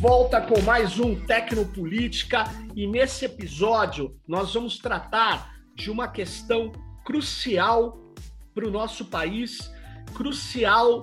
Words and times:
volta 0.00 0.40
com 0.40 0.62
mais 0.62 1.00
um 1.00 1.16
Tecnopolítica 1.26 2.44
e 2.76 2.86
nesse 2.86 3.24
episódio 3.24 4.16
nós 4.28 4.54
vamos 4.54 4.78
tratar 4.78 5.56
de 5.74 5.90
uma 5.90 6.06
questão 6.06 6.70
crucial 7.04 7.98
para 8.54 8.68
o 8.68 8.70
nosso 8.70 9.06
país, 9.06 9.58
crucial 10.14 11.00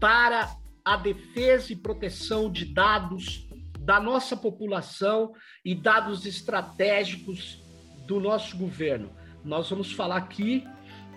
para 0.00 0.56
a 0.84 0.96
defesa 0.96 1.72
e 1.72 1.76
proteção 1.76 2.50
de 2.50 2.64
dados 2.64 3.48
da 3.78 4.00
nossa 4.00 4.36
população 4.36 5.32
e 5.64 5.72
dados 5.72 6.26
estratégicos 6.26 7.62
do 8.08 8.18
nosso 8.18 8.56
governo. 8.56 9.12
Nós 9.44 9.70
vamos 9.70 9.92
falar 9.92 10.16
aqui 10.16 10.66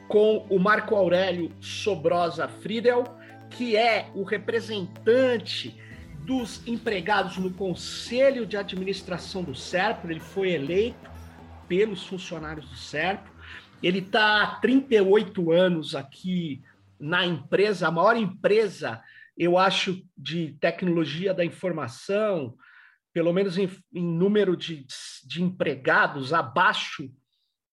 com 0.07 0.45
o 0.47 0.59
Marco 0.59 0.93
Aurélio 0.93 1.51
Sobrosa 1.59 2.47
Friedel, 2.47 3.03
que 3.49 3.75
é 3.75 4.11
o 4.13 4.21
representante 4.21 5.75
dos 6.25 6.65
empregados 6.67 7.37
no 7.37 7.51
Conselho 7.51 8.45
de 8.45 8.57
Administração 8.57 9.43
do 9.43 9.53
SERPRO, 9.53 10.11
ele 10.11 10.19
foi 10.19 10.51
eleito 10.51 11.09
pelos 11.67 12.05
funcionários 12.05 12.67
do 12.67 12.75
SERPRO, 12.75 13.31
ele 13.81 13.99
está 13.99 14.41
há 14.41 14.55
38 14.55 15.51
anos 15.51 15.95
aqui 15.95 16.63
na 16.99 17.25
empresa, 17.25 17.87
a 17.87 17.91
maior 17.91 18.17
empresa, 18.17 19.01
eu 19.37 19.57
acho, 19.57 20.01
de 20.17 20.53
tecnologia 20.59 21.33
da 21.33 21.45
informação, 21.45 22.55
pelo 23.13 23.31
menos 23.31 23.57
em, 23.57 23.69
em 23.93 24.03
número 24.03 24.57
de, 24.57 24.85
de 25.25 25.43
empregados, 25.43 26.33
abaixo 26.33 27.11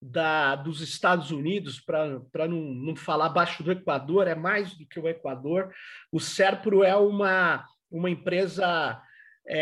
da, 0.00 0.56
dos 0.56 0.80
Estados 0.80 1.30
Unidos, 1.30 1.80
para 1.80 2.48
não, 2.48 2.60
não 2.60 2.96
falar 2.96 3.26
abaixo 3.26 3.62
do 3.62 3.72
Equador, 3.72 4.26
é 4.26 4.34
mais 4.34 4.74
do 4.74 4.84
que 4.84 5.00
o 5.00 5.08
Equador. 5.08 5.72
O 6.10 6.20
SERPRO 6.20 6.82
é 6.82 6.96
uma 6.96 7.64
uma 7.92 8.10
empresa 8.10 9.00
é, 9.46 9.56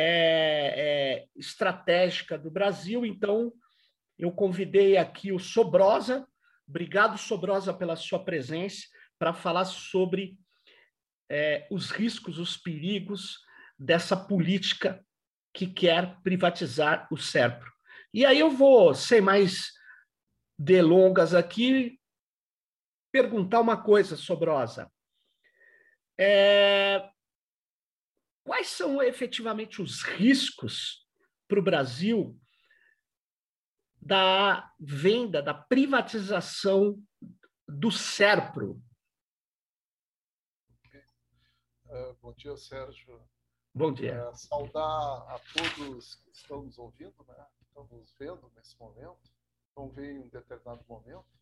é, 0.77 1.27
estratégica 1.37 2.39
do 2.39 2.51
Brasil. 2.51 3.05
Então, 3.05 3.53
eu 4.19 4.31
convidei 4.31 4.97
aqui 4.97 5.33
o 5.33 5.39
Sobrosa. 5.39 6.27
Obrigado, 6.67 7.19
Sobrosa, 7.19 7.75
pela 7.75 7.97
sua 7.97 8.25
presença 8.25 8.87
para 9.19 9.35
falar 9.35 9.65
sobre 9.65 10.39
é, 11.29 11.67
os 11.71 11.91
riscos, 11.91 12.39
os 12.39 12.57
perigos 12.57 13.39
dessa 13.79 14.17
política 14.17 15.05
que 15.53 15.67
quer 15.67 16.21
privatizar 16.23 17.09
o 17.11 17.17
SERPRO. 17.17 17.71
E 18.15 18.25
aí 18.25 18.39
eu 18.39 18.51
vou, 18.51 18.95
sem 18.95 19.21
mais 19.21 19.73
delongas 20.59 21.35
aqui, 21.35 21.99
perguntar 23.13 23.61
uma 23.61 23.83
coisa, 23.83 24.17
Sobrosa. 24.17 24.91
É, 26.19 27.09
Quais 28.51 28.67
são 28.67 29.01
efetivamente 29.01 29.81
os 29.81 30.03
riscos 30.03 31.09
para 31.47 31.61
o 31.61 31.63
Brasil 31.63 32.37
da 34.03 34.75
venda, 34.77 35.41
da 35.41 35.55
privatização 35.55 37.01
do 37.69 37.93
SERPRO? 37.93 38.83
Uh, 41.85 42.13
bom 42.21 42.33
dia, 42.33 42.57
Sérgio. 42.57 43.25
Bom 43.73 43.93
dia. 43.93 44.29
Uh, 44.29 44.37
saudar 44.37 45.33
a 45.33 45.41
todos 45.55 46.17
que 46.17 46.31
estão 46.33 46.65
nos 46.65 46.77
ouvindo, 46.77 47.25
né? 47.29 47.47
estão 47.63 47.87
nos 47.87 48.13
vendo 48.19 48.51
nesse 48.57 48.77
momento, 48.81 49.31
vão 49.77 49.91
ver 49.91 50.11
em 50.11 50.19
um 50.19 50.29
determinado 50.29 50.85
momento. 50.89 51.39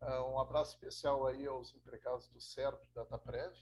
Uh, 0.00 0.22
um 0.30 0.38
abraço 0.38 0.74
especial 0.74 1.26
aí 1.26 1.48
aos 1.48 1.74
empregados 1.74 2.28
do 2.28 2.40
SERPRO 2.40 2.86
da 2.94 3.02
DataPrev, 3.02 3.52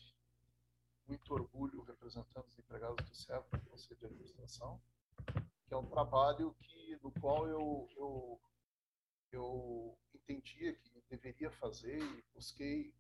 muito 1.07 1.33
orgulho 1.33 1.83
representando 1.83 2.47
os 2.47 2.59
empregados 2.59 3.05
do 3.05 3.15
CEP, 3.15 3.57
do 3.57 3.71
Conselho 3.71 4.01
de 4.01 4.07
Administração, 4.07 4.81
que 5.67 5.75
é 5.75 5.77
um 5.77 5.87
trabalho 5.87 6.55
que, 6.61 6.99
no 7.03 7.11
qual 7.13 7.47
eu, 7.49 7.89
eu, 7.97 8.41
eu 9.33 9.99
entendia 10.15 10.75
que 10.75 11.03
deveria 11.09 11.51
fazer 11.51 11.99
e 11.99 12.25
busquei 12.35 12.95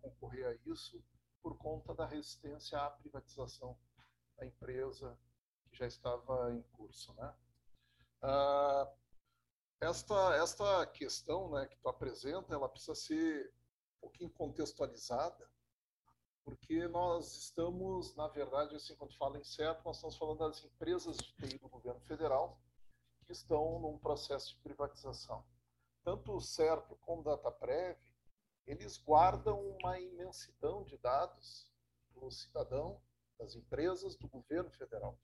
concorrer 0.00 0.46
a 0.46 0.70
isso 0.70 1.02
por 1.42 1.56
conta 1.58 1.94
da 1.94 2.06
resistência 2.06 2.78
à 2.78 2.90
privatização 2.90 3.78
da 4.36 4.46
empresa 4.46 5.18
que 5.70 5.76
já 5.76 5.86
estava 5.86 6.52
em 6.52 6.62
curso. 6.72 7.14
Né? 7.14 7.34
Ah, 8.20 8.92
esta, 9.80 10.36
esta 10.36 10.86
questão 10.86 11.50
né, 11.50 11.66
que 11.66 11.76
tu 11.78 11.88
apresenta, 11.88 12.54
ela 12.54 12.68
precisa 12.68 12.94
ser 12.94 13.52
um 13.96 14.00
pouquinho 14.02 14.30
contextualizada, 14.30 15.51
porque 16.44 16.86
nós 16.88 17.36
estamos, 17.36 18.14
na 18.16 18.28
verdade, 18.28 18.74
assim, 18.74 18.94
quando 18.96 19.16
fala 19.16 19.38
em 19.38 19.44
certo, 19.44 19.84
nós 19.84 19.96
estamos 19.96 20.16
falando 20.16 20.38
das 20.38 20.64
empresas 20.64 21.16
de 21.16 21.32
TI 21.34 21.58
do 21.58 21.68
governo 21.68 22.00
federal 22.00 22.60
que 23.24 23.32
estão 23.32 23.78
num 23.78 23.98
processo 23.98 24.54
de 24.54 24.60
privatização. 24.62 25.44
Tanto 26.04 26.34
o 26.34 26.40
CERPRO 26.40 26.96
como 27.02 27.20
o 27.20 27.24
DataPrev, 27.24 27.96
eles 28.66 28.96
guardam 28.98 29.60
uma 29.60 29.98
imensidão 29.98 30.84
de 30.84 30.96
dados 30.98 31.72
do 32.10 32.30
cidadão, 32.30 33.00
das 33.38 33.54
empresas, 33.54 34.16
do 34.16 34.28
governo 34.28 34.70
federal. 34.70 35.18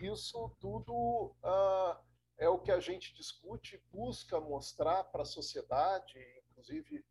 Isso 0.00 0.48
tudo 0.60 1.34
uh, 1.42 1.96
é 2.36 2.48
o 2.48 2.58
que 2.58 2.70
a 2.70 2.80
gente 2.80 3.14
discute, 3.14 3.82
busca 3.90 4.40
mostrar 4.40 5.04
para 5.04 5.22
a 5.22 5.26
sociedade, 5.26 6.18
inclusive 6.50 7.04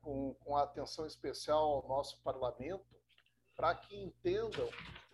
com, 0.00 0.34
com 0.34 0.56
atenção 0.56 1.06
especial 1.06 1.62
ao 1.64 1.88
nosso 1.88 2.20
parlamento, 2.22 2.96
para 3.54 3.74
que 3.74 3.96
entendam 3.96 4.68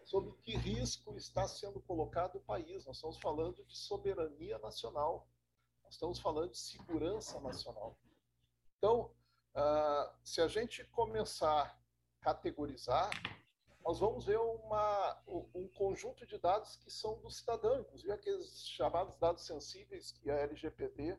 sobre 0.04 0.32
que 0.42 0.56
risco 0.56 1.16
está 1.16 1.48
sendo 1.48 1.80
colocado 1.80 2.36
o 2.36 2.40
país. 2.40 2.84
Nós 2.84 2.96
estamos 2.96 3.18
falando 3.18 3.64
de 3.64 3.76
soberania 3.76 4.58
nacional, 4.58 5.26
nós 5.82 5.94
estamos 5.94 6.18
falando 6.20 6.50
de 6.50 6.58
segurança 6.58 7.40
nacional. 7.40 7.98
Então, 8.76 9.10
uh, 9.54 10.12
se 10.22 10.40
a 10.40 10.48
gente 10.48 10.84
começar 10.84 11.62
a 11.62 12.24
categorizar, 12.24 13.10
nós 13.84 13.98
vamos 13.98 14.24
ver 14.24 14.38
uma, 14.38 15.22
um 15.54 15.68
conjunto 15.68 16.26
de 16.26 16.38
dados 16.38 16.76
que 16.76 16.90
são 16.90 17.20
do 17.20 17.30
cidadão, 17.30 17.80
inclusive 17.80 18.12
aqueles 18.12 18.66
chamados 18.66 19.16
dados 19.18 19.44
sensíveis 19.46 20.10
que 20.12 20.30
a 20.30 20.36
LGPD 20.36 21.18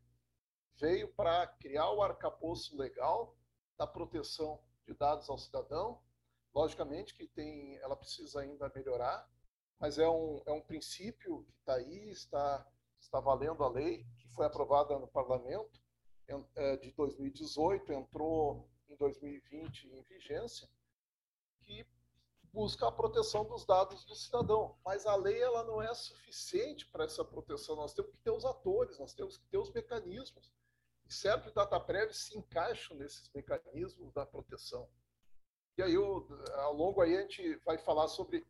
veio 0.77 1.07
para 1.13 1.47
criar 1.47 1.91
o 1.91 2.01
arcabouço 2.01 2.75
legal 2.77 3.35
da 3.77 3.87
proteção 3.87 4.61
de 4.85 4.93
dados 4.93 5.29
ao 5.29 5.37
cidadão. 5.37 6.01
Logicamente 6.53 7.13
que 7.13 7.27
tem, 7.27 7.77
ela 7.77 7.95
precisa 7.95 8.41
ainda 8.41 8.71
melhorar, 8.73 9.29
mas 9.79 9.99
é 9.99 10.07
um, 10.07 10.41
é 10.45 10.51
um 10.51 10.61
princípio 10.61 11.43
que 11.43 11.59
está 11.59 11.75
aí, 11.75 12.09
está, 12.09 12.65
está 12.99 13.19
valendo 13.19 13.63
a 13.63 13.69
lei, 13.69 14.05
que 14.17 14.29
foi 14.29 14.45
aprovada 14.45 14.97
no 14.97 15.07
parlamento 15.07 15.81
é, 16.55 16.77
de 16.77 16.91
2018, 16.91 17.91
entrou 17.91 18.69
em 18.87 18.95
2020 18.95 19.87
em 19.89 20.01
vigência, 20.03 20.67
que 21.61 21.85
busca 22.53 22.87
a 22.87 22.91
proteção 22.91 23.43
dos 23.45 23.65
dados 23.65 24.05
do 24.05 24.15
cidadão. 24.15 24.77
Mas 24.83 25.05
a 25.05 25.15
lei 25.15 25.41
ela 25.41 25.63
não 25.63 25.81
é 25.81 25.93
suficiente 25.93 26.85
para 26.87 27.03
essa 27.03 27.23
proteção. 27.23 27.75
Nós 27.75 27.93
temos 27.93 28.11
que 28.11 28.17
ter 28.19 28.31
os 28.31 28.45
atores, 28.45 28.97
nós 28.97 29.13
temos 29.13 29.37
que 29.37 29.45
ter 29.47 29.57
os 29.57 29.71
mecanismos. 29.71 30.53
E 31.05 31.13
certo 31.13 31.53
DataPrev 31.53 32.11
se 32.13 32.37
encaixam 32.37 32.97
nesses 32.97 33.29
mecanismos 33.33 34.11
da 34.13 34.25
proteção. 34.25 34.89
E 35.77 35.83
aí, 35.83 35.93
eu, 35.93 36.27
ao 36.55 36.73
longo 36.73 37.01
aí, 37.01 37.17
a 37.17 37.21
gente 37.21 37.55
vai 37.65 37.77
falar 37.77 38.07
sobre, 38.07 38.45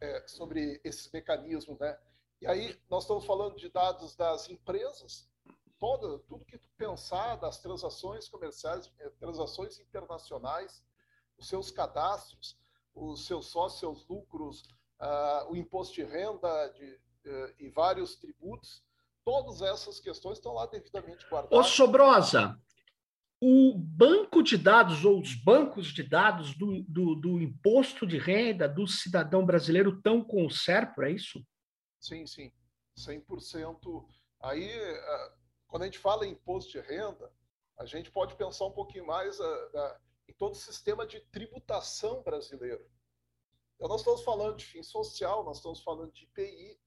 é, 0.00 0.26
sobre 0.26 0.80
esses 0.84 1.10
mecanismos, 1.10 1.78
né? 1.78 1.98
E 2.40 2.46
aí, 2.46 2.80
nós 2.88 3.04
estamos 3.04 3.26
falando 3.26 3.56
de 3.56 3.68
dados 3.68 4.16
das 4.16 4.48
empresas, 4.48 5.28
todo, 5.78 6.20
tudo 6.20 6.44
que 6.44 6.58
tu 6.58 6.68
pensar 6.76 7.36
das 7.36 7.60
transações 7.60 8.28
comerciais, 8.28 8.90
é, 8.98 9.10
transações 9.10 9.78
internacionais, 9.80 10.82
os 11.36 11.48
seus 11.48 11.70
cadastros, 11.70 12.56
os 12.94 13.26
seus 13.26 13.46
sócios, 13.46 13.80
seus 13.80 14.06
lucros, 14.06 14.62
uh, 15.00 15.50
o 15.50 15.56
imposto 15.56 15.94
de 15.94 16.04
renda 16.04 16.68
de, 16.68 17.00
uh, 17.26 17.54
e 17.58 17.68
vários 17.70 18.16
tributos, 18.16 18.84
Todas 19.24 19.62
essas 19.62 20.00
questões 20.00 20.38
estão 20.38 20.54
lá 20.54 20.66
devidamente 20.66 21.26
guardadas. 21.28 21.58
Ô 21.58 21.62
Sobrosa, 21.62 22.58
o 23.40 23.74
banco 23.74 24.42
de 24.42 24.58
dados 24.58 25.04
ou 25.04 25.20
os 25.20 25.34
bancos 25.34 25.88
de 25.88 26.02
dados 26.02 26.54
do, 26.54 26.82
do, 26.82 27.14
do 27.14 27.40
imposto 27.40 28.06
de 28.06 28.18
renda 28.18 28.68
do 28.68 28.86
cidadão 28.86 29.46
brasileiro 29.46 29.96
estão 29.96 30.22
com 30.22 30.44
o 30.44 30.50
SERPRO, 30.50 31.04
é 31.04 31.12
isso? 31.12 31.42
Sim, 31.98 32.26
sim. 32.26 32.52
100%. 32.98 34.06
Aí, 34.42 34.70
eh, 34.70 35.32
quando 35.66 35.82
a 35.82 35.86
gente 35.86 35.98
fala 35.98 36.26
em 36.26 36.32
imposto 36.32 36.72
de 36.72 36.80
renda, 36.80 37.32
a 37.78 37.86
gente 37.86 38.10
pode 38.10 38.34
pensar 38.36 38.66
um 38.66 38.72
pouquinho 38.72 39.06
mais 39.06 39.38
eh, 39.40 39.98
em 40.28 40.34
todo 40.34 40.52
o 40.52 40.58
sistema 40.58 41.06
de 41.06 41.20
tributação 41.32 42.22
brasileiro. 42.22 42.84
Então, 43.76 43.88
nós 43.88 44.02
estamos 44.02 44.22
falando 44.22 44.56
de 44.56 44.66
fim 44.66 44.82
social, 44.82 45.44
nós 45.44 45.56
estamos 45.56 45.80
falando 45.82 46.12
de 46.12 46.24
IPI, 46.24 46.78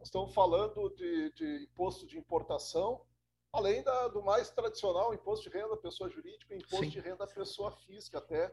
nós 0.00 0.08
estamos 0.08 0.32
falando 0.32 0.88
de, 0.96 1.30
de 1.32 1.64
imposto 1.64 2.06
de 2.06 2.18
importação, 2.18 3.04
além 3.52 3.82
da, 3.82 4.08
do 4.08 4.22
mais 4.22 4.50
tradicional, 4.50 5.12
imposto 5.12 5.48
de 5.50 5.54
renda 5.54 5.76
pessoa 5.76 6.08
jurídica, 6.08 6.54
imposto 6.54 6.86
Sim. 6.86 6.90
de 6.90 7.00
renda 7.00 7.26
pessoa 7.26 7.70
física, 7.70 8.16
até 8.16 8.50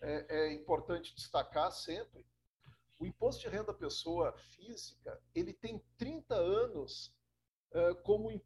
é, 0.00 0.26
é, 0.28 0.52
importante 0.52 1.12
destacar 1.16 1.72
sempre. 1.72 2.24
O 2.96 3.04
imposto 3.04 3.42
de 3.42 3.48
renda 3.48 3.74
pessoa 3.74 4.32
física, 4.32 5.20
ele 5.34 5.52
tem 5.52 5.82
30 5.96 6.34
anos 6.34 7.12
como, 8.02 8.40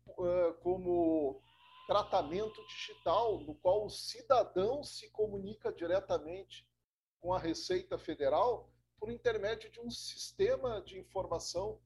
como 0.63 1.43
tratamento 1.87 2.67
digital, 2.67 3.39
no 3.41 3.55
qual 3.55 3.87
o 3.87 3.91
cidadão 3.91 4.83
se 4.83 5.11
comunica 5.11 5.73
diretamente 5.73 6.67
com 7.21 7.33
a 7.33 7.39
Receita 7.39 7.99
Federal 7.99 8.71
por 8.99 9.11
intermédio 9.11 9.71
de 9.71 9.81
um 9.81 9.91
sistema 9.91 10.81
de 10.83 10.99
informação. 10.99 11.81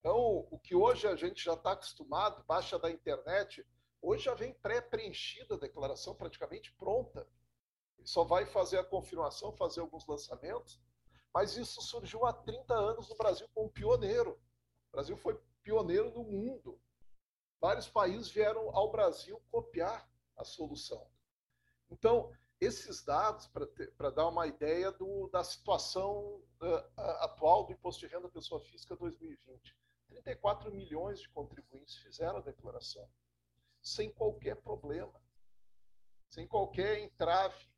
Então, 0.00 0.46
o 0.50 0.58
que 0.58 0.74
hoje 0.74 1.06
a 1.06 1.16
gente 1.16 1.44
já 1.44 1.54
está 1.54 1.72
acostumado, 1.72 2.44
baixa 2.44 2.78
da 2.78 2.90
internet, 2.90 3.66
hoje 4.00 4.24
já 4.24 4.34
vem 4.34 4.54
pré-preenchida 4.54 5.54
a 5.54 5.58
declaração 5.58 6.14
praticamente 6.14 6.72
pronta. 6.74 7.28
Ele 7.98 8.06
só 8.06 8.22
vai 8.22 8.46
fazer 8.46 8.78
a 8.78 8.84
confirmação, 8.84 9.52
fazer 9.56 9.80
alguns 9.80 10.06
lançamentos, 10.06 10.80
mas 11.34 11.56
isso 11.56 11.82
surgiu 11.82 12.24
há 12.24 12.32
30 12.32 12.74
anos 12.74 13.08
no 13.08 13.16
Brasil 13.16 13.48
como 13.52 13.70
pioneiro. 13.70 14.32
O 14.88 14.92
Brasil 14.92 15.16
foi 15.16 15.38
pioneiro 15.62 16.10
no 16.12 16.22
mundo. 16.22 16.80
Vários 17.60 17.88
países 17.88 18.30
vieram 18.30 18.70
ao 18.74 18.90
Brasil 18.90 19.42
copiar 19.50 20.08
a 20.36 20.44
solução. 20.44 21.10
Então, 21.90 22.32
esses 22.60 23.04
dados, 23.04 23.48
para 23.96 24.10
dar 24.10 24.28
uma 24.28 24.46
ideia 24.46 24.90
do, 24.92 25.28
da 25.28 25.42
situação 25.42 26.40
uh, 26.60 27.00
atual 27.20 27.66
do 27.66 27.72
imposto 27.72 28.06
de 28.06 28.12
renda 28.12 28.28
pessoa 28.28 28.60
física 28.60 28.96
2020, 28.96 29.76
34 30.08 30.72
milhões 30.72 31.20
de 31.20 31.28
contribuintes 31.30 31.96
fizeram 31.98 32.38
a 32.38 32.42
declaração, 32.42 33.08
sem 33.82 34.10
qualquer 34.10 34.56
problema, 34.56 35.20
sem 36.28 36.46
qualquer 36.46 36.98
entrave. 36.98 37.68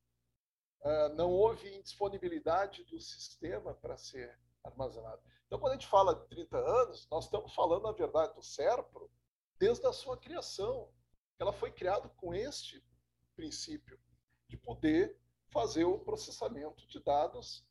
Uh, 0.80 1.14
não 1.14 1.30
houve 1.30 1.76
indisponibilidade 1.76 2.84
do 2.84 2.98
sistema 3.00 3.74
para 3.74 3.98
ser 3.98 4.38
armazenado. 4.64 5.22
Então, 5.46 5.58
quando 5.58 5.72
a 5.72 5.76
gente 5.76 5.88
fala 5.88 6.14
de 6.14 6.26
30 6.28 6.56
anos, 6.56 7.08
nós 7.10 7.24
estamos 7.24 7.54
falando, 7.54 7.82
na 7.82 7.92
verdade, 7.92 8.34
do 8.34 8.42
SERPRO 8.42 9.10
desde 9.58 9.86
a 9.86 9.92
sua 9.92 10.16
criação. 10.16 10.90
Ela 11.38 11.52
foi 11.52 11.70
criada 11.70 12.08
com 12.10 12.34
este 12.34 12.82
princípio 13.34 13.98
de 14.48 14.56
poder 14.56 15.18
fazer 15.50 15.84
o 15.84 15.98
processamento 15.98 16.86
de 16.86 17.00
dados 17.00 17.66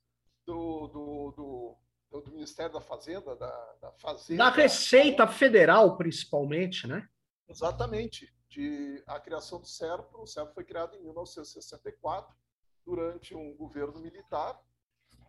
do, 0.45 0.87
do, 0.87 1.31
do, 1.31 1.77
do 2.11 2.31
Ministério 2.31 2.73
da 2.73 2.81
Fazenda, 2.81 3.35
da, 3.35 3.75
da 3.81 3.91
Fazenda. 3.93 4.43
Da 4.43 4.49
Receita 4.49 5.27
Federal, 5.27 5.95
principalmente, 5.95 6.87
né? 6.87 7.07
Exatamente. 7.47 8.33
De 8.49 9.03
a 9.05 9.19
criação 9.19 9.59
do 9.59 9.67
SERPRO. 9.67 10.23
O 10.23 10.27
SERPRO 10.27 10.53
foi 10.53 10.63
criado 10.63 10.95
em 10.95 11.03
1964, 11.03 12.35
durante 12.83 13.35
um 13.35 13.55
governo 13.55 13.99
militar, 13.99 14.59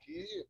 que 0.01 0.49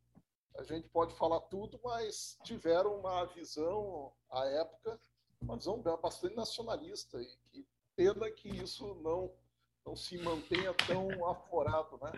a 0.57 0.63
gente 0.63 0.89
pode 0.89 1.15
falar 1.15 1.41
tudo, 1.43 1.81
mas 1.83 2.39
tiveram 2.45 3.01
uma 3.01 3.25
visão, 3.27 4.13
à 4.31 4.45
época, 4.47 5.01
uma 5.41 5.57
visão 5.57 5.81
bastante 5.81 6.37
nacionalista, 6.37 7.21
e 7.21 7.37
que 7.51 7.67
pena 7.97 8.31
que 8.31 8.49
isso 8.49 8.95
não 9.03 9.33
não 9.85 9.97
se 9.97 10.19
mantenha 10.19 10.75
tão 10.75 11.27
aforado 11.27 11.99
né, 12.03 12.13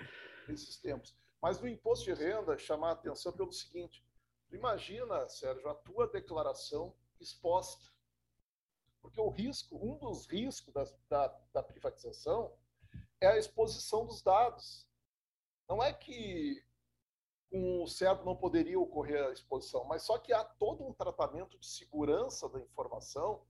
nesses 0.48 0.76
tempos. 0.76 1.14
Mas 1.42 1.60
no 1.60 1.66
imposto 1.66 2.04
de 2.04 2.14
renda, 2.14 2.56
chamar 2.56 2.90
a 2.90 2.92
atenção 2.92 3.32
pelo 3.32 3.52
seguinte: 3.52 4.06
imagina, 4.52 5.28
Sérgio, 5.28 5.68
a 5.68 5.74
tua 5.74 6.06
declaração 6.06 6.94
exposta. 7.20 7.90
Porque 9.00 9.20
o 9.20 9.28
risco, 9.28 9.76
um 9.76 9.98
dos 9.98 10.26
riscos 10.26 10.72
da, 10.72 10.84
da, 11.08 11.40
da 11.52 11.62
privatização 11.62 12.56
é 13.20 13.26
a 13.26 13.36
exposição 13.36 14.06
dos 14.06 14.22
dados. 14.22 14.86
Não 15.68 15.82
é 15.82 15.92
que 15.92 16.64
com 17.50 17.82
o 17.82 17.88
certo 17.88 18.24
não 18.24 18.36
poderia 18.36 18.78
ocorrer 18.78 19.26
a 19.26 19.32
exposição, 19.32 19.84
mas 19.84 20.02
só 20.02 20.18
que 20.18 20.32
há 20.32 20.44
todo 20.44 20.86
um 20.86 20.92
tratamento 20.92 21.58
de 21.58 21.66
segurança 21.66 22.48
da 22.48 22.60
informação, 22.60 23.44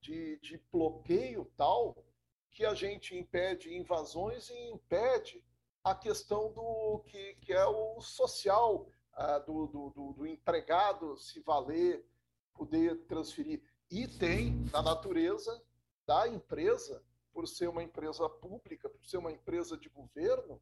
de, 0.00 0.38
de 0.40 0.58
bloqueio 0.70 1.50
tal, 1.56 2.04
que 2.50 2.66
a 2.66 2.74
gente 2.74 3.16
impede 3.16 3.74
invasões 3.74 4.50
e 4.50 4.70
impede 4.70 5.42
a 5.86 5.94
questão 5.94 6.52
do 6.52 6.98
que, 7.06 7.34
que 7.34 7.52
é 7.52 7.64
o 7.64 8.00
social, 8.00 8.88
uh, 9.14 9.46
do, 9.46 9.68
do, 9.68 9.90
do, 9.90 10.12
do 10.14 10.26
empregado 10.26 11.16
se 11.16 11.38
valer, 11.38 12.04
poder 12.52 13.06
transferir. 13.06 13.62
E 13.88 14.08
tem 14.08 14.64
na 14.72 14.82
natureza 14.82 15.62
da 16.04 16.26
empresa, 16.26 17.04
por 17.32 17.46
ser 17.46 17.68
uma 17.68 17.84
empresa 17.84 18.28
pública, 18.28 18.88
por 18.88 19.06
ser 19.06 19.18
uma 19.18 19.30
empresa 19.30 19.78
de 19.78 19.88
governo, 19.88 20.60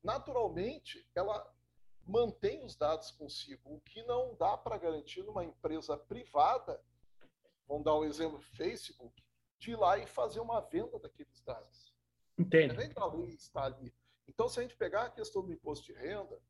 naturalmente 0.00 1.04
ela 1.16 1.52
mantém 2.06 2.64
os 2.64 2.76
dados 2.76 3.10
consigo, 3.10 3.74
o 3.74 3.80
que 3.80 4.04
não 4.04 4.36
dá 4.36 4.56
para 4.56 4.78
garantir 4.78 5.24
numa 5.24 5.44
empresa 5.44 5.96
privada. 5.96 6.80
Vamos 7.66 7.82
dar 7.82 7.96
um 7.96 8.04
exemplo: 8.04 8.40
Facebook 8.40 9.20
de 9.58 9.72
ir 9.72 9.76
lá 9.76 9.98
e 9.98 10.06
fazer 10.06 10.38
uma 10.38 10.60
venda 10.60 10.96
daqueles 11.00 11.40
dados. 11.40 11.92
Entendo. 12.38 12.74
Nem 12.74 12.92
a 12.94 13.06
lei 13.06 13.34
está 13.34 13.64
ali. 13.64 13.92
Então, 14.28 14.48
se 14.48 14.58
a 14.58 14.62
gente 14.62 14.76
pegar 14.76 15.04
a 15.04 15.10
questão 15.10 15.42
do 15.42 15.52
imposto 15.52 15.86
de 15.86 15.92
renda, 15.92 16.40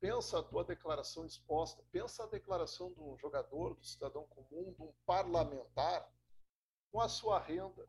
pensa 0.00 0.38
a 0.38 0.42
tua 0.42 0.64
declaração 0.64 1.26
exposta, 1.26 1.82
pensa 1.90 2.24
a 2.24 2.26
declaração 2.26 2.92
de 2.92 3.00
um 3.00 3.16
jogador, 3.18 3.74
do 3.74 3.84
cidadão 3.84 4.26
comum, 4.28 4.72
de 4.72 4.82
um 4.82 4.92
parlamentar, 5.04 6.10
com 6.90 7.00
a 7.00 7.08
sua 7.08 7.38
renda, 7.38 7.88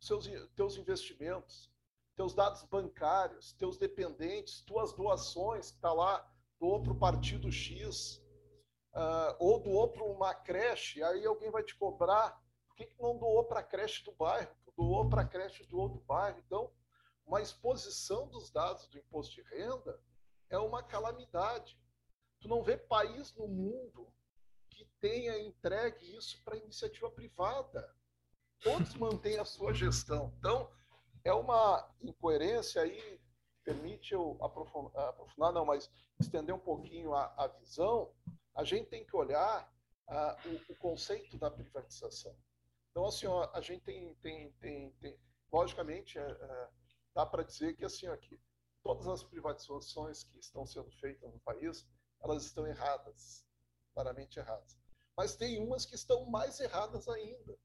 seus 0.00 0.28
teus 0.54 0.76
investimentos, 0.76 1.70
teus 2.14 2.34
dados 2.34 2.62
bancários, 2.64 3.52
teus 3.54 3.76
dependentes, 3.76 4.60
tuas 4.62 4.92
doações, 4.92 5.70
que 5.70 5.76
está 5.76 5.92
lá, 5.92 6.30
doou 6.58 6.82
para 6.82 6.92
o 6.92 6.98
partido 6.98 7.50
X, 7.50 8.22
uh, 8.94 9.36
ou 9.38 9.60
doou 9.60 9.88
para 9.88 10.04
uma 10.04 10.34
creche, 10.34 11.02
aí 11.02 11.26
alguém 11.26 11.50
vai 11.50 11.62
te 11.62 11.74
cobrar 11.76 12.40
que, 12.76 12.84
que 12.84 13.02
não 13.02 13.16
doou 13.16 13.44
para 13.44 13.60
a 13.60 13.62
creche 13.62 14.04
do 14.04 14.12
bairro? 14.12 14.54
Doou 14.76 15.08
para 15.08 15.22
a 15.22 15.26
creche 15.26 15.64
do 15.64 15.78
outro 15.78 15.98
bairro. 16.00 16.38
Então, 16.46 16.70
uma 17.26 17.42
exposição 17.42 18.28
dos 18.28 18.50
dados 18.50 18.86
do 18.88 18.98
imposto 18.98 19.34
de 19.34 19.42
renda 19.42 20.00
é 20.48 20.58
uma 20.58 20.82
calamidade. 20.82 21.78
Tu 22.40 22.48
não 22.48 22.62
vê 22.62 22.76
país 22.76 23.34
no 23.34 23.48
mundo 23.48 24.12
que 24.70 24.84
tenha 25.00 25.38
entregue 25.40 26.16
isso 26.16 26.42
para 26.44 26.56
iniciativa 26.56 27.10
privada. 27.10 27.92
Todos 28.60 28.94
mantêm 28.96 29.38
a 29.38 29.44
sua 29.44 29.74
gestão. 29.74 30.32
Então, 30.38 30.70
é 31.24 31.32
uma 31.32 31.92
incoerência 32.00 32.82
aí, 32.82 33.20
permite 33.64 34.14
eu 34.14 34.38
aprofundar, 34.40 35.08
aprofundar 35.08 35.52
não, 35.52 35.64
mas 35.64 35.90
estender 36.20 36.54
um 36.54 36.60
pouquinho 36.60 37.12
a, 37.12 37.24
a 37.36 37.48
visão. 37.48 38.12
A 38.54 38.62
gente 38.62 38.88
tem 38.88 39.04
que 39.04 39.16
olhar 39.16 39.68
uh, 40.08 40.48
o, 40.48 40.72
o 40.72 40.76
conceito 40.76 41.36
da 41.36 41.50
privatização. 41.50 42.36
Então, 42.90 43.06
assim, 43.06 43.26
ó, 43.26 43.50
a 43.52 43.60
gente 43.60 43.82
tem, 43.82 44.14
tem, 44.22 44.52
tem, 44.52 44.90
tem 45.00 45.18
logicamente, 45.52 46.18
é, 46.18 46.22
é, 46.22 46.68
dá 47.16 47.24
para 47.24 47.42
dizer 47.42 47.74
que, 47.74 47.84
assim, 47.84 48.06
aqui, 48.08 48.38
todas 48.82 49.08
as 49.08 49.22
privatizações 49.22 50.22
que 50.22 50.38
estão 50.38 50.66
sendo 50.66 50.90
feitas 51.00 51.32
no 51.32 51.40
país, 51.40 51.88
elas 52.22 52.44
estão 52.44 52.66
erradas, 52.66 53.42
claramente 53.94 54.38
erradas. 54.38 54.78
Mas 55.16 55.34
tem 55.34 55.58
umas 55.58 55.86
que 55.86 55.94
estão 55.94 56.26
mais 56.26 56.60
erradas 56.60 57.08
ainda. 57.08 57.58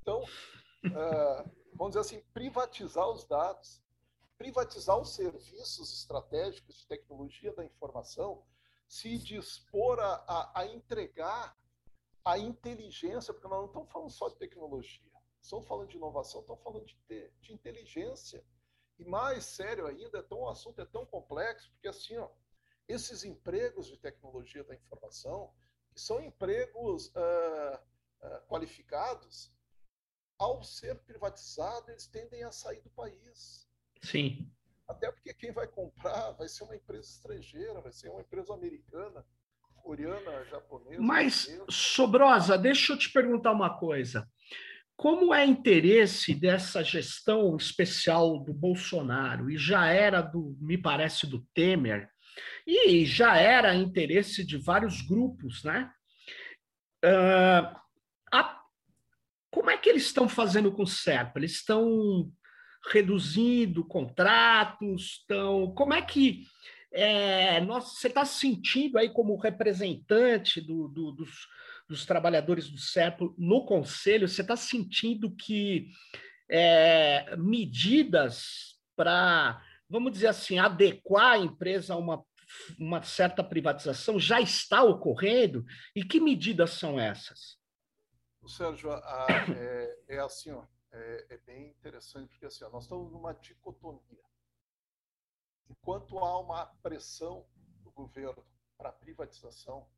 Então, 0.00 0.22
uh, 0.22 1.50
vamos 1.74 1.96
dizer 1.96 1.98
assim, 1.98 2.20
privatizar 2.32 3.08
os 3.08 3.24
dados, 3.24 3.82
privatizar 4.38 4.96
os 4.96 5.16
serviços 5.16 5.92
estratégicos 5.92 6.76
de 6.76 6.86
tecnologia 6.86 7.52
da 7.54 7.64
informação, 7.64 8.46
se 8.86 9.18
dispor 9.18 9.98
a, 9.98 10.24
a, 10.28 10.60
a 10.60 10.66
entregar 10.66 11.56
a 12.24 12.38
inteligência, 12.38 13.34
porque 13.34 13.48
nós 13.48 13.58
não 13.58 13.66
estamos 13.66 13.90
falando 13.90 14.10
só 14.10 14.28
de 14.28 14.36
tecnologia, 14.36 15.10
estamos 15.40 15.66
falando 15.66 15.88
de 15.88 15.96
inovação, 15.96 16.40
estamos 16.40 16.62
falando 16.62 16.86
de, 16.86 17.30
de 17.40 17.52
inteligência. 17.52 18.44
E 19.02 19.04
mais 19.04 19.44
sério 19.44 19.86
ainda, 19.86 20.18
é 20.18 20.22
tão, 20.22 20.42
o 20.42 20.48
assunto 20.48 20.80
é 20.80 20.84
tão 20.84 21.04
complexo, 21.04 21.72
porque 21.72 21.88
assim, 21.88 22.16
ó, 22.16 22.28
esses 22.86 23.24
empregos 23.24 23.88
de 23.88 23.96
tecnologia 23.96 24.62
da 24.62 24.76
informação, 24.76 25.52
que 25.92 26.00
são 26.00 26.22
empregos 26.22 27.08
uh, 27.08 27.78
uh, 28.22 28.46
qualificados, 28.46 29.52
ao 30.38 30.62
ser 30.62 30.94
privatizado, 31.00 31.90
eles 31.90 32.06
tendem 32.06 32.44
a 32.44 32.52
sair 32.52 32.80
do 32.82 32.90
país. 32.90 33.68
Sim. 34.02 34.48
Até 34.86 35.10
porque 35.10 35.34
quem 35.34 35.50
vai 35.50 35.66
comprar 35.66 36.30
vai 36.32 36.48
ser 36.48 36.62
uma 36.62 36.76
empresa 36.76 37.08
estrangeira, 37.08 37.80
vai 37.80 37.92
ser 37.92 38.08
uma 38.08 38.20
empresa 38.20 38.54
americana 38.54 39.26
coreana, 39.82 40.44
japonesa. 40.44 41.02
Mas, 41.02 41.48
Sobrosa, 41.68 42.56
deixa 42.56 42.92
eu 42.92 42.98
te 42.98 43.12
perguntar 43.12 43.50
uma 43.50 43.78
coisa. 43.80 44.30
Como 45.02 45.34
é 45.34 45.44
interesse 45.44 46.32
dessa 46.32 46.84
gestão 46.84 47.56
especial 47.56 48.38
do 48.38 48.54
Bolsonaro, 48.54 49.50
e 49.50 49.58
já 49.58 49.88
era 49.88 50.22
do, 50.22 50.56
me 50.60 50.78
parece, 50.78 51.26
do 51.26 51.44
Temer, 51.52 52.08
e 52.64 53.04
já 53.04 53.36
era 53.36 53.74
interesse 53.74 54.46
de 54.46 54.56
vários 54.56 55.02
grupos, 55.02 55.64
né? 55.64 55.90
Uh, 57.04 57.76
a, 58.32 58.62
como 59.50 59.70
é 59.70 59.76
que 59.76 59.88
eles 59.88 60.04
estão 60.04 60.28
fazendo 60.28 60.70
com 60.70 60.84
o 60.84 60.86
CERPA? 60.86 61.40
Eles 61.40 61.54
estão 61.54 62.30
reduzindo 62.92 63.84
contratos? 63.84 65.18
Estão, 65.18 65.74
como 65.74 65.94
é 65.94 66.00
que 66.00 66.46
É, 66.94 67.60
nós, 67.62 67.98
você 67.98 68.06
está 68.06 68.24
sentindo 68.24 68.98
aí 68.98 69.08
como 69.10 69.34
representante 69.34 70.60
do, 70.60 70.86
do, 70.86 71.10
dos, 71.10 71.48
dos, 71.88 72.06
trabalhadores 72.06 72.68
do 72.68 72.78
SERPO 72.78 73.34
no 73.38 73.64
Conselho, 73.64 74.28
você 74.28 74.42
está 74.42 74.56
sentindo 74.56 75.34
que 75.34 75.88
é, 76.50 77.36
medidas 77.36 78.78
para, 78.96 79.62
vamos 79.88 80.12
dizer 80.12 80.28
assim, 80.28 80.58
adequar 80.58 81.32
a 81.32 81.38
empresa 81.38 81.94
a 81.94 81.96
uma, 81.96 82.24
uma 82.78 83.02
certa 83.02 83.42
privatização 83.42 84.18
já 84.18 84.40
está 84.40 84.82
ocorrendo? 84.82 85.64
E 85.94 86.04
que 86.04 86.20
medidas 86.20 86.70
são 86.70 86.98
essas? 87.00 87.60
Sérgio, 88.48 88.92
a, 88.92 89.26
é, 89.56 89.98
é, 90.08 90.18
assim, 90.18 90.50
ó, 90.50 90.64
é, 90.90 91.26
é, 91.30 91.38
bem 91.38 91.68
interessante, 91.68 92.28
porque 92.30 92.46
assim, 92.46 92.64
ó, 92.64 92.70
nós 92.70 92.84
estamos 92.84 93.10
numa 93.12 93.32
dicotomia. 93.32 94.22
Enquanto 95.70 96.18
há 96.18 96.38
uma 96.40 96.66
pressão 96.82 97.46
do 97.82 97.90
governo 97.92 98.44
para 98.76 98.92
privatização, 98.92 99.88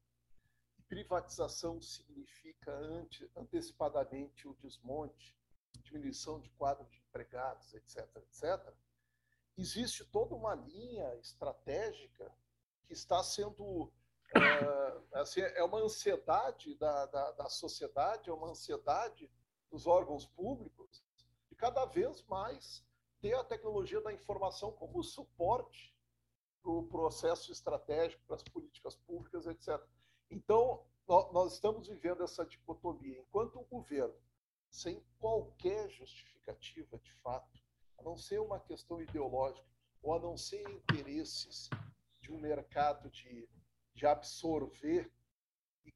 privatização 0.89 1.81
significa 1.81 2.73
ante, 2.73 3.31
antecipadamente 3.37 4.47
o 4.49 4.55
desmonte, 4.55 5.37
diminuição 5.83 6.41
de 6.41 6.51
quadro 6.51 6.87
de 6.89 6.99
empregados, 6.99 7.75
etc., 7.75 8.09
etc., 8.17 8.75
existe 9.57 10.05
toda 10.07 10.35
uma 10.35 10.55
linha 10.55 11.15
estratégica 11.17 12.33
que 12.87 12.93
está 12.93 13.23
sendo 13.23 13.93
é, 14.37 15.21
assim, 15.21 15.41
é 15.41 15.63
uma 15.63 15.79
ansiedade 15.79 16.75
da, 16.77 17.07
da, 17.07 17.31
da, 17.33 17.49
sociedade, 17.49 18.31
é 18.31 18.33
uma 18.33 18.51
ansiedade 18.51 19.31
dos 19.71 19.87
órgãos 19.87 20.27
públicos 20.27 21.05
de 21.49 21.55
cada 21.55 21.85
vez 21.85 22.23
mais 22.25 22.85
ter 23.21 23.35
a 23.35 23.45
tecnologia 23.45 24.01
da 24.01 24.13
informação 24.13 24.73
como 24.73 25.03
suporte 25.03 25.95
para 26.63 26.73
o 26.73 26.87
processo 26.89 27.53
estratégico, 27.53 28.23
para 28.27 28.37
as 28.37 28.43
políticas 28.43 28.97
públicas, 28.97 29.47
etc. 29.47 29.81
Então, 30.31 30.85
nós 31.07 31.55
estamos 31.55 31.89
vivendo 31.89 32.23
essa 32.23 32.45
dicotomia. 32.45 33.21
Enquanto 33.21 33.61
o 33.61 33.65
governo, 33.65 34.15
sem 34.71 35.03
qualquer 35.19 35.89
justificativa 35.91 36.99
de 36.99 37.13
fato, 37.15 37.61
a 37.99 38.03
não 38.03 38.17
ser 38.17 38.41
uma 38.41 38.59
questão 38.59 39.01
ideológica, 39.01 39.67
ou 40.03 40.15
a 40.15 40.19
não 40.19 40.37
ser 40.37 40.69
interesses 40.69 41.69
de 42.21 42.33
um 42.33 42.39
mercado 42.39 43.11
de 43.11 43.49
de 43.95 44.07
absorver, 44.07 45.11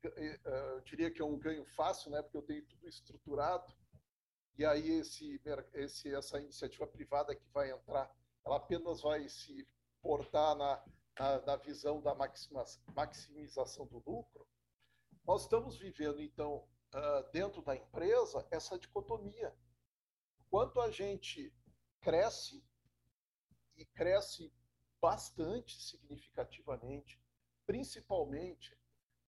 eh, 0.05 0.41
eu 0.45 0.81
diria 0.83 1.11
que 1.11 1.21
é 1.21 1.25
um 1.25 1.39
ganho 1.39 1.65
fácil, 1.65 2.11
né, 2.11 2.23
porque 2.23 2.37
eu 2.37 2.43
tenho 2.43 2.65
tudo 2.65 2.89
estruturado, 2.89 3.75
e 4.57 4.65
aí 4.65 4.91
esse, 4.99 5.41
esse, 5.75 6.15
essa 6.15 6.39
iniciativa 6.41 6.87
privada 6.87 7.35
que 7.35 7.47
vai 7.53 7.71
entrar, 7.71 8.11
ela 8.45 8.57
apenas 8.57 9.03
vai 9.03 9.29
se 9.29 9.67
portar 10.01 10.55
na, 10.57 10.83
na, 11.19 11.41
na 11.41 11.57
visão 11.57 12.01
da 12.01 12.15
maximização 12.95 13.87
do 13.87 13.99
lucro. 13.99 14.47
Nós 15.27 15.43
estamos 15.43 15.77
vivendo, 15.77 16.23
então, 16.23 16.67
ah, 16.93 17.29
dentro 17.33 17.61
da 17.63 17.77
empresa, 17.77 18.47
essa 18.51 18.79
dicotomia. 18.79 19.55
Quanto 20.49 20.81
a 20.81 20.91
gente 20.91 21.53
cresce, 22.01 22.65
e 23.77 23.85
cresce 23.85 24.53
bastante 25.01 25.81
significativamente, 25.81 27.21
principalmente 27.67 28.77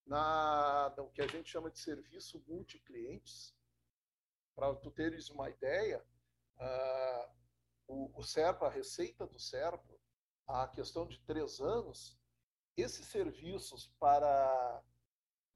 na, 0.07 0.93
no 0.97 1.11
que 1.11 1.23
a 1.23 1.27
gente 1.27 1.51
chama 1.51 1.71
de 1.71 1.79
serviço 1.79 2.43
multiclientes. 2.49 3.55
Para 4.55 4.75
tu 4.75 4.91
teres 4.91 5.31
uma 5.31 5.49
ideia, 5.49 6.05
uh, 6.57 7.33
o, 7.87 8.19
o 8.19 8.23
SERPO, 8.23 8.65
a 8.65 8.71
receita 8.71 9.27
do 9.27 9.39
SERPO, 9.39 10.00
a 10.51 10.69
questão 10.69 11.07
de 11.07 11.19
três 11.21 11.61
anos, 11.61 12.19
esses 12.77 13.07
serviços 13.07 13.87
para 13.99 14.83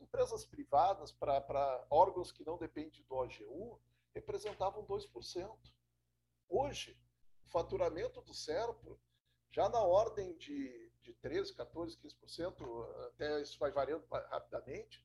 empresas 0.01 0.45
privadas, 0.45 1.13
para, 1.13 1.41
para 1.41 1.87
órgãos 1.91 2.31
que 2.33 2.45
não 2.45 2.59
dependem 2.59 3.03
do 3.03 3.15
OGU, 3.15 3.81
representavam 4.15 4.85
2%. 4.87 5.57
Hoje, 6.49 6.99
o 7.45 7.49
faturamento 7.49 8.21
do 8.23 8.35
SERPO, 8.35 9.01
já 9.51 9.69
na 9.69 9.81
ordem 9.81 10.37
de 10.37 10.85
de 11.05 11.13
13, 11.13 11.55
14, 11.55 11.99
15%, 11.99 13.07
até 13.09 13.41
isso 13.43 13.59
vai 13.59 13.71
variando 13.71 14.05
rapidamente, 14.09 15.05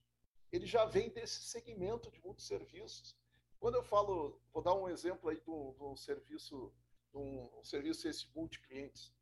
ele 0.51 0.65
já 0.65 0.85
vem 0.85 1.09
desse 1.09 1.43
segmento 1.43 2.09
de 2.09 2.21
muitos 2.21 2.47
serviços. 2.47 3.15
Quando 3.59 3.75
eu 3.75 3.83
falo, 3.83 4.41
vou 4.53 4.63
dar 4.63 4.73
um 4.73 4.87
exemplo 4.87 5.29
aí 5.29 5.39
de 5.39 6.01
serviço, 6.01 6.73
um, 7.13 7.59
um 7.59 7.63
serviço 7.63 8.07
esse 8.07 8.27
multi-clientes, 8.33 9.13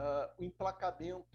uh, 0.00 0.32
o 0.38 0.44
emplacamento 0.44 1.26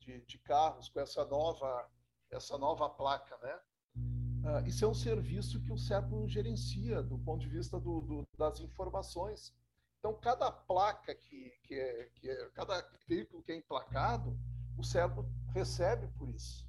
de, 0.00 0.20
de, 0.22 0.38
carros 0.38 0.88
com 0.88 1.00
essa 1.00 1.24
nova, 1.24 1.88
essa 2.30 2.58
nova 2.58 2.88
placa, 2.88 3.38
né? 3.38 3.60
Uh, 3.96 4.66
isso 4.66 4.84
é 4.84 4.88
um 4.88 4.94
serviço 4.94 5.60
que 5.62 5.72
o 5.72 5.78
CERPO 5.78 6.28
gerencia 6.28 7.02
do 7.02 7.18
ponto 7.18 7.40
de 7.40 7.48
vista 7.48 7.78
do, 7.78 8.00
do, 8.00 8.28
das 8.36 8.60
informações. 8.60 9.54
Então, 9.98 10.14
cada 10.14 10.50
placa 10.50 11.14
que, 11.14 11.50
que, 11.64 11.74
é, 11.74 12.04
que 12.14 12.30
é, 12.30 12.50
cada 12.50 12.88
veículo 13.08 13.42
que 13.42 13.52
é 13.52 13.56
emplacado, 13.56 14.38
o 14.78 14.84
cérebro 14.84 15.28
recebe 15.52 16.06
por 16.16 16.28
isso. 16.28 16.68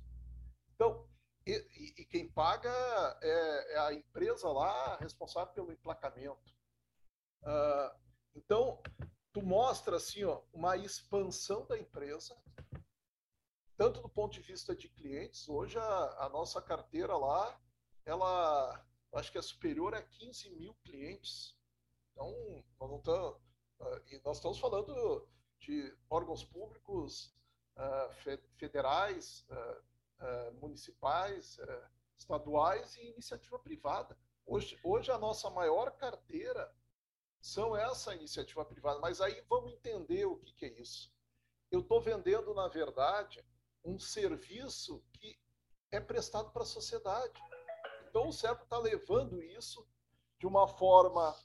Então, 0.73 1.07
e, 1.45 2.01
e 2.01 2.05
quem 2.05 2.27
paga 2.27 2.69
é, 3.21 3.73
é, 3.73 3.79
a 3.79 3.93
empresa 3.93 4.49
lá 4.49 4.97
responsável 4.97 5.53
pelo 5.53 5.71
emplacamento. 5.71 6.55
Uh, 7.43 7.95
então, 8.35 8.81
tu 9.31 9.41
mostra 9.41 9.97
assim, 9.97 10.23
ó, 10.23 10.41
uma 10.53 10.77
expansão 10.77 11.65
da 11.65 11.77
empresa, 11.77 12.35
tanto 13.77 14.01
do 14.01 14.09
ponto 14.09 14.33
de 14.33 14.41
vista 14.41 14.75
de 14.75 14.89
clientes. 14.89 15.47
Hoje 15.47 15.77
a, 15.77 16.25
a 16.25 16.29
nossa 16.29 16.61
carteira 16.61 17.15
lá, 17.15 17.59
ela 18.05 18.85
acho 19.13 19.31
que 19.31 19.37
é 19.37 19.41
superior 19.41 19.95
a 19.95 20.01
15 20.01 20.49
mil 20.51 20.73
clientes 20.83 21.59
então, 22.19 22.63
nós, 22.79 22.89
não 22.89 22.97
estamos, 22.97 23.37
uh, 23.79 24.01
e 24.07 24.21
nós 24.25 24.37
estamos 24.37 24.59
falando 24.59 25.25
de 25.59 25.97
órgãos 26.09 26.43
públicos 26.43 27.33
uh, 27.77 28.37
federais, 28.57 29.47
uh, 29.49 30.53
municipais, 30.59 31.57
estaduais 32.17 32.97
e 32.97 33.11
iniciativa 33.11 33.57
privada. 33.57 34.17
Hoje, 34.45 34.77
hoje 34.83 35.11
a 35.11 35.17
nossa 35.17 35.49
maior 35.49 35.91
carteira 35.91 36.69
são 37.41 37.75
essa 37.75 38.13
iniciativa 38.15 38.65
privada. 38.65 38.99
Mas 38.99 39.21
aí 39.21 39.43
vamos 39.49 39.73
entender 39.73 40.25
o 40.25 40.37
que, 40.37 40.53
que 40.53 40.65
é 40.65 40.79
isso. 40.79 41.11
Eu 41.71 41.81
estou 41.81 42.01
vendendo, 42.01 42.53
na 42.53 42.67
verdade, 42.67 43.43
um 43.83 43.99
serviço 43.99 45.03
que 45.13 45.39
é 45.91 45.99
prestado 45.99 46.51
para 46.51 46.63
a 46.63 46.65
sociedade. 46.65 47.41
Então 48.09 48.27
o 48.27 48.33
CERP 48.33 48.63
está 48.63 48.77
levando 48.77 49.41
isso 49.41 49.87
de 50.39 50.47
uma 50.47 50.67
forma 50.67 51.35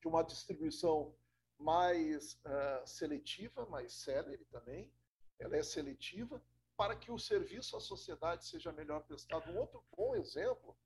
de 0.00 0.08
uma 0.08 0.22
distribuição 0.22 1.14
mais 1.58 2.34
uh, 2.44 2.86
seletiva, 2.86 3.64
mais 3.66 3.92
célere 3.94 4.44
também. 4.46 4.90
Ela 5.38 5.56
é 5.56 5.62
seletiva 5.62 6.42
para 6.76 6.96
que 6.96 7.10
o 7.10 7.18
serviço 7.18 7.76
à 7.76 7.80
sociedade 7.80 8.44
seja 8.44 8.72
melhor 8.72 9.02
prestado. 9.02 9.50
Um 9.50 9.58
outro 9.58 9.82
bom 9.96 10.14
exemplo, 10.14 10.76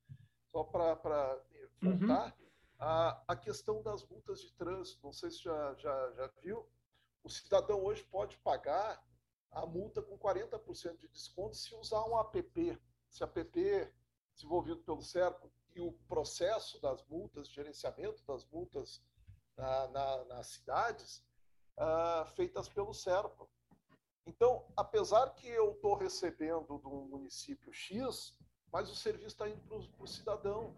só 0.46 0.62
para 0.62 1.42
uhum. 1.82 1.98
voltar, 1.98 2.36
uhum. 2.38 2.47
A, 2.78 3.22
a 3.26 3.36
questão 3.36 3.82
das 3.82 4.06
multas 4.06 4.40
de 4.40 4.52
trânsito. 4.52 5.00
Não 5.02 5.12
sei 5.12 5.30
se 5.30 5.42
já, 5.42 5.74
já, 5.74 6.12
já 6.12 6.26
viu. 6.42 6.66
O 7.22 7.28
cidadão 7.28 7.82
hoje 7.82 8.04
pode 8.04 8.36
pagar 8.38 9.02
a 9.50 9.66
multa 9.66 10.00
com 10.02 10.18
40% 10.18 10.98
de 10.98 11.08
desconto 11.08 11.56
se 11.56 11.74
usar 11.74 12.04
um 12.04 12.18
app. 12.18 12.80
Se 13.08 13.24
app 13.24 13.50
desenvolvido 14.34 14.82
pelo 14.82 15.02
CERCO 15.02 15.50
e 15.74 15.80
o 15.80 15.92
processo 16.08 16.80
das 16.80 17.04
multas, 17.06 17.48
gerenciamento 17.48 18.24
das 18.24 18.44
multas 18.46 19.02
na, 19.56 19.88
na, 19.88 20.24
nas 20.26 20.46
cidades, 20.48 21.24
uh, 21.76 22.24
feitas 22.36 22.68
pelo 22.68 22.94
SERPA. 22.94 23.48
Então, 24.26 24.70
apesar 24.76 25.34
que 25.34 25.48
eu 25.48 25.72
estou 25.72 25.94
recebendo 25.94 26.78
do 26.78 26.90
município 26.90 27.72
X, 27.72 28.38
mas 28.70 28.90
o 28.90 28.94
serviço 28.94 29.28
está 29.28 29.48
indo 29.48 29.60
para 29.62 30.04
o 30.04 30.06
cidadão 30.06 30.76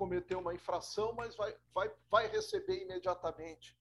cometeu 0.00 0.38
uma 0.38 0.54
infração, 0.54 1.12
mas 1.14 1.36
vai, 1.36 1.54
vai, 1.74 1.90
vai 2.10 2.26
receber 2.26 2.82
imediatamente 2.82 3.76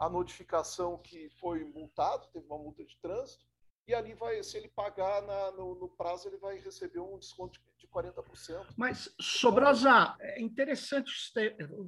a 0.00 0.08
notificação 0.08 0.98
que 0.98 1.30
foi 1.38 1.62
multado, 1.62 2.26
teve 2.32 2.44
uma 2.46 2.58
multa 2.58 2.84
de 2.84 2.98
trânsito, 3.00 3.44
e 3.86 3.94
ali 3.94 4.12
vai, 4.14 4.42
se 4.42 4.56
ele 4.56 4.66
pagar 4.66 5.22
na, 5.22 5.52
no, 5.52 5.76
no, 5.76 5.88
prazo, 5.88 6.26
ele 6.26 6.38
vai 6.38 6.58
receber 6.58 6.98
um 6.98 7.16
desconto 7.18 7.60
de 7.78 7.86
40%. 7.86 8.66
Mas, 8.76 9.14
Sobrosa, 9.20 10.16
é 10.20 10.42
interessante 10.42 11.08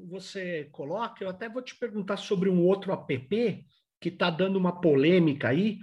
você 0.09 0.67
coloca, 0.71 1.25
eu 1.25 1.29
até 1.29 1.49
vou 1.49 1.61
te 1.61 1.75
perguntar 1.75 2.19
sobre 2.19 2.49
um 2.49 2.65
outro 2.65 2.93
app 2.93 3.67
que 4.01 4.09
está 4.09 4.31
dando 4.31 4.57
uma 4.57 4.81
polêmica 4.81 5.49
aí, 5.49 5.79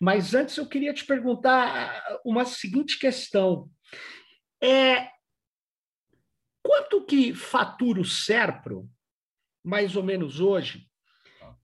mas 0.00 0.34
antes 0.34 0.56
eu 0.56 0.66
queria 0.66 0.92
te 0.92 1.06
perguntar 1.06 2.18
uma 2.24 2.44
seguinte 2.44 2.98
questão. 2.98 3.70
É, 4.60 5.13
quanto 6.64 7.04
que 7.04 7.34
fatura 7.34 8.00
o 8.00 8.04
Serpro, 8.04 8.90
mais 9.62 9.94
ou 9.94 10.02
menos 10.02 10.40
hoje, 10.40 10.88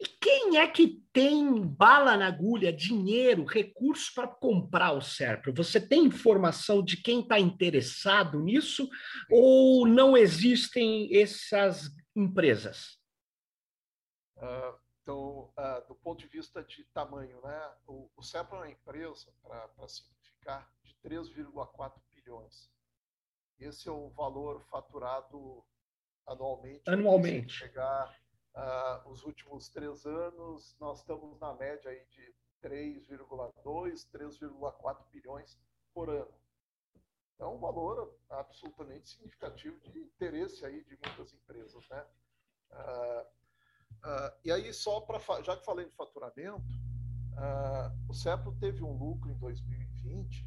E 0.03 0.07
quem 0.19 0.57
é 0.57 0.67
que 0.67 1.03
tem 1.13 1.61
bala 1.61 2.17
na 2.17 2.27
agulha, 2.27 2.73
dinheiro, 2.73 3.45
recursos 3.45 4.09
para 4.09 4.27
comprar 4.27 4.93
o 4.93 5.03
Serpro? 5.03 5.53
Você 5.53 5.79
tem 5.79 6.07
informação 6.07 6.83
de 6.83 6.97
quem 6.97 7.21
está 7.21 7.39
interessado 7.39 8.41
nisso 8.41 8.89
ou 9.31 9.87
não 9.87 10.17
existem 10.17 11.15
essas 11.15 11.91
empresas? 12.17 12.99
Uh, 14.39 14.79
então, 15.03 15.53
uh, 15.59 15.87
do 15.87 15.95
ponto 15.95 16.19
de 16.21 16.29
vista 16.29 16.65
de 16.65 16.83
tamanho, 16.95 17.39
né? 17.43 17.73
o, 17.87 18.11
o 18.17 18.23
Serpro 18.23 18.57
é 18.57 18.61
uma 18.61 18.71
empresa, 18.71 19.31
para 19.43 19.87
simplificar, 19.87 20.73
de 20.83 20.95
3,4 21.07 22.01
bilhões. 22.15 22.71
Esse 23.61 23.89
é 23.89 23.93
o 23.93 24.09
valor 24.11 24.63
faturado 24.65 25.65
anualmente. 26.27 26.83
Anualmente. 26.89 27.53
Chegar 27.53 28.21
Uh, 28.55 29.09
os 29.09 29.23
últimos 29.23 29.69
três 29.69 30.05
anos, 30.05 30.77
nós 30.81 30.99
estamos 30.99 31.39
na 31.39 31.55
média 31.55 31.89
aí 31.89 32.05
de 32.07 32.35
3,2, 32.63 34.09
3,4 34.13 35.09
bilhões 35.13 35.57
por 35.95 36.11
ano. 36.11 36.35
É 37.39 37.47
um 37.47 37.59
valor 37.59 38.19
absolutamente 38.29 39.09
significativo 39.09 39.79
de 39.91 40.01
interesse 40.01 40.67
aí 40.67 40.85
de 40.85 40.99
muitas 41.05 41.33
empresas, 41.33 41.89
né? 41.89 42.07
Uh, 42.73 43.23
uh, 44.09 44.39
e 44.45 44.51
aí 44.51 44.75
só 44.75 45.01
para 45.01 45.21
já 45.43 45.57
que 45.57 45.65
falei 45.65 45.87
de 45.87 45.95
faturamento, 45.95 46.63
o 48.09 48.13
CEPRO 48.13 48.55
teve 48.59 48.83
um 48.83 48.93
lucro 48.93 49.31
em 49.31 49.39
2020 49.39 50.47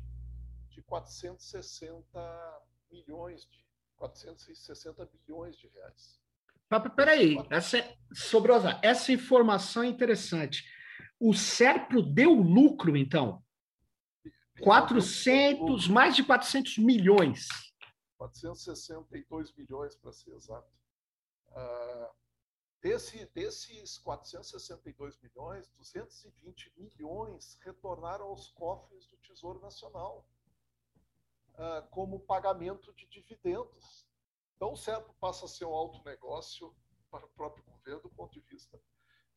de 0.69 0.81
460 0.83 2.61
milhões 2.93 3.45
de 3.45 3.65
460 3.97 5.05
bilhões 5.05 5.57
de 5.57 5.67
reais. 5.67 6.21
Peraí, 6.95 7.37
essa, 7.49 7.77
é, 7.77 7.97
Sobrosa, 8.13 8.79
essa 8.81 9.11
informação 9.11 9.83
é 9.83 9.87
interessante. 9.87 10.63
O 11.19 11.33
Serpro 11.33 12.01
deu 12.01 12.33
lucro, 12.33 12.97
então? 12.97 13.43
400, 14.61 15.87
mais 15.87 16.15
de 16.15 16.23
400 16.23 16.77
milhões. 16.77 17.47
462 18.17 19.53
milhões, 19.55 19.95
para 19.95 20.11
ser 20.11 20.33
exato. 20.33 20.71
Uh, 21.49 22.09
desse, 22.81 23.25
desses 23.33 23.97
462 23.99 25.19
milhões, 25.21 25.69
220 25.77 26.73
milhões 26.77 27.57
retornaram 27.61 28.25
aos 28.25 28.49
cofres 28.51 29.05
do 29.07 29.17
Tesouro 29.17 29.59
Nacional 29.59 30.25
uh, 31.55 31.87
como 31.89 32.19
pagamento 32.19 32.93
de 32.93 33.05
dividendos. 33.07 34.07
Então, 34.55 34.73
o 34.73 34.77
CEPO 34.77 35.13
passa 35.19 35.45
a 35.45 35.47
ser 35.47 35.65
um 35.65 35.73
alto 35.73 36.03
negócio 36.03 36.73
para 37.09 37.25
o 37.25 37.29
próprio 37.29 37.63
governo, 37.65 38.01
do 38.01 38.09
ponto 38.09 38.33
de 38.33 38.39
vista. 38.41 38.79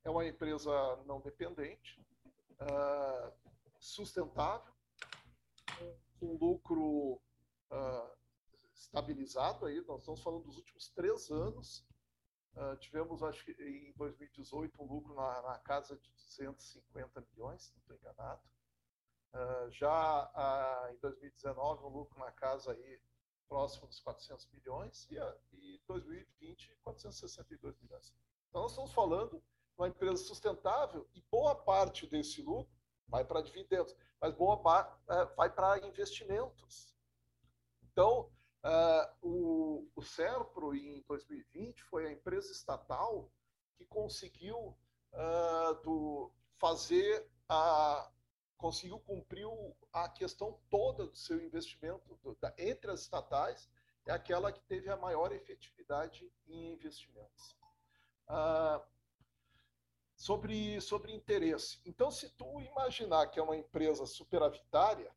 É 0.05 0.11
uma 0.11 0.27
empresa 0.27 0.71
não 1.05 1.21
dependente, 1.21 2.01
uh, 2.61 3.33
sustentável, 3.79 4.73
com 6.19 6.37
lucro 6.37 7.21
uh, 7.71 8.17
estabilizado. 8.73 9.67
Aí, 9.67 9.81
nós 9.87 10.01
estamos 10.01 10.23
falando 10.23 10.45
dos 10.45 10.57
últimos 10.57 10.89
três 10.91 11.31
anos. 11.31 11.85
Uh, 12.55 12.77
tivemos, 12.79 13.23
acho 13.23 13.45
que 13.45 13.53
em 13.63 13.93
2018, 13.95 14.83
um 14.83 14.87
lucro 14.87 15.15
na, 15.15 15.43
na 15.43 15.59
casa 15.59 15.97
de 15.97 16.11
250 16.13 17.21
milhões, 17.33 17.71
não 17.73 17.81
estou 17.81 17.97
enganado. 17.97 18.41
Já 19.71 20.91
em 20.93 20.99
2019, 20.99 21.85
um 21.85 21.89
lucro 21.89 22.19
na 22.19 22.31
casa 22.33 22.73
aí 22.73 23.01
próximo 23.49 23.87
dos 23.87 24.01
400 24.01 24.49
milhões 24.53 25.09
e, 25.11 25.17
e 25.53 25.81
2020 25.87 26.77
462 26.83 27.77
milhões. 27.81 28.13
Então 28.49 28.63
nós 28.63 28.73
estamos 28.73 28.93
falando 28.93 29.39
de 29.39 29.43
uma 29.79 29.89
empresa 29.89 30.17
sustentável 30.17 31.09
e 31.15 31.21
boa 31.31 31.55
parte 31.55 32.07
desse 32.07 32.43
lucro 32.43 32.75
vai 33.09 33.25
para 33.25 33.43
dividendos, 33.43 33.95
mas 34.21 34.35
boa 34.35 34.57
parte 34.59 34.97
é, 35.09 35.25
vai 35.37 35.51
para 35.51 35.87
investimentos. 35.87 36.95
Então 37.83 38.31
uh, 38.65 39.17
o, 39.23 39.89
o 39.95 40.03
Serpro 40.03 40.75
em 40.75 41.03
2020 41.03 41.83
foi 41.85 42.07
a 42.07 42.13
empresa 42.13 42.53
estatal 42.53 43.31
que 43.77 43.85
conseguiu 43.87 44.77
uh, 45.13 45.75
do, 45.83 46.33
fazer 46.59 47.29
a 47.49 48.11
conseguiu 48.57 48.99
cumprir 49.01 49.47
a 49.93 50.09
questão 50.09 50.59
toda 50.71 51.07
do 51.07 51.17
seu 51.17 51.43
investimento 51.43 52.15
do, 52.23 52.35
da, 52.41 52.55
entre 52.59 52.91
as 52.91 53.01
estatais, 53.01 53.69
é 54.07 54.13
aquela 54.13 54.53
que 54.53 54.61
teve 54.63 54.89
a 54.89 54.97
maior 54.97 55.33
efetividade 55.33 56.31
em 56.47 56.73
investimentos. 56.73 57.57
Ah, 58.29 58.85
sobre, 60.15 60.81
sobre 60.81 61.13
interesse. 61.13 61.81
Então, 61.85 62.11
se 62.11 62.31
tu 62.31 62.61
imaginar 62.61 63.27
que 63.29 63.39
é 63.39 63.43
uma 63.43 63.57
empresa 63.57 64.07
superavitária, 64.07 65.15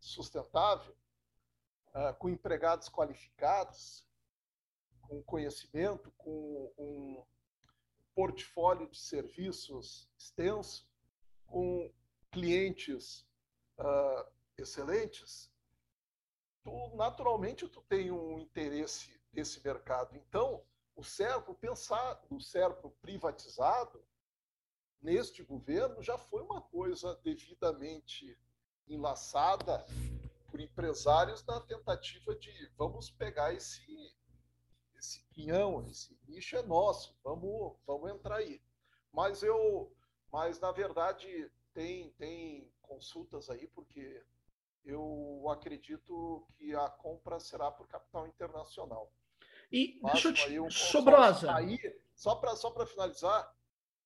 sustentável, 0.00 0.96
ah, 1.92 2.12
com 2.14 2.28
empregados 2.28 2.88
qualificados, 2.88 4.06
com 5.02 5.22
conhecimento, 5.22 6.10
com 6.12 6.72
um 6.78 7.24
portfólio 8.14 8.88
de 8.88 8.98
serviços 8.98 10.08
extenso, 10.18 10.88
com 11.46 11.92
clientes 12.32 13.26
uh, 13.78 14.26
excelentes, 14.56 15.52
tu 16.64 16.96
naturalmente 16.96 17.68
tu 17.68 17.82
tem 17.82 18.10
um 18.10 18.38
interesse 18.38 19.20
desse 19.32 19.62
mercado. 19.64 20.16
Então, 20.16 20.64
o 20.96 21.04
Serpo, 21.04 21.54
pensar 21.54 22.20
no 22.30 22.40
Serpo 22.40 22.90
privatizado 23.00 24.04
neste 25.00 25.42
governo 25.42 26.02
já 26.02 26.16
foi 26.16 26.42
uma 26.42 26.60
coisa 26.60 27.14
devidamente 27.22 28.38
enlaçada 28.88 29.84
por 30.50 30.60
empresários 30.60 31.44
na 31.44 31.60
tentativa 31.60 32.34
de 32.36 32.70
vamos 32.76 33.10
pegar 33.10 33.54
esse 33.54 34.14
esse 34.96 35.20
pinhão, 35.34 35.84
esse 35.88 36.16
nicho 36.28 36.56
é 36.56 36.62
nosso, 36.62 37.18
vamos 37.24 37.76
vamos 37.84 38.10
entrar 38.10 38.36
aí. 38.36 38.62
Mas 39.12 39.42
eu, 39.42 39.92
mas 40.30 40.60
na 40.60 40.70
verdade 40.70 41.50
tem, 41.74 42.10
tem 42.12 42.70
consultas 42.80 43.48
aí, 43.50 43.66
porque 43.68 44.22
eu 44.84 45.44
acredito 45.48 46.46
que 46.56 46.74
a 46.74 46.88
compra 46.88 47.38
será 47.38 47.70
por 47.70 47.86
capital 47.86 48.26
internacional. 48.26 49.12
E 49.70 49.98
deixa 50.02 50.28
eu 50.28 50.34
te... 50.34 50.60
Um 50.60 50.70
Sobrosa. 50.70 51.54
Aí, 51.54 51.78
só 52.14 52.34
para 52.34 52.54
só 52.56 52.72
finalizar, 52.86 53.56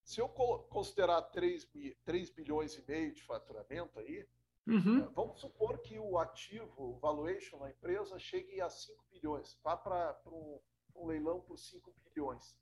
se 0.03 0.21
eu 0.21 0.29
considerar 0.29 1.21
3, 1.23 1.67
3 2.05 2.29
bilhões 2.29 2.75
e 2.75 2.85
meio 2.87 3.13
de 3.13 3.21
faturamento 3.23 3.99
aí, 3.99 4.25
uhum. 4.65 5.03
Eh, 5.03 5.09
vamos 5.13 5.41
supor 5.41 5.79
que 5.79 5.99
o 5.99 6.17
ativo, 6.17 6.91
o 6.91 6.99
valuation 6.99 7.59
da 7.59 7.69
empresa, 7.69 8.17
chegue 8.17 8.61
a 8.61 8.69
5 8.69 9.05
bilhões, 9.11 9.59
vá 9.61 9.75
para 9.75 10.17
um, 10.27 10.59
um 10.95 11.07
leilão 11.07 11.41
por 11.41 11.57
5 11.57 11.93
bilhões. 12.05 12.55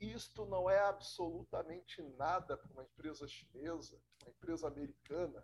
Isto 0.00 0.44
não 0.46 0.68
é 0.68 0.78
absolutamente 0.80 2.02
nada 2.18 2.56
para 2.56 2.72
uma 2.72 2.82
empresa 2.82 3.26
chinesa, 3.26 3.98
uma 4.22 4.30
empresa 4.30 4.68
americana, 4.68 5.42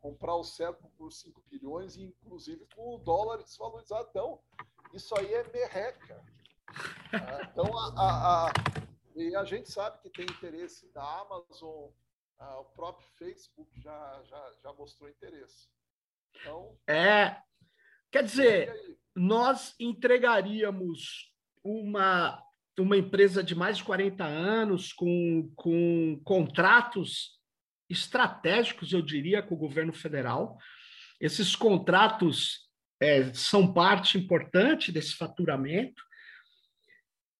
comprar 0.00 0.34
o 0.34 0.44
cerco 0.44 0.90
por 0.96 1.12
5 1.12 1.42
bilhões, 1.48 1.96
e 1.96 2.02
inclusive 2.02 2.66
com 2.74 2.94
o 2.94 2.98
dólar 2.98 3.42
desvalorizado. 3.42 4.08
Então, 4.10 4.40
isso 4.92 5.16
aí 5.16 5.32
é 5.32 5.48
merreca. 5.52 6.24
Ah, 7.12 7.48
então, 7.50 7.78
a, 7.78 7.86
a, 7.96 8.48
a, 8.48 8.52
e 9.16 9.34
a 9.34 9.44
gente 9.44 9.70
sabe 9.70 9.98
que 10.00 10.10
tem 10.10 10.24
interesse 10.24 10.88
da 10.92 11.20
Amazon, 11.20 11.90
o 12.40 12.64
próprio 12.74 13.08
Facebook 13.16 13.80
já, 13.80 14.22
já, 14.24 14.54
já 14.62 14.72
mostrou 14.72 15.08
interesse. 15.08 15.68
Então, 16.36 16.78
é, 16.86 17.42
quer 18.10 18.22
dizer, 18.22 18.98
nós 19.14 19.74
entregaríamos 19.80 21.34
uma 21.64 22.40
uma 22.80 22.96
empresa 22.96 23.42
de 23.42 23.54
mais 23.54 23.78
de 23.78 23.84
40 23.84 24.24
anos, 24.24 24.92
com, 24.92 25.50
com 25.56 26.20
contratos 26.24 27.38
estratégicos, 27.88 28.92
eu 28.92 29.02
diria, 29.02 29.42
com 29.42 29.54
o 29.54 29.58
governo 29.58 29.92
federal. 29.92 30.58
Esses 31.20 31.56
contratos 31.56 32.68
é, 33.00 33.32
são 33.32 33.72
parte 33.72 34.18
importante 34.18 34.92
desse 34.92 35.14
faturamento. 35.14 36.02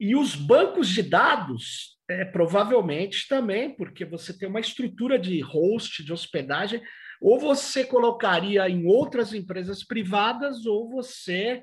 E 0.00 0.14
os 0.14 0.34
bancos 0.34 0.88
de 0.88 1.02
dados, 1.02 1.98
é, 2.08 2.24
provavelmente 2.24 3.26
também, 3.28 3.74
porque 3.74 4.04
você 4.04 4.36
tem 4.36 4.48
uma 4.48 4.60
estrutura 4.60 5.18
de 5.18 5.40
host, 5.40 6.04
de 6.04 6.12
hospedagem, 6.12 6.80
ou 7.20 7.38
você 7.38 7.84
colocaria 7.84 8.68
em 8.68 8.86
outras 8.86 9.34
empresas 9.34 9.84
privadas, 9.84 10.64
ou 10.66 10.88
você 10.88 11.62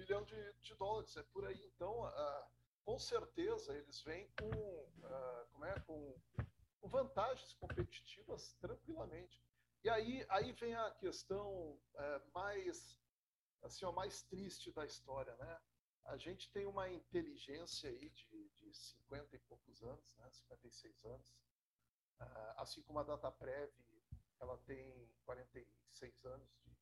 Bilhão 0.00 0.24
de, 0.24 0.52
de, 0.62 0.74
dólares, 0.74 1.16
é 1.16 1.22
por 1.24 1.44
aí. 1.46 1.62
Então, 1.74 2.02
com 2.84 2.98
certeza, 2.98 3.76
eles 3.76 4.00
vêm 4.02 4.28
com, 4.38 4.50
como 5.52 5.64
é, 5.64 5.80
com, 5.80 6.14
com, 6.80 6.88
vantagens 6.88 7.52
competitivas 7.54 8.54
tranquilamente. 8.60 9.42
E 9.84 9.88
aí, 9.88 10.26
aí 10.28 10.52
vem 10.52 10.74
a 10.74 10.90
questão 10.92 11.72
uh, 11.72 12.30
mais, 12.34 12.98
assim, 13.62 13.84
ó, 13.84 13.92
mais 13.92 14.22
triste 14.22 14.70
da 14.72 14.84
história, 14.84 15.34
né? 15.36 15.60
a 16.04 16.16
gente 16.16 16.50
tem 16.50 16.66
uma 16.66 16.88
inteligência 16.88 17.88
aí 17.88 18.08
de, 18.10 18.48
de 18.56 18.74
50 18.74 19.36
e 19.36 19.38
poucos 19.40 19.82
anos, 19.82 20.16
né? 20.16 20.28
56 20.30 21.04
anos, 21.04 21.34
assim 22.56 22.82
como 22.82 22.98
a 22.98 23.04
DataPrev, 23.04 23.72
ela 24.40 24.58
tem 24.58 25.08
46 25.24 26.24
anos 26.24 26.48
de 26.64 26.76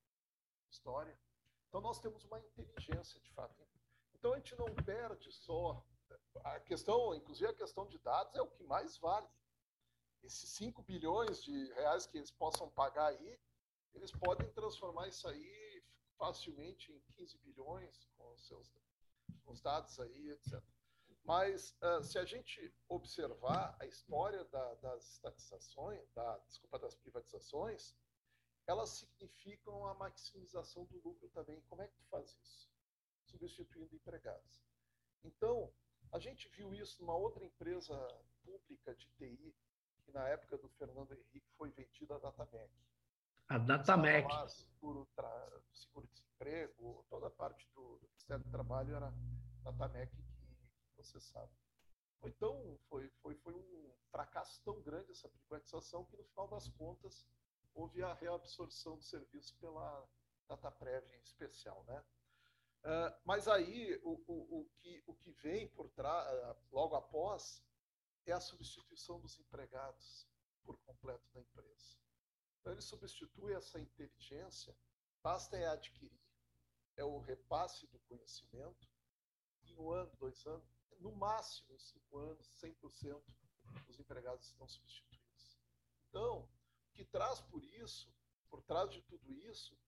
história. 0.70 1.18
Então 1.68 1.80
nós 1.80 2.00
temos 2.00 2.24
uma 2.24 2.38
inteligência 2.38 3.20
de 3.20 3.30
fato. 3.30 3.54
Então 4.14 4.32
a 4.32 4.36
gente 4.36 4.56
não 4.56 4.66
perde 4.74 5.30
só 5.32 5.84
a 6.44 6.60
questão, 6.60 7.14
inclusive 7.14 7.50
a 7.50 7.54
questão 7.54 7.86
de 7.86 7.98
dados 7.98 8.34
é 8.34 8.42
o 8.42 8.48
que 8.48 8.64
mais 8.64 8.96
vale. 8.98 9.28
Esses 10.22 10.50
5 10.50 10.82
bilhões 10.82 11.42
de 11.42 11.72
reais 11.74 12.06
que 12.06 12.18
eles 12.18 12.30
possam 12.30 12.68
pagar 12.70 13.06
aí, 13.06 13.38
eles 13.94 14.10
podem 14.10 14.50
transformar 14.50 15.08
isso 15.08 15.28
aí 15.28 15.84
facilmente 16.16 16.92
em 16.92 17.00
15 17.14 17.38
bilhões 17.38 18.08
com 18.16 18.32
os 18.32 18.46
seus 18.46 18.72
os 19.46 19.60
dados 19.62 19.98
aí, 19.98 20.30
etc. 20.30 20.62
Mas 21.24 21.76
uh, 21.82 22.02
se 22.02 22.18
a 22.18 22.24
gente 22.24 22.72
observar 22.88 23.76
a 23.78 23.86
história 23.86 24.44
da, 24.46 24.74
das 24.76 25.12
estatizações, 25.12 26.10
da, 26.12 26.38
desculpa, 26.46 26.78
das 26.78 26.94
privatizações, 26.94 27.94
elas 28.68 28.90
significam 28.90 29.86
a 29.86 29.94
maximização 29.94 30.84
do 30.84 31.00
lucro 31.02 31.28
também. 31.30 31.60
Como 31.62 31.82
é 31.82 31.88
que 31.88 31.96
tu 31.96 32.04
faz 32.10 32.36
isso? 32.42 32.68
Substituindo 33.24 33.94
empregados. 33.94 34.62
Então, 35.24 35.72
a 36.12 36.18
gente 36.18 36.48
viu 36.50 36.74
isso 36.74 37.00
numa 37.00 37.16
outra 37.16 37.44
empresa 37.44 37.96
pública 38.44 38.94
de 38.94 39.08
TI, 39.16 39.54
que 40.04 40.12
na 40.12 40.28
época 40.28 40.58
do 40.58 40.68
Fernando 40.70 41.12
Henrique 41.12 41.50
foi 41.56 41.70
vendida 41.70 42.16
a 42.16 42.18
Datamec. 42.18 42.70
A 43.48 43.58
Datamec. 43.58 44.28
seguro-desemprego, 45.72 47.04
toda 47.08 47.28
a 47.28 47.30
parte 47.30 47.66
do, 47.74 47.96
do 47.98 48.06
Ministério 48.08 48.44
do 48.44 48.50
Trabalho 48.50 48.94
era 48.94 49.12
da 49.62 49.72
TAMEC 49.72 50.14
que 50.14 50.96
você 50.96 51.18
sabe. 51.20 51.52
Então, 52.22 52.78
foi, 52.88 53.08
foi, 53.22 53.34
foi 53.36 53.54
um 53.54 53.94
fracasso 54.10 54.60
tão 54.64 54.80
grande 54.82 55.10
essa 55.10 55.28
privatização 55.28 56.04
que, 56.04 56.16
no 56.16 56.24
final 56.24 56.48
das 56.48 56.68
contas, 56.70 57.26
houve 57.74 58.02
a 58.02 58.14
reabsorção 58.14 58.96
do 58.96 59.02
serviço 59.02 59.56
pela 59.58 60.08
DataPrev 60.48 61.06
em 61.14 61.22
especial. 61.22 61.84
Né? 61.84 62.04
Uh, 62.84 63.20
mas 63.24 63.48
aí, 63.48 64.00
o, 64.02 64.12
o, 64.26 64.60
o, 64.60 64.70
que, 64.76 65.02
o 65.06 65.14
que 65.14 65.30
vem 65.32 65.68
por 65.68 65.90
trás, 65.90 66.26
uh, 66.32 66.56
logo 66.70 66.94
após, 66.94 67.62
é 68.26 68.32
a 68.32 68.40
substituição 68.40 69.20
dos 69.20 69.38
empregados 69.38 70.26
por 70.64 70.78
completo 70.80 71.26
da 71.32 71.40
empresa. 71.40 71.98
Então, 72.60 72.72
ele 72.72 72.82
substitui 72.82 73.54
essa 73.54 73.80
inteligência, 73.80 74.76
basta 75.22 75.56
é 75.56 75.66
adquirir, 75.66 76.20
é 76.96 77.04
o 77.04 77.18
repasse 77.18 77.86
do 77.86 77.98
conhecimento, 78.00 78.88
em 79.62 79.76
um 79.76 79.90
ano, 79.90 80.10
dois 80.18 80.44
anos, 80.46 80.68
no 80.98 81.12
máximo 81.12 81.72
em 81.72 81.78
cinco 81.78 82.18
anos, 82.18 82.50
100% 82.60 83.22
dos 83.86 83.98
empregados 83.98 84.46
estão 84.46 84.68
substituídos. 84.68 85.58
Então, 86.08 86.48
que 86.98 87.04
traz 87.04 87.40
por 87.40 87.62
isso, 87.62 88.12
por 88.50 88.60
trás 88.62 88.90
de 88.90 89.00
tudo 89.02 89.32
isso, 89.32 89.78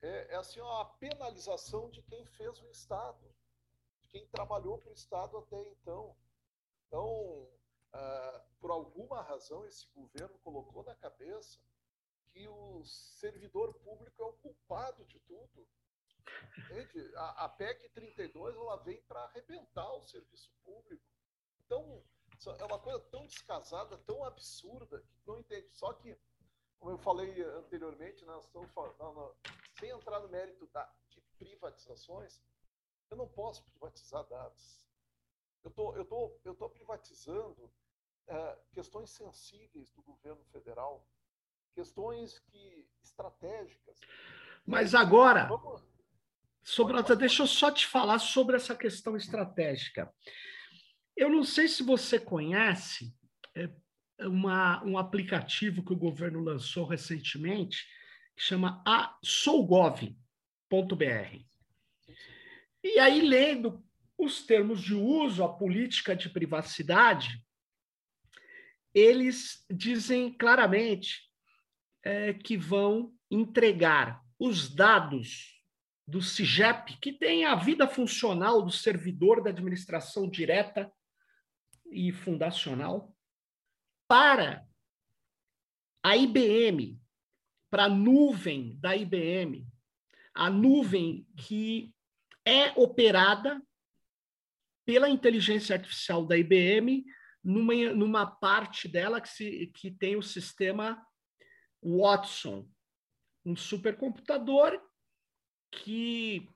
é, 0.00 0.32
é 0.32 0.36
assim 0.36 0.60
a 0.60 0.84
penalização 0.98 1.90
de 1.90 2.02
quem 2.04 2.24
fez 2.24 2.58
o 2.62 2.70
Estado, 2.70 3.22
de 4.00 4.08
quem 4.08 4.26
trabalhou 4.28 4.78
para 4.78 4.88
o 4.88 4.94
Estado 4.94 5.36
até 5.36 5.60
então. 5.60 6.16
Então, 6.86 7.50
ah, 7.92 8.44
por 8.58 8.70
alguma 8.70 9.20
razão, 9.20 9.66
esse 9.66 9.86
governo 9.94 10.38
colocou 10.38 10.82
na 10.84 10.94
cabeça 10.94 11.60
que 12.32 12.48
o 12.48 12.82
servidor 12.84 13.74
público 13.74 14.22
é 14.22 14.24
o 14.24 14.32
culpado 14.32 15.04
de 15.04 15.20
tudo. 15.20 15.68
Entende? 16.56 17.14
A, 17.16 17.44
a 17.44 17.48
PEC 17.50 17.90
32 17.90 18.56
ela 18.56 18.76
vem 18.78 19.02
para 19.02 19.20
arrebentar 19.24 19.92
o 19.92 20.02
serviço 20.02 20.50
público. 20.64 21.04
Então, 21.66 22.02
é 22.58 22.64
uma 22.64 22.78
coisa 22.78 23.00
tão 23.10 23.26
descasada, 23.26 23.98
tão 23.98 24.24
absurda, 24.24 25.02
que 25.02 25.26
não 25.26 25.38
entende. 25.38 25.68
Só 25.72 25.92
que, 25.92 26.18
como 26.78 26.92
eu 26.92 26.98
falei 26.98 27.42
anteriormente, 27.42 28.24
nós 28.24 28.44
estamos 28.44 28.70
falando, 28.72 29.34
sem 29.78 29.90
entrar 29.90 30.20
no 30.20 30.28
mérito 30.28 30.66
da, 30.68 30.90
de 31.08 31.20
privatizações, 31.38 32.42
eu 33.10 33.16
não 33.16 33.28
posso 33.28 33.64
privatizar 33.64 34.24
dados. 34.28 34.84
Eu 35.62 35.70
tô, 35.70 35.96
eu 35.96 36.04
tô, 36.04 36.40
eu 36.44 36.54
tô 36.54 36.68
privatizando 36.68 37.72
é, 38.26 38.58
questões 38.72 39.10
sensíveis 39.10 39.90
do 39.92 40.02
governo 40.02 40.44
federal, 40.52 41.08
questões 41.74 42.38
que 42.38 42.88
estratégicas. 43.02 43.98
Mas 44.66 44.94
agora, 44.94 45.46
vamos, 45.46 45.82
Sobrata, 46.64 47.14
deixa 47.14 47.42
eu 47.42 47.46
só 47.46 47.70
te 47.70 47.86
falar 47.86 48.18
sobre 48.18 48.56
essa 48.56 48.74
questão 48.74 49.14
estratégica. 49.16 50.12
Eu 51.14 51.28
não 51.28 51.44
sei 51.44 51.68
se 51.68 51.82
você 51.82 52.18
conhece 52.18 53.14
é, 53.54 53.70
uma, 54.20 54.82
um 54.84 54.96
aplicativo 54.98 55.84
que 55.84 55.92
o 55.92 55.98
governo 55.98 56.40
lançou 56.40 56.86
recentemente, 56.86 57.84
que 58.36 58.42
chama 58.42 58.82
a. 58.86 59.18
E 62.82 62.98
aí, 62.98 63.20
lendo 63.20 63.82
os 64.16 64.42
termos 64.42 64.82
de 64.82 64.94
uso, 64.94 65.42
a 65.42 65.52
política 65.52 66.14
de 66.14 66.28
privacidade, 66.28 67.42
eles 68.92 69.64
dizem 69.70 70.32
claramente 70.32 71.28
é, 72.02 72.32
que 72.32 72.56
vão 72.56 73.12
entregar 73.30 74.22
os 74.38 74.72
dados 74.72 75.54
do 76.06 76.20
CIGEP, 76.20 76.98
que 76.98 77.12
tem 77.12 77.44
a 77.44 77.54
vida 77.54 77.88
funcional 77.88 78.62
do 78.62 78.70
servidor 78.70 79.42
da 79.42 79.50
administração 79.50 80.28
direta 80.28 80.92
e 81.90 82.12
fundacional, 82.12 83.13
para 84.14 84.64
a 86.00 86.16
IBM, 86.16 87.02
para 87.68 87.86
a 87.86 87.88
nuvem 87.88 88.78
da 88.78 88.94
IBM, 88.94 89.66
a 90.32 90.48
nuvem 90.48 91.26
que 91.36 91.92
é 92.44 92.70
operada 92.80 93.60
pela 94.86 95.10
inteligência 95.10 95.74
artificial 95.74 96.24
da 96.24 96.38
IBM 96.38 97.04
numa, 97.42 97.74
numa 97.92 98.24
parte 98.24 98.86
dela 98.86 99.20
que, 99.20 99.28
se, 99.30 99.66
que 99.74 99.90
tem 99.90 100.14
o 100.14 100.22
sistema 100.22 101.04
Watson, 101.82 102.70
um 103.44 103.56
supercomputador 103.56 104.80
que 105.72 106.48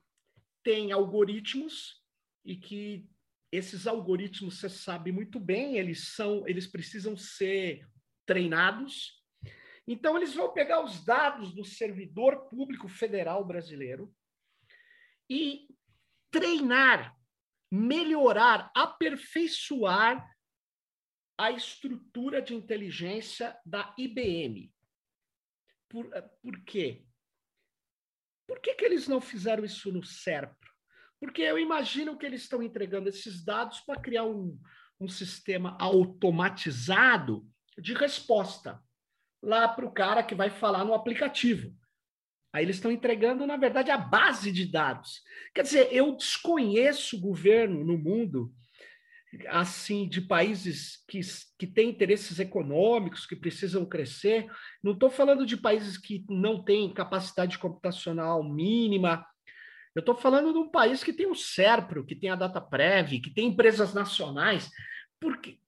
tem 0.63 0.93
algoritmos 0.93 2.01
e 2.45 2.55
que 2.55 3.05
esses 3.51 3.87
algoritmos 3.87 4.59
você 4.59 4.69
sabe 4.69 5.11
muito 5.11 5.39
bem, 5.39 5.77
eles 5.77 6.13
são, 6.13 6.47
eles 6.47 6.67
precisam 6.67 7.17
ser 7.17 7.87
treinados. 8.25 9.23
Então 9.87 10.15
eles 10.15 10.35
vão 10.35 10.53
pegar 10.53 10.83
os 10.83 11.03
dados 11.03 11.53
do 11.53 11.65
servidor 11.65 12.47
público 12.49 12.87
federal 12.87 13.43
brasileiro 13.43 14.13
e 15.27 15.67
treinar, 16.31 17.17
melhorar, 17.71 18.71
aperfeiçoar 18.75 20.27
a 21.37 21.51
estrutura 21.51 22.41
de 22.41 22.53
inteligência 22.53 23.57
da 23.65 23.95
IBM. 23.97 24.71
Por, 25.87 26.07
por 26.41 26.63
quê? 26.65 27.05
Por 28.45 28.59
que, 28.59 28.75
que 28.75 28.85
eles 28.85 29.07
não 29.07 29.21
fizeram 29.21 29.63
isso 29.63 29.91
no 29.91 30.03
SERPRO? 30.03 30.58
Porque 31.19 31.41
eu 31.41 31.59
imagino 31.59 32.17
que 32.17 32.25
eles 32.25 32.41
estão 32.41 32.63
entregando 32.63 33.09
esses 33.09 33.43
dados 33.43 33.79
para 33.81 33.99
criar 33.99 34.25
um, 34.25 34.57
um 34.99 35.07
sistema 35.07 35.75
automatizado 35.79 37.45
de 37.77 37.93
resposta 37.93 38.81
lá 39.41 39.67
para 39.67 39.85
o 39.85 39.91
cara 39.91 40.23
que 40.23 40.35
vai 40.35 40.49
falar 40.49 40.83
no 40.85 40.93
aplicativo. 40.93 41.73
Aí 42.51 42.65
eles 42.65 42.77
estão 42.77 42.91
entregando, 42.91 43.45
na 43.45 43.57
verdade, 43.57 43.91
a 43.91 43.97
base 43.97 44.51
de 44.51 44.65
dados. 44.65 45.21
Quer 45.53 45.61
dizer, 45.61 45.89
eu 45.91 46.15
desconheço 46.15 47.19
governo 47.19 47.83
no 47.83 47.97
mundo 47.97 48.51
assim 49.47 50.09
de 50.09 50.21
países 50.21 51.03
que, 51.07 51.19
que 51.57 51.67
têm 51.67 51.89
interesses 51.89 52.39
econômicos, 52.39 53.27
que 53.27 53.35
precisam 53.35 53.85
crescer. 53.85 54.47
Não 54.83 54.93
estou 54.93 55.09
falando 55.09 55.45
de 55.45 55.55
países 55.55 55.97
que 55.97 56.25
não 56.27 56.63
têm 56.63 56.91
capacidade 56.91 57.59
computacional 57.59 58.43
mínima. 58.43 59.23
Eu 59.99 60.01
estou 60.01 60.15
falando 60.15 60.53
de 60.53 60.59
um 60.59 60.69
país 60.69 61.03
que 61.03 61.11
tem 61.11 61.27
o 61.27 61.35
SERPRO, 61.35 62.05
que 62.05 62.15
tem 62.15 62.29
a 62.29 62.35
DataPrev, 62.35 63.19
que 63.19 63.33
tem 63.33 63.47
empresas 63.47 63.93
nacionais. 63.93 64.69
Porque 65.19 65.59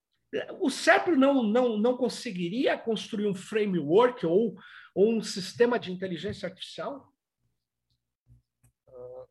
o 0.60 0.70
SERPRO 0.70 1.18
não, 1.18 1.44
não, 1.44 1.78
não 1.78 1.98
conseguiria 1.98 2.78
construir 2.78 3.28
um 3.28 3.36
framework 3.36 4.26
ou, 4.26 4.56
ou 4.96 5.14
um 5.14 5.22
sistema 5.22 5.78
de 5.78 5.92
inteligência 5.92 6.48
artificial? 6.48 7.14
Uh, 8.88 9.28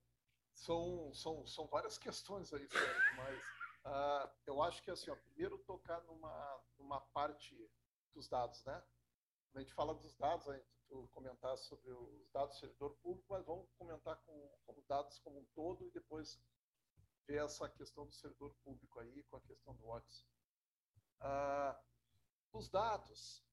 são, 0.53 1.11
são, 1.15 1.47
são 1.47 1.67
várias 1.67 1.97
questões 1.97 2.53
aí, 2.53 2.69
Sérgio, 2.69 3.17
mas 3.17 3.41
Uh, 3.85 4.29
eu 4.47 4.63
acho 4.63 4.83
que 4.83 4.91
assim, 4.91 5.11
ó, 5.11 5.17
primeiro 5.17 5.57
tocar 5.61 6.03
numa, 6.03 6.61
numa 6.79 7.01
parte 7.01 7.57
dos 8.15 8.29
dados, 8.29 8.63
né? 8.65 8.83
A 9.55 9.61
gente 9.61 9.73
fala 9.75 9.95
dos 9.95 10.17
dados, 10.17 10.49
a 10.49 10.57
gente 10.57 11.09
comentar 11.13 11.57
sobre 11.59 11.91
os 11.91 12.31
dados 12.31 12.57
do 12.57 12.61
servidor 12.61 12.97
público, 12.97 13.27
mas 13.29 13.45
vamos 13.45 13.71
comentar 13.79 14.17
com, 14.25 14.59
com 14.67 14.83
dados 14.89 15.19
como 15.21 15.41
um 15.41 15.45
todo 15.55 15.87
e 15.87 15.91
depois 15.91 16.41
ver 17.27 17.45
essa 17.45 17.69
questão 17.69 18.07
do 18.07 18.13
servidor 18.13 18.55
público 18.65 18.99
aí 19.01 19.23
com 19.25 19.37
a 19.37 19.41
questão 19.43 19.75
do 19.77 19.87
WhatsApp. 19.87 20.31
Uh, 21.21 21.79
os 22.53 22.69
dados, 22.69 23.45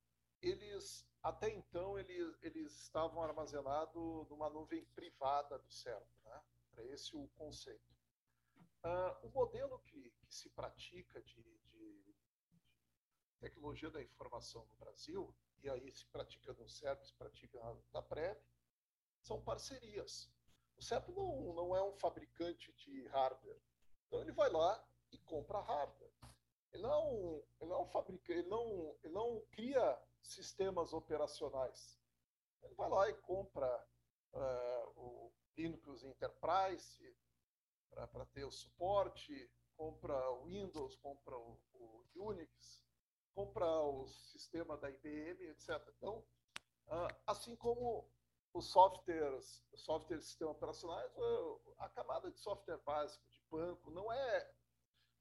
eles 0.41 1.07
até 1.21 1.49
então 1.49 1.99
eles, 1.99 2.37
eles 2.41 2.71
estavam 2.83 3.21
armazenados 3.21 4.29
numa 4.29 4.49
nuvem 4.49 4.85
privada 4.95 5.59
do 5.59 5.71
cérebro, 5.71 6.07
né? 6.23 6.41
Para 6.71 6.85
esse 6.85 7.15
o 7.15 7.27
conceito. 7.29 7.95
Uh, 8.83 9.27
o 9.27 9.29
modelo 9.31 9.79
que, 9.79 10.09
que 10.11 10.33
se 10.33 10.49
pratica 10.51 11.21
de, 11.21 11.43
de, 11.43 12.15
tecnologia 13.39 13.89
da 13.89 14.01
informação 14.01 14.65
no 14.65 14.75
Brasil, 14.75 15.35
e 15.63 15.69
aí 15.69 15.91
se 15.91 16.05
pratica 16.07 16.53
no 16.53 16.67
CERP, 16.67 17.03
se 17.03 17.13
pratica 17.13 17.59
na 17.93 18.01
PrEP, 18.01 18.41
são 19.21 19.41
parcerias. 19.41 20.31
O 20.77 20.81
CERP 20.81 21.09
não, 21.09 21.53
não 21.53 21.75
é 21.75 21.83
um 21.83 21.95
fabricante 21.95 22.71
de 22.73 23.07
hardware. 23.07 23.61
Então 24.07 24.21
ele 24.21 24.31
vai 24.31 24.49
lá 24.49 24.83
e 25.11 25.17
compra 25.19 25.59
hardware. 25.59 26.13
Ele 26.71 26.83
não, 26.83 27.43
ele 27.59 27.69
não 27.69 27.87
fabrica, 27.87 28.31
ele 28.31 28.47
não, 28.47 28.95
ele 29.03 29.13
não 29.13 29.41
cria 29.51 29.99
sistemas 30.21 30.93
operacionais. 30.93 31.99
Ele 32.61 32.75
vai 32.75 32.89
lá 32.89 33.09
e 33.09 33.13
compra 33.15 33.87
uh, 34.33 34.91
o 34.95 35.33
Linux 35.57 36.03
Enterprise, 36.03 37.17
para 37.89 38.25
ter 38.27 38.45
o 38.45 38.51
suporte, 38.51 39.49
compra 39.75 40.31
o 40.31 40.45
Windows, 40.45 40.95
compra 40.97 41.35
o, 41.35 41.59
o, 41.73 42.05
Unix, 42.15 42.85
compra 43.37 43.67
o 43.83 44.07
sistema 44.07 44.75
da 44.77 44.89
IBM, 44.89 45.43
etc. 45.49 45.69
Então, 45.95 46.25
uh, 46.87 47.15
assim 47.27 47.55
como 47.55 48.09
os 48.51 48.71
softwares, 48.71 49.63
softwares 49.75 50.23
de 50.23 50.29
sistema 50.31 50.49
operacionais, 50.49 51.11
a 51.77 51.87
camada 51.89 52.31
de 52.31 52.39
software 52.39 52.79
básico 52.79 53.23
de 53.29 53.39
banco 53.51 53.91
não 53.91 54.11
é, 54.11 54.51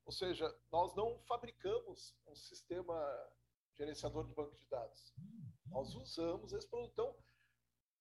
ou 0.07 0.13
seja, 0.13 0.49
nós 0.73 0.95
não 0.95 1.19
fabricamos 1.25 2.17
um 2.27 2.35
sistema 2.35 2.97
gerenciador 3.75 4.27
de 4.27 4.33
banco 4.33 4.57
de 4.57 4.67
dados. 4.69 5.13
Nós 5.67 5.95
usamos 5.95 6.55
esse 6.55 6.67
produto. 6.71 6.93
Então, 6.93 7.15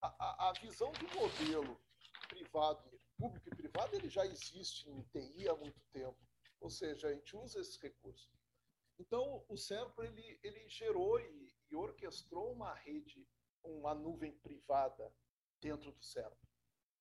a, 0.01 0.49
a, 0.49 0.53
visão 0.61 0.93
de 0.93 1.13
modelo 1.13 1.77
privado 2.29 2.89
público 3.17 3.49
e 3.49 3.55
privado 3.55 3.93
ele 3.97 4.07
já 4.09 4.25
existe 4.25 4.89
em 4.89 5.01
TI 5.03 5.49
há 5.49 5.55
muito 5.57 5.81
tempo. 5.91 6.17
Ou 6.61 6.69
seja, 6.69 7.09
a 7.09 7.13
gente 7.13 7.35
usa 7.35 7.59
esses 7.59 7.77
recursos. 7.81 8.44
Então, 8.97 9.45
o 9.49 9.57
Serpo 9.57 10.03
ele, 10.03 10.39
ele 10.43 10.67
gerou 10.69 11.19
e, 11.19 11.53
e 11.69 11.75
orquestrou 11.75 12.51
uma 12.51 12.73
rede, 12.73 13.27
uma 13.63 13.93
nuvem 13.93 14.33
privada 14.37 15.13
dentro 15.61 15.91
do 15.91 16.03
Serpo. 16.03 16.47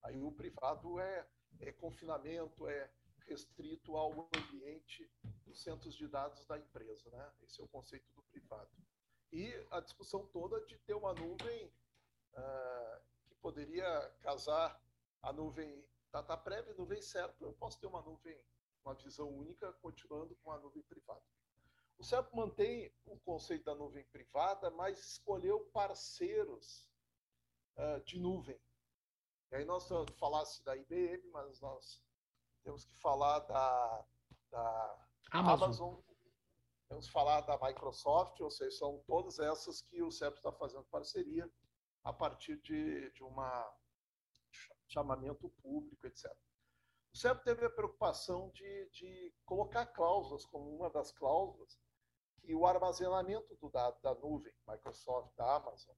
Aí 0.02 0.20
o 0.20 0.32
privado 0.32 0.98
é, 1.00 1.26
é 1.60 1.72
confinamento, 1.72 2.66
é 2.68 2.90
restrito 3.26 3.96
ao 3.96 4.28
ambiente 4.34 5.10
dos 5.44 5.62
centros 5.62 5.94
de 5.94 6.06
dados 6.08 6.44
da 6.46 6.58
empresa. 6.58 7.10
Né? 7.10 7.32
Esse 7.42 7.60
é 7.60 7.64
o 7.64 7.68
conceito 7.68 8.06
do 8.14 8.22
privado. 8.24 8.70
E 9.32 9.52
a 9.70 9.80
discussão 9.80 10.26
toda 10.26 10.64
de 10.66 10.78
ter 10.78 10.94
uma 10.94 11.12
nuvem 11.14 11.66
uh, 11.66 13.00
que 13.26 13.34
poderia 13.36 14.10
casar 14.20 14.80
a 15.22 15.32
nuvem 15.32 15.84
DataPrev, 16.12 16.74
nuvem 16.74 17.02
certa, 17.02 17.42
eu 17.42 17.52
posso 17.54 17.80
ter 17.80 17.88
uma 17.88 18.00
nuvem, 18.02 18.40
uma 18.84 18.94
visão 18.94 19.28
única, 19.28 19.72
continuando 19.74 20.36
com 20.36 20.52
a 20.52 20.58
nuvem 20.58 20.82
privada. 20.82 21.24
O 21.98 22.04
CEP 22.04 22.34
mantém 22.34 22.92
o 23.04 23.18
conceito 23.20 23.64
da 23.64 23.74
nuvem 23.74 24.04
privada, 24.06 24.70
mas 24.70 24.98
escolheu 24.98 25.60
parceiros 25.72 26.88
uh, 27.76 28.02
de 28.04 28.18
nuvem. 28.18 28.60
E 29.50 29.56
aí 29.56 29.64
nós 29.64 29.88
falasse 30.18 30.64
da 30.64 30.76
IBM, 30.76 31.30
mas 31.30 31.60
nós 31.60 32.02
temos 32.64 32.84
que 32.84 32.94
falar 32.96 33.40
da, 33.40 34.06
da 34.50 35.08
Amazon. 35.30 35.64
Amazon. 35.64 36.00
temos 36.88 37.06
que 37.06 37.12
falar 37.12 37.42
da 37.42 37.58
Microsoft, 37.58 38.40
ou 38.40 38.50
seja, 38.50 38.76
são 38.78 39.02
todas 39.06 39.38
essas 39.38 39.82
que 39.82 40.02
o 40.02 40.10
CEP 40.10 40.36
está 40.36 40.52
fazendo 40.52 40.84
parceria 40.84 41.48
a 42.02 42.12
partir 42.12 42.60
de, 42.60 43.10
de 43.12 43.22
uma 43.22 43.72
chamamento 44.88 45.48
público, 45.62 46.06
etc. 46.06 46.30
O 47.12 47.16
CEP 47.16 47.44
teve 47.44 47.64
a 47.64 47.70
preocupação 47.70 48.50
de, 48.50 48.90
de 48.90 49.34
colocar 49.44 49.86
cláusulas, 49.86 50.44
como 50.46 50.74
uma 50.76 50.90
das 50.90 51.12
cláusulas, 51.12 51.78
que 52.44 52.54
o 52.54 52.66
armazenamento 52.66 53.56
do 53.56 53.70
dado 53.70 54.00
da 54.02 54.14
nuvem, 54.14 54.52
Microsoft, 54.68 55.34
da 55.34 55.56
Amazon, 55.56 55.96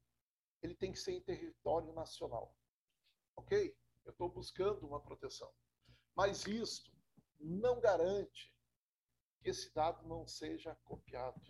ele 0.63 0.75
tem 0.75 0.93
que 0.93 0.99
ser 0.99 1.13
em 1.13 1.21
território 1.21 1.93
nacional. 1.93 2.55
Ok? 3.37 3.77
Eu 4.05 4.13
estou 4.13 4.29
buscando 4.29 4.87
uma 4.87 5.01
proteção. 5.01 5.51
Mas 6.15 6.47
isto 6.47 6.91
não 7.41 7.81
garante 7.81 8.55
que 9.41 9.51
esse 9.51 9.73
dado 9.75 10.07
não 10.07 10.27
seja 10.27 10.75
copiado. 10.85 11.41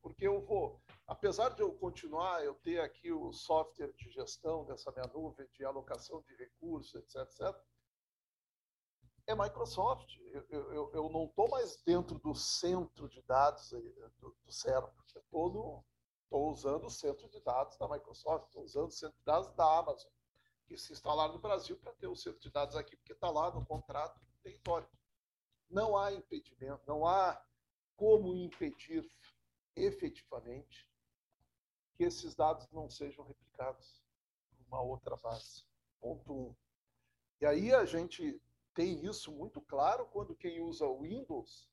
Porque 0.00 0.26
eu 0.26 0.40
vou, 0.40 0.80
apesar 1.06 1.50
de 1.50 1.60
eu 1.60 1.76
continuar, 1.76 2.44
eu 2.44 2.54
ter 2.54 2.80
aqui 2.80 3.12
o 3.12 3.32
software 3.32 3.92
de 3.94 4.10
gestão 4.10 4.64
dessa 4.64 4.92
minha 4.92 5.06
nuvem, 5.08 5.46
de 5.52 5.64
alocação 5.64 6.22
de 6.22 6.34
recursos, 6.36 6.94
etc, 6.94 7.16
etc, 7.22 7.62
é 9.28 9.34
Microsoft. 9.34 10.16
Eu, 10.32 10.72
eu, 10.72 10.90
eu 10.94 11.08
não 11.10 11.26
estou 11.26 11.48
mais 11.48 11.76
dentro 11.84 12.18
do 12.18 12.34
centro 12.34 13.08
de 13.08 13.22
dados 13.22 13.70
do, 14.18 14.36
do 14.42 14.52
cérebro. 14.52 14.92
Estou 15.06 16.50
usando 16.50 16.86
o 16.86 16.90
centro 16.90 17.28
de 17.28 17.40
dados 17.40 17.76
da 17.76 17.88
Microsoft, 17.88 18.46
estou 18.46 18.64
usando 18.64 18.88
o 18.88 18.92
centro 18.92 19.18
de 19.18 19.24
dados 19.24 19.50
da 19.54 19.78
Amazon, 19.78 20.10
que 20.66 20.76
se 20.76 20.92
instalaram 20.92 21.34
no 21.34 21.38
Brasil 21.38 21.76
para 21.78 21.92
ter 21.94 22.06
o 22.06 22.16
centro 22.16 22.40
de 22.40 22.50
dados 22.50 22.74
aqui, 22.74 22.96
porque 22.96 23.12
está 23.12 23.30
lá 23.30 23.50
no 23.50 23.64
contrato 23.64 24.18
do 24.18 24.38
território. 24.42 24.88
Não 25.70 25.96
há 25.96 26.12
impedimento, 26.12 26.82
não 26.86 27.06
há 27.06 27.42
como 27.96 28.34
impedir 28.34 29.06
efetivamente 29.76 30.88
que 31.94 32.04
esses 32.04 32.34
dados 32.34 32.66
não 32.70 32.88
sejam 32.88 33.24
replicados 33.24 34.02
em 34.52 34.64
uma 34.64 34.80
outra 34.80 35.16
base. 35.16 35.64
Ponto 36.00 36.32
um. 36.32 36.56
E 37.40 37.46
aí 37.46 37.74
a 37.74 37.84
gente 37.84 38.40
tem 38.78 39.04
isso 39.04 39.32
muito 39.32 39.60
claro 39.60 40.06
quando 40.06 40.36
quem 40.36 40.60
usa 40.60 40.86
o 40.86 41.00
Windows 41.00 41.68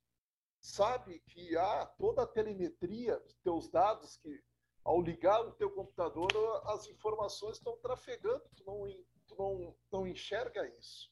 sabe 0.60 1.20
que 1.28 1.56
há 1.56 1.86
toda 1.86 2.24
a 2.24 2.28
telemetria 2.28 3.20
dos 3.20 3.36
teus 3.44 3.70
dados 3.70 4.18
que 4.18 4.44
ao 4.84 5.00
ligar 5.04 5.39
o 5.46 5.52
teu 5.52 5.70
computador 5.70 6.28
as 6.65 6.88
informações 6.88 7.58
estão 7.58 7.78
trafegando, 7.78 8.41
tu 8.56 8.63
não, 8.65 8.88
tu 9.28 9.36
não, 9.38 9.76
não 9.91 10.08
enxerga 10.08 10.68
isso. 10.80 11.12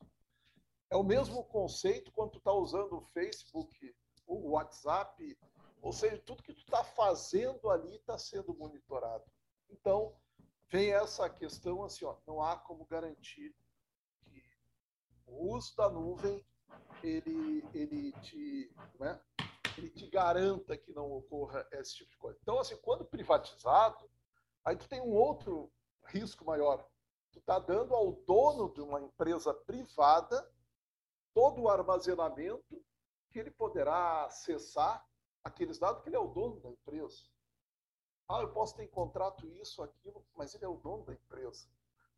É 0.89 0.95
o 0.95 1.03
mesmo 1.03 1.43
conceito 1.43 2.11
quando 2.11 2.31
tu 2.31 2.37
está 2.39 2.53
usando 2.53 2.97
o 2.97 3.05
Facebook, 3.13 3.95
o 4.25 4.53
WhatsApp, 4.53 5.37
ou 5.79 5.93
seja, 5.93 6.17
tudo 6.25 6.41
que 6.41 6.55
tu 6.55 6.61
está 6.61 6.83
fazendo 6.83 7.69
ali 7.69 7.97
está 7.97 8.17
sendo 8.17 8.51
monitorado. 8.55 9.25
Então, 9.69 10.17
vem 10.71 10.91
essa 10.91 11.29
questão 11.29 11.83
assim, 11.83 12.03
ó, 12.03 12.17
não 12.25 12.41
há 12.41 12.57
como 12.57 12.83
garantir 12.83 13.53
o 15.25 15.55
uso 15.55 15.75
da 15.75 15.89
nuvem 15.89 16.45
ele, 17.01 17.63
ele, 17.73 18.11
te, 18.21 18.73
né, 18.99 19.21
ele 19.77 19.89
te 19.89 20.07
garanta 20.07 20.77
que 20.77 20.93
não 20.93 21.11
ocorra 21.11 21.67
esse 21.71 21.95
tipo 21.95 22.11
de 22.11 22.17
coisa. 22.17 22.39
Então, 22.41 22.59
assim, 22.59 22.77
quando 22.77 23.05
privatizado, 23.05 24.09
aí 24.63 24.75
tu 24.75 24.87
tem 24.87 25.01
um 25.01 25.13
outro 25.13 25.71
risco 26.05 26.45
maior. 26.45 26.87
Tu 27.31 27.39
está 27.39 27.59
dando 27.59 27.93
ao 27.93 28.11
dono 28.11 28.71
de 28.73 28.81
uma 28.81 29.01
empresa 29.01 29.53
privada 29.53 30.49
todo 31.33 31.61
o 31.61 31.69
armazenamento 31.69 32.83
que 33.29 33.39
ele 33.39 33.51
poderá 33.51 34.25
acessar 34.25 35.05
aqueles 35.43 35.79
dados 35.79 36.01
que 36.03 36.09
ele 36.09 36.15
é 36.15 36.19
o 36.19 36.27
dono 36.27 36.59
da 36.61 36.69
empresa. 36.69 37.27
Ah, 38.29 38.41
eu 38.41 38.53
posso 38.53 38.75
ter 38.75 38.83
em 38.83 38.89
contrato 38.89 39.45
isso, 39.47 39.83
aquilo, 39.83 40.25
mas 40.35 40.53
ele 40.53 40.63
é 40.63 40.67
o 40.67 40.77
dono 40.77 41.03
da 41.03 41.13
empresa. 41.13 41.67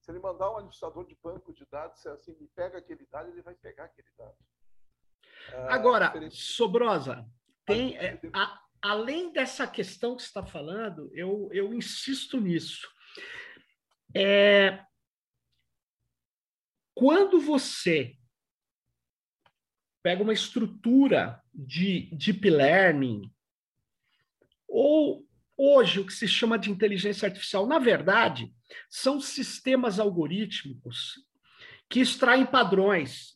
Se 0.06 0.12
ele 0.12 0.20
mandar 0.20 0.52
um 0.52 0.58
administrador 0.58 1.04
de 1.04 1.16
banco 1.16 1.52
de 1.52 1.66
dados, 1.66 2.00
se 2.00 2.08
assim, 2.08 2.38
me 2.40 2.48
pega 2.50 2.78
aquele 2.78 3.08
dado, 3.08 3.32
ele 3.32 3.42
vai 3.42 3.56
pegar 3.56 3.86
aquele 3.86 4.08
dado. 4.16 4.38
Ah, 5.52 5.74
Agora, 5.74 6.06
diferente... 6.06 6.36
Sobrosa, 6.36 7.28
tem, 7.66 7.98
é, 7.98 8.20
a, 8.32 8.64
além 8.84 9.34
dessa 9.34 9.66
questão 9.66 10.16
que 10.16 10.22
você 10.22 10.28
está 10.28 10.46
falando, 10.46 11.10
eu, 11.12 11.50
eu 11.52 11.74
insisto 11.74 12.40
nisso. 12.40 12.88
É, 14.16 14.86
quando 16.94 17.42
você 17.42 18.16
pega 20.04 20.22
uma 20.22 20.34
estrutura 20.34 21.44
de 21.52 22.16
deep 22.16 22.48
learning, 22.48 23.34
ou 24.68 25.25
hoje 25.58 26.00
o 26.00 26.06
que 26.06 26.14
se 26.14 26.28
chama 26.28 26.58
de 26.58 26.72
inteligência 26.72 27.28
artificial, 27.28 27.66
na 27.66 27.80
verdade, 27.80 28.54
são 28.90 29.20
sistemas 29.20 30.00
algorítmicos 30.00 31.16
que 31.90 32.00
extraem 32.00 32.46
padrões. 32.46 33.36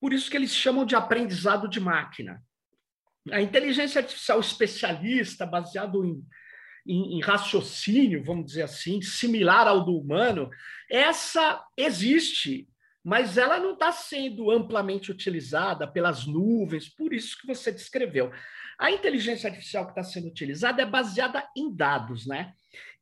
Por 0.00 0.12
isso 0.12 0.30
que 0.30 0.36
eles 0.36 0.54
chamam 0.54 0.84
de 0.84 0.94
aprendizado 0.94 1.68
de 1.68 1.80
máquina. 1.80 2.42
A 3.30 3.40
inteligência 3.40 4.00
artificial 4.00 4.38
especialista, 4.38 5.44
baseado 5.44 6.04
em, 6.04 6.22
em, 6.86 7.16
em 7.16 7.20
raciocínio, 7.20 8.22
vamos 8.22 8.46
dizer 8.46 8.62
assim, 8.62 9.02
similar 9.02 9.66
ao 9.66 9.84
do 9.84 9.96
humano, 9.96 10.48
essa 10.90 11.64
existe 11.76 12.68
mas 13.06 13.38
ela 13.38 13.60
não 13.60 13.74
está 13.74 13.92
sendo 13.92 14.50
amplamente 14.50 15.12
utilizada 15.12 15.86
pelas 15.86 16.26
nuvens, 16.26 16.88
por 16.88 17.14
isso 17.14 17.38
que 17.38 17.46
você 17.46 17.70
descreveu. 17.70 18.32
A 18.78 18.90
inteligência 18.90 19.48
artificial 19.48 19.84
que 19.84 19.92
está 19.92 20.02
sendo 20.02 20.28
utilizada 20.28 20.82
é 20.82 20.86
baseada 20.86 21.48
em 21.56 21.74
dados, 21.74 22.26
né? 22.26 22.52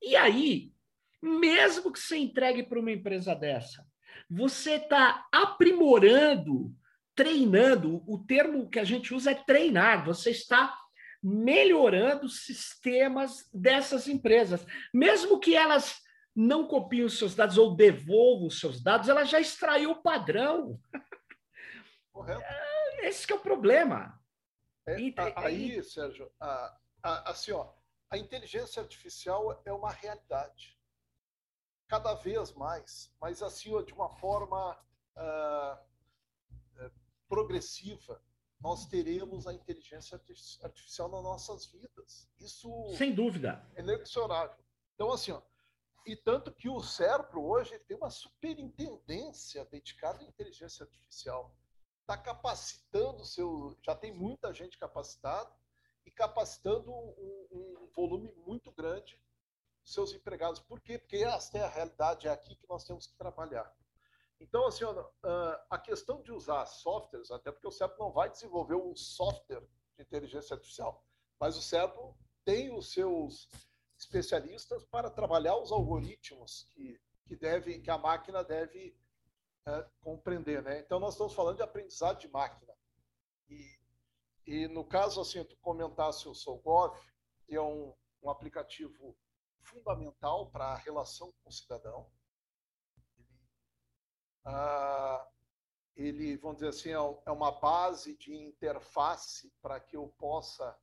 E 0.00 0.14
aí, 0.14 0.72
mesmo 1.20 1.92
que 1.92 1.98
você 1.98 2.16
entregue 2.16 2.62
para 2.62 2.78
uma 2.78 2.92
empresa 2.92 3.34
dessa, 3.34 3.84
você 4.30 4.74
está 4.74 5.26
aprimorando, 5.32 6.74
treinando, 7.14 8.02
o 8.06 8.18
termo 8.18 8.68
que 8.68 8.78
a 8.78 8.84
gente 8.84 9.12
usa 9.14 9.32
é 9.32 9.34
treinar, 9.34 10.04
você 10.04 10.30
está 10.30 10.76
melhorando 11.22 12.28
sistemas 12.28 13.48
dessas 13.52 14.06
empresas, 14.06 14.66
mesmo 14.92 15.40
que 15.40 15.56
elas 15.56 16.02
não 16.36 16.66
copie 16.66 17.02
os 17.02 17.16
seus 17.16 17.34
dados 17.34 17.56
ou 17.56 17.74
devolva 17.74 18.46
os 18.46 18.58
seus 18.58 18.82
dados, 18.82 19.08
ela 19.08 19.24
já 19.24 19.40
extraiu 19.40 19.92
o 19.92 20.02
padrão. 20.02 20.78
Correto. 22.12 22.42
É, 22.42 23.08
esse 23.08 23.30
é 23.32 23.34
o 23.34 23.40
problema. 23.40 24.20
É, 24.86 25.00
e, 25.00 25.14
aí, 25.36 25.78
e... 25.78 25.82
Sérgio, 25.82 26.30
a, 26.38 26.78
a, 27.02 27.30
assim, 27.30 27.52
ó, 27.52 27.72
a 28.10 28.18
inteligência 28.18 28.82
artificial 28.82 29.60
é 29.64 29.72
uma 29.72 29.90
realidade. 29.90 30.78
Cada 31.86 32.14
vez 32.14 32.52
mais, 32.52 33.14
mas 33.20 33.42
assim, 33.42 33.74
ó, 33.74 33.82
de 33.82 33.92
uma 33.92 34.08
forma 34.08 34.78
uh, 35.16 36.90
progressiva, 37.28 38.22
nós 38.60 38.86
teremos 38.86 39.46
a 39.46 39.52
inteligência 39.52 40.20
artificial 40.62 41.08
nas 41.10 41.22
nossas 41.22 41.66
vidas. 41.66 42.30
Isso 42.38 42.70
sem 42.96 43.14
dúvida 43.14 43.62
é 43.74 43.80
inexorável. 43.80 44.64
Então, 44.94 45.12
assim, 45.12 45.32
ó, 45.32 45.42
e 46.06 46.14
tanto 46.14 46.52
que 46.52 46.68
o 46.68 46.80
SERPRO 46.82 47.42
hoje 47.42 47.78
tem 47.80 47.96
uma 47.96 48.10
superintendência 48.10 49.64
dedicada 49.66 50.22
à 50.22 50.26
inteligência 50.26 50.84
artificial. 50.84 51.54
Está 52.04 52.18
capacitando 52.18 53.24
seu. 53.24 53.76
Já 53.82 53.94
tem 53.94 54.12
muita 54.12 54.52
gente 54.52 54.78
capacitada 54.78 55.50
e 56.04 56.10
capacitando 56.10 56.92
um, 56.92 57.46
um 57.50 57.90
volume 57.94 58.30
muito 58.46 58.70
grande 58.72 59.18
seus 59.84 60.12
empregados. 60.12 60.60
Por 60.60 60.80
quê? 60.80 60.98
Porque 60.98 61.16
esta 61.16 61.58
é 61.58 61.62
a 61.62 61.68
realidade, 61.68 62.26
é 62.26 62.30
aqui 62.30 62.56
que 62.56 62.68
nós 62.68 62.84
temos 62.84 63.06
que 63.06 63.16
trabalhar. 63.16 63.70
Então, 64.40 64.66
assim, 64.66 64.84
a 65.70 65.78
questão 65.78 66.22
de 66.22 66.32
usar 66.32 66.66
softwares, 66.66 67.30
até 67.30 67.52
porque 67.52 67.68
o 67.68 67.70
SERPRO 67.70 67.98
não 67.98 68.12
vai 68.12 68.28
desenvolver 68.28 68.74
um 68.74 68.94
software 68.94 69.62
de 69.96 70.02
inteligência 70.02 70.54
artificial, 70.54 71.04
mas 71.38 71.56
o 71.56 71.62
SERPRO 71.62 72.16
tem 72.44 72.74
os 72.76 72.92
seus 72.92 73.48
especialistas 73.96 74.84
para 74.84 75.10
trabalhar 75.10 75.56
os 75.56 75.70
algoritmos 75.70 76.68
que, 76.72 77.00
que, 77.26 77.36
deve, 77.36 77.78
que 77.78 77.90
a 77.90 77.96
máquina 77.96 78.42
deve 78.42 78.94
é, 79.66 79.86
compreender. 80.00 80.62
Né? 80.62 80.80
Então, 80.80 81.00
nós 81.00 81.14
estamos 81.14 81.34
falando 81.34 81.56
de 81.56 81.62
aprendizado 81.62 82.18
de 82.18 82.28
máquina. 82.28 82.74
E, 83.48 83.78
e 84.46 84.68
no 84.68 84.84
caso, 84.84 85.20
assim, 85.20 85.42
tu 85.44 85.56
comentasse 85.58 86.28
o 86.28 86.34
Solgov, 86.34 86.98
que 87.46 87.54
é 87.54 87.62
um, 87.62 87.94
um 88.22 88.30
aplicativo 88.30 89.16
fundamental 89.62 90.50
para 90.50 90.66
a 90.66 90.76
relação 90.76 91.32
com 91.42 91.48
o 91.48 91.52
cidadão. 91.52 92.10
Ele, 93.16 93.28
ah, 94.44 95.28
ele, 95.96 96.36
vamos 96.36 96.58
dizer 96.58 96.68
assim, 96.68 96.90
é, 96.90 97.22
é 97.26 97.30
uma 97.30 97.52
base 97.52 98.16
de 98.16 98.34
interface 98.34 99.50
para 99.62 99.80
que 99.80 99.96
eu 99.96 100.08
possa 100.18 100.78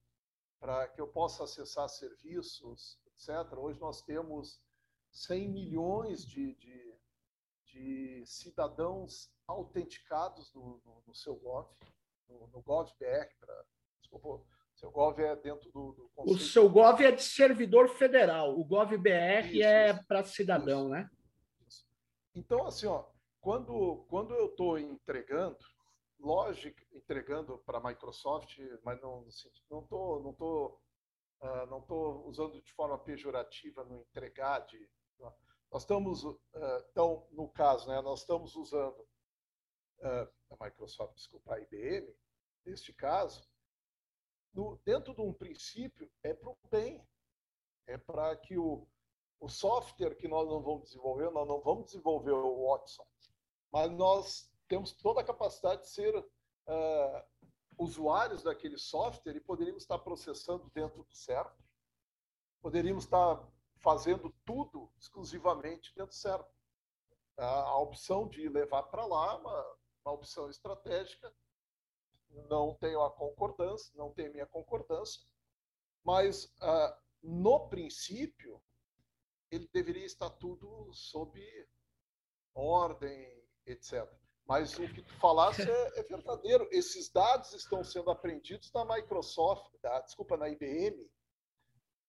para 0.60 0.88
que 0.89 1.02
eu 1.02 1.08
possa 1.08 1.44
acessar 1.44 1.89
serviços, 1.89 3.00
etc. 3.08 3.52
Hoje 3.58 3.80
nós 3.80 4.04
temos 4.04 4.62
100 5.12 5.50
milhões 5.50 6.24
de, 6.24 6.54
de, 6.54 6.90
de 7.72 8.24
cidadãos 8.26 9.32
autenticados 9.48 10.54
no, 10.54 10.82
no, 10.86 11.04
no, 11.08 11.16
seu 11.16 11.36
Gov, 11.36 11.68
no, 12.28 12.48
no 12.48 12.62
GovBR, 12.62 13.30
desculpa, 14.00 14.46
seu 14.76 14.92
Gov 14.92 15.20
é 15.20 15.36
dentro 15.36 15.72
do, 15.72 15.94
do 15.94 16.12
O 16.18 16.38
seu 16.38 16.70
Gov 16.70 17.02
é 17.04 17.12
de 17.12 17.24
servidor 17.24 17.90
federal, 17.90 18.58
o 18.58 18.64
GovBR 18.64 19.62
é 19.62 19.94
para 19.94 20.24
cidadão, 20.24 20.82
isso, 20.82 20.90
né? 20.90 21.10
Isso. 21.68 21.86
Então, 22.36 22.66
assim, 22.66 22.88
ó, 22.88 23.06
quando, 23.40 24.06
quando 24.10 24.34
eu 24.34 24.48
estou 24.48 24.78
entregando, 24.78 25.60
lógico, 26.20 26.80
entregando 26.94 27.58
para 27.66 27.80
a 27.80 27.84
Microsoft, 27.84 28.58
mas 28.84 29.02
não 29.02 29.26
não 29.70 29.82
estou 29.82 30.24
não 30.24 30.34
tô 30.34 30.80
Uh, 31.42 31.66
não 31.72 31.80
estou 31.80 32.24
usando 32.28 32.62
de 32.62 32.72
forma 32.72 33.00
pejorativa 33.00 33.84
no 33.84 34.00
entregar 34.00 34.60
de. 34.60 34.78
Nós 35.72 35.84
estamos, 35.84 36.24
uh, 36.26 36.40
então, 36.90 37.26
no 37.32 37.48
caso, 37.48 37.88
né, 37.88 38.02
nós 38.02 38.22
estamos 38.22 38.56
usando 38.56 39.00
uh, 40.00 40.28
a 40.50 40.66
Microsoft, 40.66 41.16
desculpa, 41.16 41.56
a 41.56 41.62
IBM, 41.62 42.14
neste 42.66 42.94
caso, 42.94 43.50
no, 44.54 44.78
dentro 44.84 45.14
de 45.14 45.22
um 45.22 45.34
princípio, 45.34 46.12
é 46.24 46.34
para 46.34 46.50
o 46.50 46.58
bem. 46.70 47.08
É 47.88 47.98
para 47.98 48.36
que 48.36 48.58
o, 48.58 48.86
o 49.40 49.50
software 49.50 50.16
que 50.16 50.28
nós 50.28 50.48
não 50.48 50.62
vamos 50.62 50.90
desenvolver, 50.90 51.32
nós 51.32 51.48
não 51.48 51.62
vamos 51.62 51.86
desenvolver 51.86 52.32
o 52.32 52.68
Watson, 52.68 53.06
mas 53.72 53.90
nós 53.92 54.54
temos 54.68 54.92
toda 54.94 55.22
a 55.22 55.26
capacidade 55.26 55.82
de 55.82 55.90
ser 55.90 56.16
uh, 56.18 57.52
usuários 57.78 58.44
daquele 58.44 58.78
software 58.78 59.36
e 59.36 59.42
poderíamos 59.42 59.84
estar 59.84 60.00
processando 60.00 60.70
dentro 60.74 61.04
do 61.04 61.14
CERP, 61.14 61.58
poderíamos 62.62 63.06
estar 63.06 63.42
fazendo 63.82 64.34
tudo 64.46 64.91
exclusivamente 64.98 65.94
dentro 65.96 66.12
do 66.12 66.15
CERP. 66.15 66.48
A, 67.38 67.78
opção 67.80 68.28
de 68.28 68.48
levar 68.48 68.84
para 68.84 69.06
lá 69.06 69.38
uma, 69.38 69.78
uma 70.06 70.13
opção 70.13 70.50
estratégica, 70.50 71.34
não 72.50 72.76
tenho 72.76 73.02
a 73.02 73.12
concordância, 73.12 73.91
não 73.96 74.12
tenho 74.12 74.32
minha 74.32 74.46
concordância, 74.46 75.22
mas 76.04 76.46
uh, 76.46 76.96
no 77.24 77.67
princípio 77.67 78.62
ele 79.50 79.67
deveria 79.73 80.06
estar 80.06 80.29
tudo 80.29 80.92
sob 80.94 81.40
ordem, 82.54 83.44
etc. 83.65 84.08
Mas 84.46 84.77
o 84.77 84.88
que 84.94 85.02
tu 85.02 85.13
falaste 85.15 85.62
é, 85.69 86.00
é, 86.00 86.04
verdadeiro. 86.04 86.67
Esses 86.71 87.10
dados 87.10 87.54
estão 87.54 87.84
sendo 87.84 88.10
aprendidos 88.10 88.71
na 88.73 88.84
Microsoft, 88.86 89.71
da, 89.82 90.02
desculpa, 90.02 90.38
na 90.38 90.50
IBM. 90.50 91.10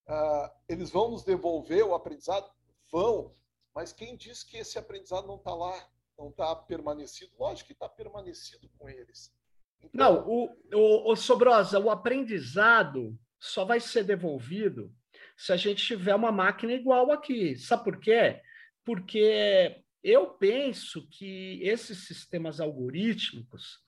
Ah, 0.07 0.53
eles 0.69 0.91
vão 0.91 1.11
nos 1.11 1.25
devolver 1.25 1.85
o 1.85 1.95
aprendizado? 1.95 2.51
Vão. 2.91 3.35
Mas 3.75 3.93
quem 3.93 4.17
diz 4.17 4.43
que 4.43 4.59
esse 4.59 4.79
aprendizado 4.79 5.27
não 5.27 5.37
está 5.37 5.55
lá, 5.55 5.89
não 6.19 6.29
está 6.29 6.55
permanecido? 6.55 7.33
Lógico 7.39 7.69
que 7.69 7.73
está 7.73 7.89
permanecido 7.89 8.69
com 8.79 8.89
eles. 8.89 9.35
Então... 9.81 9.91
Não, 9.93 10.29
o, 10.29 10.49
o, 10.75 11.13
o 11.13 11.17
Sobrosa, 11.17 11.79
o 11.79 11.91
aprendizado 11.91 13.19
só 13.41 13.65
vai 13.65 13.81
ser 13.81 14.05
devolvido 14.05 14.95
se 15.37 15.53
a 15.53 15.57
gente 15.57 15.85
tiver 15.85 16.15
uma 16.15 16.31
máquina 16.31 16.73
igual 16.73 17.11
aqui. 17.11 17.57
Sabe 17.57 17.85
por 17.85 17.99
quê? 17.99 18.41
Porque 18.85 19.83
eu 20.03 20.31
penso 20.35 21.09
que 21.09 21.61
esses 21.63 22.07
sistemas 22.07 22.61
algorítmicos, 22.61 23.81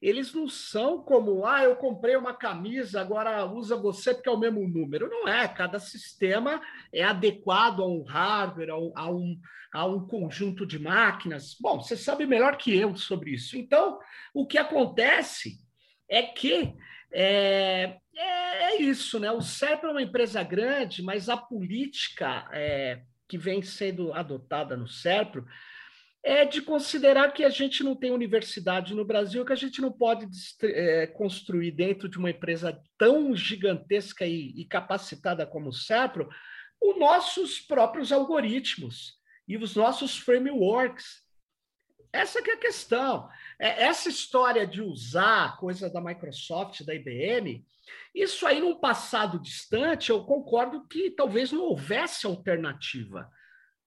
eles 0.00 0.32
não 0.34 0.48
são 0.48 1.02
como, 1.02 1.46
ah, 1.46 1.64
eu 1.64 1.76
comprei 1.76 2.16
uma 2.16 2.34
camisa, 2.34 3.00
agora 3.00 3.44
usa 3.44 3.76
você 3.76 4.14
porque 4.14 4.28
é 4.28 4.32
o 4.32 4.38
mesmo 4.38 4.66
número. 4.66 5.08
Não 5.08 5.28
é, 5.28 5.46
cada 5.48 5.78
sistema 5.78 6.60
é 6.92 7.02
adequado 7.02 7.82
a 7.82 7.86
um 7.86 8.02
hardware, 8.02 8.70
a 8.70 8.78
um, 8.78 8.92
a 8.94 9.10
um, 9.10 9.40
a 9.72 9.86
um 9.86 10.06
conjunto 10.06 10.66
de 10.66 10.78
máquinas. 10.78 11.56
Bom, 11.60 11.80
você 11.80 11.96
sabe 11.96 12.26
melhor 12.26 12.56
que 12.56 12.76
eu 12.76 12.96
sobre 12.96 13.32
isso. 13.32 13.56
Então, 13.56 13.98
o 14.34 14.46
que 14.46 14.58
acontece 14.58 15.58
é 16.08 16.22
que 16.22 16.74
É, 17.12 17.98
é, 18.14 18.74
é, 18.74 18.82
isso, 18.82 19.18
né? 19.18 19.32
O 19.32 19.40
CERP 19.40 19.82
é 19.82 19.88
uma 19.88 20.00
empresa 20.00 20.44
grande, 20.44 21.02
mas 21.02 21.28
a 21.28 21.36
política 21.36 22.48
é, 22.52 23.00
que 23.28 23.36
vem 23.36 23.62
sendo 23.62 24.12
adotada 24.12 24.76
no 24.76 24.86
CERPRO 24.86 25.44
é 26.22 26.44
de 26.44 26.60
considerar 26.60 27.32
que 27.32 27.44
a 27.44 27.48
gente 27.48 27.82
não 27.82 27.96
tem 27.96 28.10
universidade 28.10 28.94
no 28.94 29.04
Brasil, 29.04 29.44
que 29.44 29.52
a 29.52 29.56
gente 29.56 29.80
não 29.80 29.90
pode 29.90 30.26
é, 30.62 31.06
construir 31.06 31.70
dentro 31.70 32.08
de 32.08 32.18
uma 32.18 32.30
empresa 32.30 32.78
tão 32.98 33.34
gigantesca 33.34 34.26
e, 34.26 34.52
e 34.60 34.64
capacitada 34.66 35.46
como 35.46 35.70
o 35.70 35.72
CEPRO 35.72 36.28
os 36.80 36.98
nossos 36.98 37.60
próprios 37.60 38.10
algoritmos 38.10 39.18
e 39.46 39.56
os 39.56 39.76
nossos 39.76 40.16
frameworks. 40.16 41.22
Essa 42.12 42.42
que 42.42 42.50
é 42.50 42.54
a 42.54 42.60
questão. 42.60 43.28
É, 43.58 43.84
essa 43.84 44.08
história 44.08 44.66
de 44.66 44.80
usar 44.80 45.58
coisa 45.58 45.90
da 45.90 46.00
Microsoft, 46.00 46.82
da 46.82 46.94
IBM, 46.94 47.64
isso 48.14 48.46
aí 48.46 48.60
num 48.60 48.80
passado 48.80 49.38
distante, 49.38 50.10
eu 50.10 50.24
concordo 50.24 50.86
que 50.88 51.10
talvez 51.10 51.52
não 51.52 51.62
houvesse 51.62 52.26
alternativa. 52.26 53.30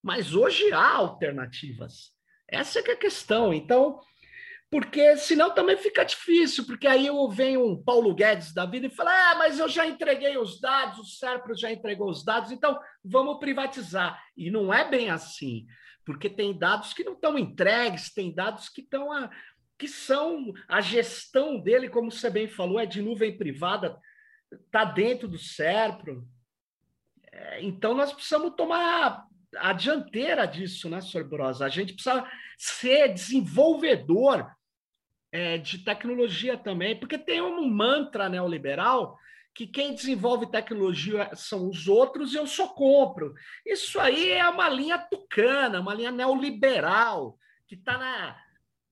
Mas 0.02 0.36
hoje 0.36 0.72
há 0.72 0.96
alternativas. 0.96 2.13
Essa 2.54 2.80
é 2.80 2.92
a 2.92 2.96
questão. 2.96 3.54
Então, 3.54 4.00
porque 4.70 5.18
senão 5.18 5.54
também 5.54 5.78
fica 5.78 6.04
difícil, 6.04 6.66
porque 6.66 6.88
aí 6.88 7.08
eu 7.08 7.30
venho 7.30 7.66
um 7.66 7.84
Paulo 7.84 8.14
Guedes 8.14 8.54
da 8.54 8.66
vida 8.66 8.88
e 8.88 8.90
fala: 8.90 9.12
ah, 9.12 9.36
mas 9.36 9.60
eu 9.60 9.68
já 9.68 9.86
entreguei 9.86 10.38
os 10.38 10.60
dados, 10.60 11.00
o 11.00 11.06
Serpro 11.06 11.56
já 11.56 11.72
entregou 11.72 12.10
os 12.10 12.24
dados, 12.24 12.52
então 12.52 12.80
vamos 13.04 13.40
privatizar. 13.40 14.24
E 14.38 14.50
não 14.50 14.74
é 14.74 14.88
bem 14.88 15.10
assim, 15.10 15.66
porque 16.06 16.30
tem 16.30 16.58
dados 16.58 16.94
que 16.94 17.04
não 17.04 17.14
estão 17.14 17.38
entregues, 17.38 18.14
tem 18.14 18.34
dados 18.34 18.70
que 18.70 18.82
estão 18.82 19.12
a, 19.12 19.30
que 19.78 19.88
são 19.88 20.54
a 20.68 20.82
gestão 20.82 21.60
dele, 21.60 21.90
como 21.90 22.12
você 22.12 22.30
bem 22.30 22.48
falou, 22.48 22.80
é 22.80 22.86
de 22.86 23.02
nuvem 23.02 23.38
privada, 23.38 23.98
está 24.52 24.86
dentro 24.86 25.28
do 25.28 25.38
Serpro. 25.38 26.28
É, 27.32 27.64
então 27.64 27.94
nós 27.94 28.14
precisamos 28.14 28.56
tomar 28.56 29.28
a 29.58 29.74
dianteira 29.74 30.46
disso, 30.46 30.90
né, 30.90 31.02
Sr. 31.02 31.24
Brosa? 31.24 31.66
A 31.66 31.70
gente 31.70 31.94
precisa 31.94 32.26
ser 32.58 33.14
desenvolvedor 33.14 34.50
é, 35.32 35.58
de 35.58 35.80
tecnologia 35.80 36.58
também, 36.58 37.00
porque 37.00 37.18
tem 37.18 37.42
um 37.42 37.68
mantra 37.68 38.30
neoliberal 38.30 39.18
que 39.54 39.68
quem 39.68 39.94
desenvolve 39.94 40.50
tecnologia 40.50 41.30
são 41.36 41.70
os 41.70 41.88
outros 41.88 42.34
e 42.34 42.38
eu 42.38 42.48
só 42.48 42.68
compro. 42.70 43.34
Isso 43.66 44.00
aí 44.00 44.32
é 44.32 44.48
uma 44.50 44.68
linha 44.68 44.98
tucana, 44.98 45.80
uma 45.80 45.94
linha 45.94 46.12
neoliberal, 46.12 47.38
que 47.68 47.76
está 47.76 47.98
na. 47.98 48.40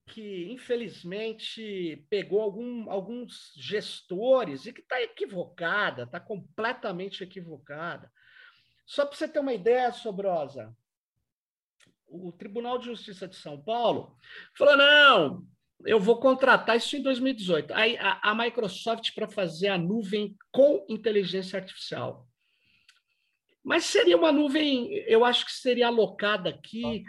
que 0.08 0.52
infelizmente 0.52 2.06
pegou 2.10 2.42
algum, 2.42 2.90
alguns 2.92 3.54
gestores 3.58 4.66
e 4.66 4.74
que 4.74 4.82
está 4.82 5.02
equivocada, 5.02 6.04
está 6.04 6.20
completamente 6.20 7.24
equivocada. 7.24 8.12
Só 8.86 9.06
para 9.06 9.16
você 9.16 9.28
ter 9.28 9.40
uma 9.40 9.54
ideia, 9.54 9.92
Sobrosa, 9.92 10.76
o 12.08 12.32
Tribunal 12.32 12.78
de 12.78 12.86
Justiça 12.86 13.28
de 13.28 13.36
São 13.36 13.62
Paulo 13.62 14.18
falou: 14.58 14.78
não, 14.78 15.48
eu 15.86 16.00
vou 16.00 16.20
contratar 16.20 16.78
isso 16.78 16.96
em 16.96 17.02
2018. 17.02 17.74
Aí 17.74 17.98
a, 17.98 18.20
a 18.32 18.36
Microsoft 18.36 19.14
para 19.14 19.28
fazer 19.28 19.70
a 19.70 19.78
nuvem 19.78 20.36
com 20.52 20.86
inteligência 20.90 21.58
artificial. 21.58 22.28
Mas 23.64 23.86
seria 23.86 24.18
uma 24.18 24.32
nuvem, 24.32 24.92
eu 25.08 25.24
acho 25.24 25.46
que 25.46 25.52
seria 25.52 25.88
alocada 25.88 26.50
aqui, 26.50 27.04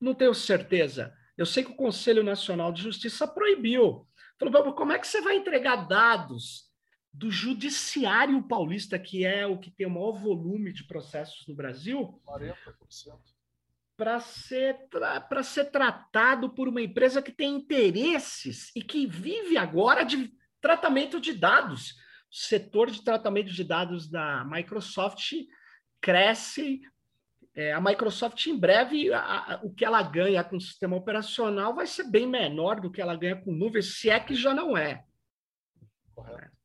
não 0.00 0.14
tenho 0.14 0.34
certeza. 0.34 1.14
Eu 1.38 1.46
sei 1.46 1.64
que 1.64 1.70
o 1.70 1.76
Conselho 1.76 2.24
Nacional 2.24 2.72
de 2.72 2.82
Justiça 2.82 3.26
proibiu. 3.26 4.06
Falou, 4.38 4.74
como 4.74 4.92
é 4.92 4.98
que 4.98 5.06
você 5.06 5.20
vai 5.20 5.36
entregar 5.36 5.86
dados 5.86 6.71
do 7.12 7.30
judiciário 7.30 8.42
paulista, 8.42 8.98
que 8.98 9.24
é 9.24 9.46
o 9.46 9.58
que 9.58 9.70
tem 9.70 9.86
o 9.86 9.90
maior 9.90 10.12
volume 10.12 10.72
de 10.72 10.84
processos 10.84 11.46
no 11.46 11.54
Brasil, 11.54 12.20
40%. 12.26 12.54
Para 13.94 14.18
ser, 14.18 14.88
para 14.88 15.42
ser 15.42 15.66
tratado 15.66 16.50
por 16.50 16.66
uma 16.66 16.80
empresa 16.80 17.20
que 17.20 17.30
tem 17.30 17.56
interesses 17.56 18.74
e 18.74 18.82
que 18.82 19.06
vive 19.06 19.58
agora 19.58 20.02
de 20.02 20.32
tratamento 20.60 21.20
de 21.20 21.34
dados. 21.34 21.92
O 22.30 22.34
setor 22.34 22.90
de 22.90 23.04
tratamento 23.04 23.52
de 23.52 23.62
dados 23.62 24.08
da 24.08 24.44
Microsoft 24.46 25.32
cresce. 26.00 26.80
É, 27.54 27.74
a 27.74 27.80
Microsoft, 27.82 28.46
em 28.46 28.58
breve, 28.58 29.12
a, 29.12 29.20
a, 29.20 29.60
o 29.62 29.72
que 29.72 29.84
ela 29.84 30.02
ganha 30.02 30.42
com 30.42 30.56
o 30.56 30.60
sistema 30.60 30.96
operacional 30.96 31.74
vai 31.74 31.86
ser 31.86 32.04
bem 32.04 32.26
menor 32.26 32.80
do 32.80 32.90
que 32.90 33.02
ela 33.02 33.14
ganha 33.14 33.36
com 33.36 33.52
nuvem, 33.52 33.82
se 33.82 34.08
é 34.08 34.18
que 34.18 34.34
já 34.34 34.54
não 34.54 34.74
é. 34.74 35.04
Correto 36.14 36.61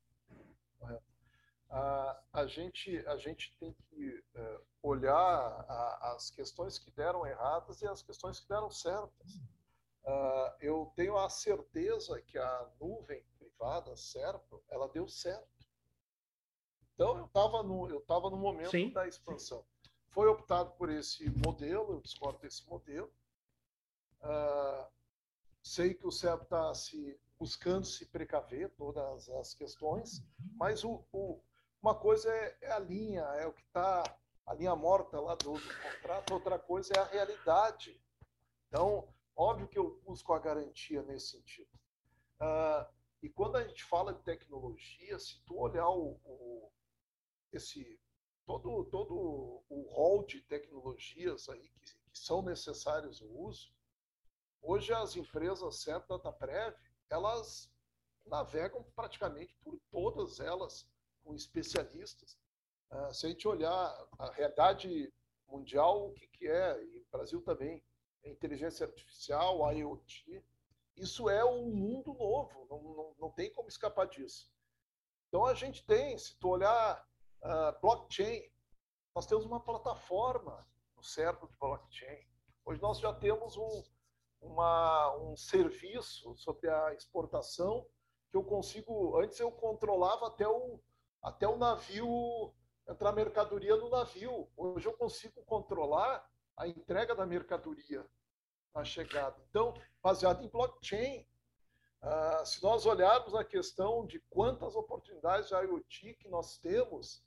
a, 1.78 2.22
a, 2.32 2.46
gente, 2.46 2.98
a 3.06 3.16
gente 3.16 3.54
tem 3.58 3.72
que 3.72 4.24
uh, 4.34 4.66
olhar 4.82 5.14
a, 5.14 6.12
as 6.14 6.30
questões 6.30 6.78
que 6.78 6.90
deram 6.90 7.24
erradas 7.24 7.80
e 7.82 7.86
as 7.86 8.02
questões 8.02 8.40
que 8.40 8.48
deram 8.48 8.70
certas. 8.70 9.36
Uh, 10.04 10.50
eu 10.60 10.92
tenho 10.96 11.16
a 11.16 11.28
certeza 11.28 12.20
que 12.22 12.38
a 12.38 12.70
nuvem 12.80 13.22
privada, 13.38 13.96
Serpo, 13.96 14.62
ela 14.68 14.88
deu 14.88 15.06
certo. 15.06 15.46
Então, 16.94 17.16
eu 17.16 17.26
estava 17.26 17.62
no, 17.62 17.88
eu 17.88 18.00
tava 18.00 18.28
no 18.28 18.36
momento 18.36 18.70
Sim. 18.70 18.90
da 18.90 19.06
expansão. 19.06 19.64
Foi 20.08 20.26
optado 20.26 20.72
por 20.72 20.90
esse 20.90 21.30
modelo, 21.46 21.92
eu 21.92 22.00
discordo 22.00 22.40
desse 22.40 22.68
modelo. 22.68 23.12
Uh, 24.20 24.86
sei 25.62 25.94
que 25.94 26.06
o 26.06 26.10
CEP 26.10 26.42
está 26.42 26.74
se 26.74 27.20
buscando 27.38 27.86
se 27.86 28.04
precaver 28.06 28.70
todas 28.70 29.28
as 29.28 29.54
questões, 29.54 30.24
mas 30.56 30.82
o, 30.82 31.04
o, 31.12 31.40
uma 31.82 31.94
coisa 31.94 32.30
é, 32.30 32.58
é 32.62 32.72
a 32.72 32.78
linha, 32.78 33.22
é 33.22 33.46
o 33.46 33.52
que 33.52 33.62
está, 33.62 34.02
a 34.46 34.54
linha 34.54 34.74
morta 34.74 35.20
lá 35.20 35.34
do, 35.34 35.52
do, 35.52 35.82
contrato, 35.82 36.34
outra 36.34 36.58
coisa 36.58 36.92
é 36.94 36.98
a 36.98 37.04
realidade. 37.04 38.00
Então, 38.66 39.12
óbvio 39.36 39.68
que 39.68 39.78
eu 39.78 40.00
busco 40.04 40.32
a 40.32 40.38
garantia 40.38 41.02
nesse 41.02 41.30
sentido. 41.30 41.70
Uh, 42.40 42.86
e 43.22 43.28
quando 43.28 43.56
a 43.56 43.66
gente 43.66 43.84
fala 43.84 44.12
de 44.12 44.22
tecnologia, 44.22 45.18
se 45.18 45.40
tu 45.44 45.56
olhar 45.56 45.88
o, 45.88 46.20
o, 46.24 46.72
esse 47.52 48.00
todo 48.46 48.84
todo 48.86 49.14
o 49.68 49.88
rol 49.90 50.24
de 50.24 50.40
tecnologias 50.40 51.48
aí 51.50 51.68
que, 51.82 51.98
que 52.10 52.18
são 52.18 52.40
necessários 52.40 53.20
o 53.20 53.26
uso, 53.26 53.72
hoje 54.62 54.92
as 54.92 55.16
empresas 55.16 55.82
certas 55.82 56.22
da 56.22 56.32
Prev, 56.32 56.74
elas 57.10 57.70
navegam 58.24 58.84
praticamente 58.94 59.54
por 59.62 59.78
todas 59.90 60.40
elas 60.40 60.88
com 61.28 61.34
especialistas. 61.34 62.38
Uh, 62.90 63.12
se 63.12 63.26
a 63.26 63.28
gente 63.28 63.46
olhar 63.46 64.08
a 64.18 64.30
realidade 64.30 65.12
mundial, 65.46 66.08
o 66.08 66.14
que, 66.14 66.26
que 66.26 66.48
é, 66.48 66.82
e 66.82 67.06
Brasil 67.12 67.42
também, 67.42 67.84
é 68.24 68.30
inteligência 68.30 68.86
artificial, 68.86 69.70
IoT, 69.70 70.42
isso 70.96 71.28
é 71.28 71.44
um 71.44 71.66
mundo 71.70 72.14
novo, 72.14 72.66
não, 72.70 72.82
não, 72.82 73.14
não 73.20 73.30
tem 73.30 73.52
como 73.52 73.68
escapar 73.68 74.06
disso. 74.06 74.50
Então 75.28 75.44
a 75.44 75.52
gente 75.52 75.84
tem, 75.84 76.16
se 76.16 76.34
tu 76.38 76.48
olhar 76.48 77.06
uh, 77.42 77.78
blockchain, 77.82 78.50
nós 79.14 79.26
temos 79.26 79.44
uma 79.44 79.60
plataforma 79.60 80.66
no 80.96 81.02
cérebro 81.02 81.46
de 81.46 81.56
blockchain. 81.58 82.26
Hoje 82.64 82.80
nós 82.80 82.98
já 82.98 83.12
temos 83.12 83.54
um, 83.56 83.84
uma, 84.40 85.14
um 85.18 85.36
serviço 85.36 86.34
sobre 86.36 86.70
a 86.70 86.94
exportação 86.94 87.86
que 88.30 88.36
eu 88.36 88.42
consigo. 88.42 89.20
Antes 89.20 89.38
eu 89.38 89.52
controlava 89.52 90.26
até 90.28 90.48
o, 90.48 90.80
até 91.22 91.46
o 91.46 91.56
navio 91.56 92.52
entrar 92.88 93.12
mercadoria 93.12 93.76
no 93.76 93.90
navio. 93.90 94.48
Hoje 94.56 94.86
eu 94.86 94.94
consigo 94.94 95.42
controlar 95.44 96.26
a 96.56 96.66
entrega 96.66 97.14
da 97.14 97.26
mercadoria 97.26 98.04
na 98.74 98.84
chegada. 98.84 99.36
Então, 99.50 99.74
baseado 100.02 100.42
em 100.42 100.48
blockchain, 100.48 101.26
uh, 102.02 102.46
se 102.46 102.62
nós 102.62 102.86
olharmos 102.86 103.34
a 103.34 103.44
questão 103.44 104.06
de 104.06 104.20
quantas 104.30 104.74
oportunidades 104.74 105.48
de 105.48 105.54
IoT 105.54 106.14
que 106.14 106.28
nós 106.28 106.58
temos, 106.58 107.22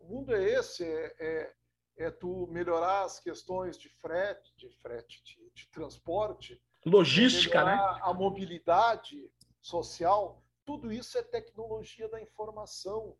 o 0.00 0.06
mundo 0.06 0.34
é 0.34 0.42
esse, 0.42 0.84
é, 0.84 1.14
é, 1.18 1.54
é 1.98 2.10
tu 2.10 2.46
melhorar 2.48 3.04
as 3.04 3.20
questões 3.20 3.78
de 3.78 3.88
frete, 3.88 4.54
de 4.56 4.68
frete, 4.80 5.22
de, 5.24 5.50
de 5.54 5.68
transporte, 5.70 6.60
logística, 6.84 7.64
né? 7.64 7.74
A 8.02 8.14
mobilidade 8.14 9.30
social, 9.60 10.44
tudo 10.64 10.92
isso 10.92 11.18
é 11.18 11.22
tecnologia 11.22 12.08
da 12.08 12.20
informação 12.20 13.16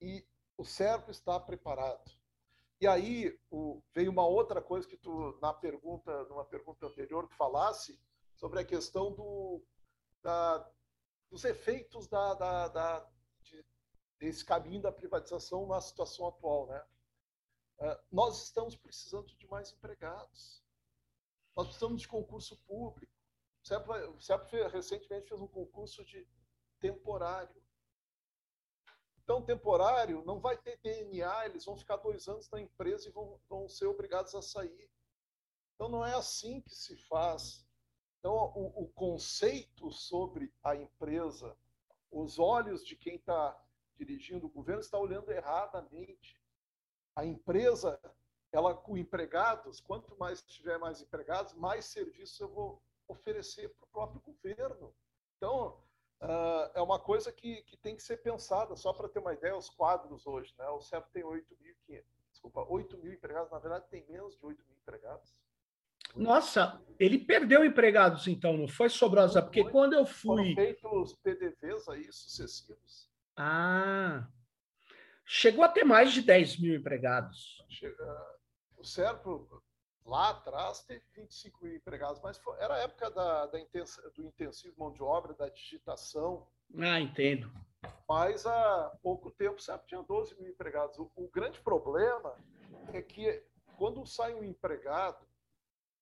e 0.00 0.26
o 0.56 0.64
cérebro 0.64 1.10
está 1.10 1.38
preparado. 1.38 2.10
E 2.80 2.86
aí 2.86 3.38
o, 3.50 3.82
veio 3.94 4.10
uma 4.10 4.26
outra 4.26 4.62
coisa 4.62 4.88
que 4.88 4.96
tu 4.96 5.38
na 5.40 5.52
pergunta, 5.52 6.24
numa 6.24 6.44
pergunta 6.44 6.86
anterior, 6.86 7.28
tu 7.28 7.36
falasse 7.36 8.00
sobre 8.36 8.60
a 8.60 8.64
questão 8.64 9.12
do, 9.12 9.62
da, 10.22 10.66
dos 11.30 11.44
efeitos 11.44 12.08
da, 12.08 12.34
da, 12.34 12.68
da 12.68 13.10
de, 13.42 13.64
desse 14.18 14.44
caminho 14.44 14.80
da 14.80 14.90
privatização 14.90 15.66
na 15.66 15.80
situação 15.80 16.26
atual, 16.26 16.66
né? 16.68 16.82
Uh, 17.80 17.98
nós 18.10 18.44
estamos 18.44 18.76
precisando 18.76 19.34
de 19.36 19.46
mais 19.46 19.72
empregados. 19.72 20.62
Nós 21.56 21.66
precisamos 21.66 22.00
de 22.00 22.08
concurso 22.08 22.56
público. 22.66 23.12
O 23.62 23.66
CEP, 23.66 23.90
o 23.90 24.20
CEP 24.20 24.68
recentemente 24.68 25.28
fez 25.28 25.40
um 25.40 25.48
concurso 25.48 26.04
de 26.04 26.26
temporário. 26.78 27.59
Então, 29.30 29.40
temporário, 29.40 30.24
não 30.24 30.40
vai 30.40 30.58
ter 30.58 30.76
DNA, 30.82 31.46
eles 31.46 31.64
vão 31.64 31.76
ficar 31.76 31.98
dois 31.98 32.26
anos 32.26 32.50
na 32.50 32.60
empresa 32.60 33.08
e 33.08 33.12
vão, 33.12 33.40
vão 33.48 33.68
ser 33.68 33.86
obrigados 33.86 34.34
a 34.34 34.42
sair. 34.42 34.90
Então, 35.72 35.88
não 35.88 36.04
é 36.04 36.12
assim 36.16 36.60
que 36.60 36.74
se 36.74 36.96
faz. 37.06 37.64
Então, 38.18 38.34
o, 38.34 38.82
o 38.82 38.88
conceito 38.88 39.92
sobre 39.92 40.52
a 40.64 40.74
empresa, 40.74 41.56
os 42.10 42.40
olhos 42.40 42.84
de 42.84 42.96
quem 42.96 43.14
está 43.14 43.56
dirigindo 43.96 44.46
o 44.46 44.50
governo 44.50 44.80
está 44.80 44.98
olhando 44.98 45.30
erradamente. 45.30 46.42
A 47.14 47.24
empresa, 47.24 48.00
ela 48.50 48.74
com 48.74 48.98
empregados, 48.98 49.80
quanto 49.80 50.18
mais 50.18 50.42
tiver 50.42 50.76
mais 50.76 51.00
empregados, 51.00 51.54
mais 51.54 51.84
serviços 51.84 52.40
eu 52.40 52.48
vou 52.48 52.82
oferecer 53.06 53.68
para 53.76 53.84
o 53.84 53.90
próprio 53.90 54.20
governo. 54.22 54.92
Então, 55.36 55.80
uh, 56.22 56.70
é 56.74 56.80
uma 56.80 56.98
coisa 56.98 57.32
que, 57.32 57.62
que 57.62 57.76
tem 57.76 57.96
que 57.96 58.02
ser 58.02 58.18
pensada. 58.18 58.76
Só 58.76 58.92
para 58.92 59.08
ter 59.08 59.18
uma 59.18 59.32
ideia, 59.32 59.56
os 59.56 59.70
quadros 59.70 60.26
hoje, 60.26 60.54
né? 60.58 60.68
O 60.68 60.80
CEP 60.80 61.10
tem 61.12 61.22
8.500, 61.22 62.04
desculpa, 62.30 62.64
8 62.68 62.98
mil 62.98 63.12
empregados, 63.12 63.50
na 63.50 63.58
verdade 63.58 63.88
tem 63.88 64.04
menos 64.08 64.36
de 64.36 64.44
8 64.44 64.64
mil 64.66 64.76
empregados. 64.76 65.34
Nossa, 66.16 66.80
ele 66.98 67.18
perdeu 67.18 67.64
empregados 67.64 68.26
então, 68.26 68.56
não 68.56 68.66
foi, 68.66 68.88
Sobrosa? 68.88 69.40
Porque 69.42 69.64
quando 69.70 69.92
eu 69.92 70.04
fui. 70.04 70.54
Foram 70.54 70.54
feitos 70.54 71.14
PDVs 71.22 71.88
aí 71.88 72.12
sucessivos. 72.12 73.08
Ah. 73.36 74.26
Chegou 75.24 75.62
a 75.62 75.68
ter 75.68 75.84
mais 75.84 76.12
de 76.12 76.22
10 76.22 76.58
mil 76.60 76.74
empregados. 76.74 77.64
Chega... 77.68 78.40
O 78.76 78.84
Serpo, 78.84 79.62
lá 80.10 80.30
atrás, 80.30 80.82
teve 80.82 81.04
25 81.14 81.64
mil 81.64 81.76
empregados, 81.76 82.20
mas 82.20 82.36
foi... 82.36 82.58
era 82.58 82.74
a 82.74 82.78
época 82.78 83.10
da, 83.10 83.46
da 83.46 83.58
do 84.14 84.24
intensivo 84.24 84.74
mão 84.76 84.92
de 84.92 85.02
obra, 85.02 85.32
da 85.34 85.48
digitação. 85.48 86.46
Ah, 86.76 87.00
entendo. 87.00 87.50
Mas 88.08 88.44
há 88.44 88.90
pouco 89.02 89.30
tempo 89.30 89.62
Serpo 89.62 89.86
tinha 89.86 90.02
12 90.02 90.34
mil 90.40 90.50
empregados. 90.50 90.98
O, 90.98 91.10
o 91.14 91.28
grande 91.28 91.60
problema 91.60 92.36
é 92.92 93.00
que 93.00 93.42
quando 93.78 94.04
sai 94.04 94.34
um 94.34 94.42
empregado, 94.42 95.24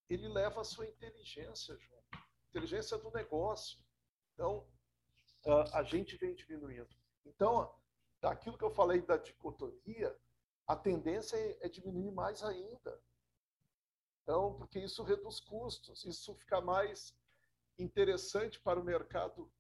ele 0.09 0.27
leva 0.27 0.63
a 0.63 0.65
sua 0.65 0.87
inteligência 0.87 1.77
junto. 1.77 2.25
Inteligência 2.49 2.97
do 2.97 3.11
negócio. 3.11 3.79
Então, 4.33 4.67
a 5.75 5.83
gente 5.83 6.17
vem 6.17 6.35
diminuindo. 6.35 6.89
Então, 7.27 7.71
daquilo 8.23 8.57
que 8.57 8.65
eu 8.65 8.71
falei 8.71 9.03
da 9.03 9.19
dicotomia, 9.19 10.17
a 10.67 10.75
tendência 10.75 11.37
é, 11.37 11.59
é 11.67 11.69
diminuir 11.69 12.11
mais 12.11 12.43
ainda. 12.43 13.01
Então, 14.29 14.53
porque 14.59 14.79
isso 14.79 15.03
reduz 15.03 15.41
custos, 15.41 16.05
isso 16.05 16.35
fica 16.35 16.61
mais 16.61 17.17
interessante 17.79 18.61
para 18.61 18.79
o 18.79 18.85
mercado 18.85 19.51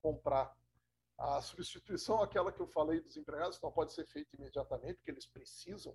comprar. 0.00 0.56
A 1.18 1.42
substituição, 1.42 2.22
aquela 2.22 2.50
que 2.50 2.60
eu 2.60 2.66
falei 2.66 3.00
dos 3.00 3.18
empregados, 3.18 3.60
não 3.60 3.70
pode 3.70 3.92
ser 3.92 4.06
feita 4.06 4.34
imediatamente, 4.34 4.94
porque 4.94 5.10
eles 5.10 5.26
precisam 5.26 5.94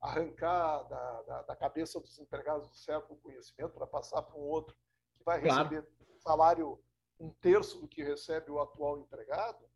arrancar 0.00 0.84
da, 0.84 1.22
da, 1.22 1.42
da 1.42 1.56
cabeça 1.56 1.98
dos 1.98 2.20
empregados 2.20 2.68
do 2.68 2.76
CERP 2.76 3.10
o 3.10 3.16
conhecimento 3.16 3.72
para 3.72 3.88
passar 3.88 4.22
para 4.22 4.36
um 4.36 4.46
outro 4.46 4.76
que 5.16 5.24
vai 5.24 5.40
receber 5.40 5.82
claro. 5.82 6.20
salário 6.20 6.84
um 7.18 7.30
terço 7.30 7.80
do 7.80 7.88
que 7.88 8.04
recebe 8.04 8.48
o 8.52 8.60
atual 8.60 9.00
empregado, 9.00 9.68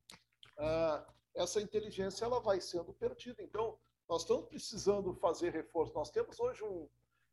ah, 0.58 1.12
essa 1.34 1.60
inteligência 1.60 2.24
ela 2.24 2.38
vai 2.38 2.60
sendo 2.60 2.92
perdida. 2.92 3.42
Então, 3.42 3.76
nós 4.08 4.22
estamos 4.22 4.46
precisando 4.46 5.12
fazer 5.14 5.50
reforço. 5.50 5.92
Nós 5.92 6.10
temos 6.10 6.38
hoje 6.38 6.62
um, 6.62 6.88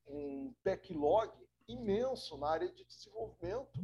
um 0.08 0.54
backlog 0.64 1.32
imenso 1.68 2.38
na 2.38 2.50
área 2.50 2.72
de 2.72 2.86
desenvolvimento. 2.86 3.80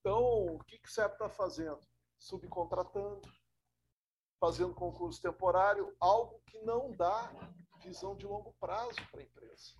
Então, 0.00 0.56
o 0.56 0.64
que, 0.64 0.78
que 0.78 0.88
o 0.88 0.92
CEP 0.92 1.12
está 1.12 1.28
fazendo? 1.28 1.80
Subcontratando, 2.18 3.22
fazendo 4.38 4.74
concurso 4.74 5.20
temporário, 5.20 5.94
algo 6.00 6.40
que 6.46 6.58
não 6.60 6.90
dá 6.92 7.32
visão 7.82 8.16
de 8.16 8.26
longo 8.26 8.52
prazo 8.58 8.96
para 9.10 9.20
a 9.20 9.24
empresa. 9.24 9.74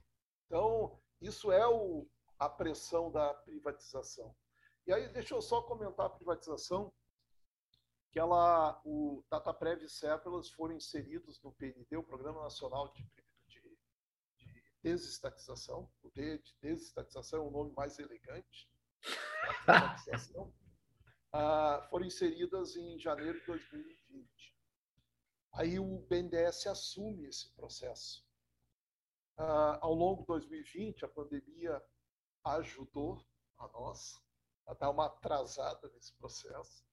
Então, 0.46 1.00
isso 1.20 1.50
é 1.50 1.66
o, 1.66 2.06
a 2.38 2.48
pressão 2.48 3.10
da 3.10 3.34
privatização. 3.34 4.34
E 4.86 4.92
aí, 4.92 5.08
deixa 5.08 5.34
eu 5.34 5.42
só 5.42 5.62
comentar 5.62 6.06
a 6.06 6.10
privatização, 6.10 6.92
que 8.10 8.18
ela, 8.18 8.80
o 8.84 9.22
DataPrev 9.30 9.84
e 9.84 9.88
CEP, 9.88 10.26
elas 10.26 10.50
foram 10.50 10.74
inseridos 10.74 11.40
no 11.42 11.52
PND, 11.52 11.96
o 11.96 12.02
Programa 12.02 12.42
Nacional 12.42 12.92
de, 12.92 13.02
de 13.02 13.22
Desestatização. 14.82 15.90
O 16.02 16.10
D 16.10 16.38
de 16.38 16.54
desestatização 16.60 17.40
é 17.40 17.42
um 17.42 17.50
nome 17.50 17.72
mais 17.74 17.98
elegante. 17.98 18.70
ah, 21.32 21.86
foram 21.90 22.06
inseridas 22.06 22.76
em 22.76 22.98
janeiro 22.98 23.38
de 23.40 23.46
2020. 23.46 24.56
Aí 25.52 25.78
o 25.78 25.98
BNDES 26.08 26.66
assume 26.66 27.26
esse 27.26 27.52
processo. 27.54 28.24
Ah, 29.36 29.78
ao 29.82 29.94
longo 29.94 30.22
de 30.22 30.28
2020, 30.28 31.04
a 31.04 31.08
pandemia 31.08 31.82
ajudou 32.44 33.24
a 33.58 33.68
nós 33.68 34.20
a 34.66 34.74
dar 34.74 34.90
uma 34.90 35.06
atrasada 35.06 35.88
nesse 35.90 36.14
processo. 36.14 36.84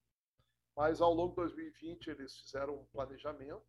Mas 0.76 1.02
ao 1.02 1.14
longo 1.14 1.30
de 1.30 1.56
2020 1.56 2.10
eles 2.10 2.38
fizeram 2.38 2.76
um 2.76 2.86
planejamento 2.86 3.66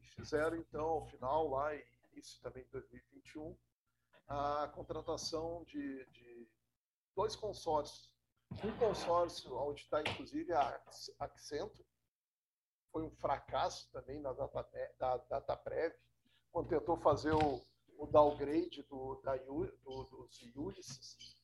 e 0.00 0.06
fizeram 0.08 0.56
então 0.56 0.84
ao 0.84 1.06
final 1.06 1.48
lá 1.48 1.74
e 1.74 1.84
início 2.18 2.40
também 2.42 2.64
de 2.64 2.70
2021 2.70 3.56
a 4.26 4.68
contratação 4.74 5.64
de, 5.64 6.04
de 6.06 6.48
dois 7.14 7.34
consórcios. 7.34 8.12
Um 8.64 8.76
consórcio 8.78 9.54
onde 9.56 9.82
está 9.82 10.00
inclusive 10.00 10.52
a 10.52 10.82
Accenture, 11.18 11.86
foi 12.90 13.02
um 13.02 13.10
fracasso 13.10 13.90
também 13.90 14.20
na 14.20 14.32
data, 14.32 14.66
da 14.98 15.16
DataPrev, 15.16 15.94
quando 16.50 16.68
tentou 16.68 16.96
fazer 16.98 17.32
o, 17.32 17.62
o 17.98 18.06
downgrade 18.06 18.82
do, 18.84 19.20
da, 19.22 19.36
do, 19.36 19.66
dos 19.84 20.42
Ulysses 20.54 21.38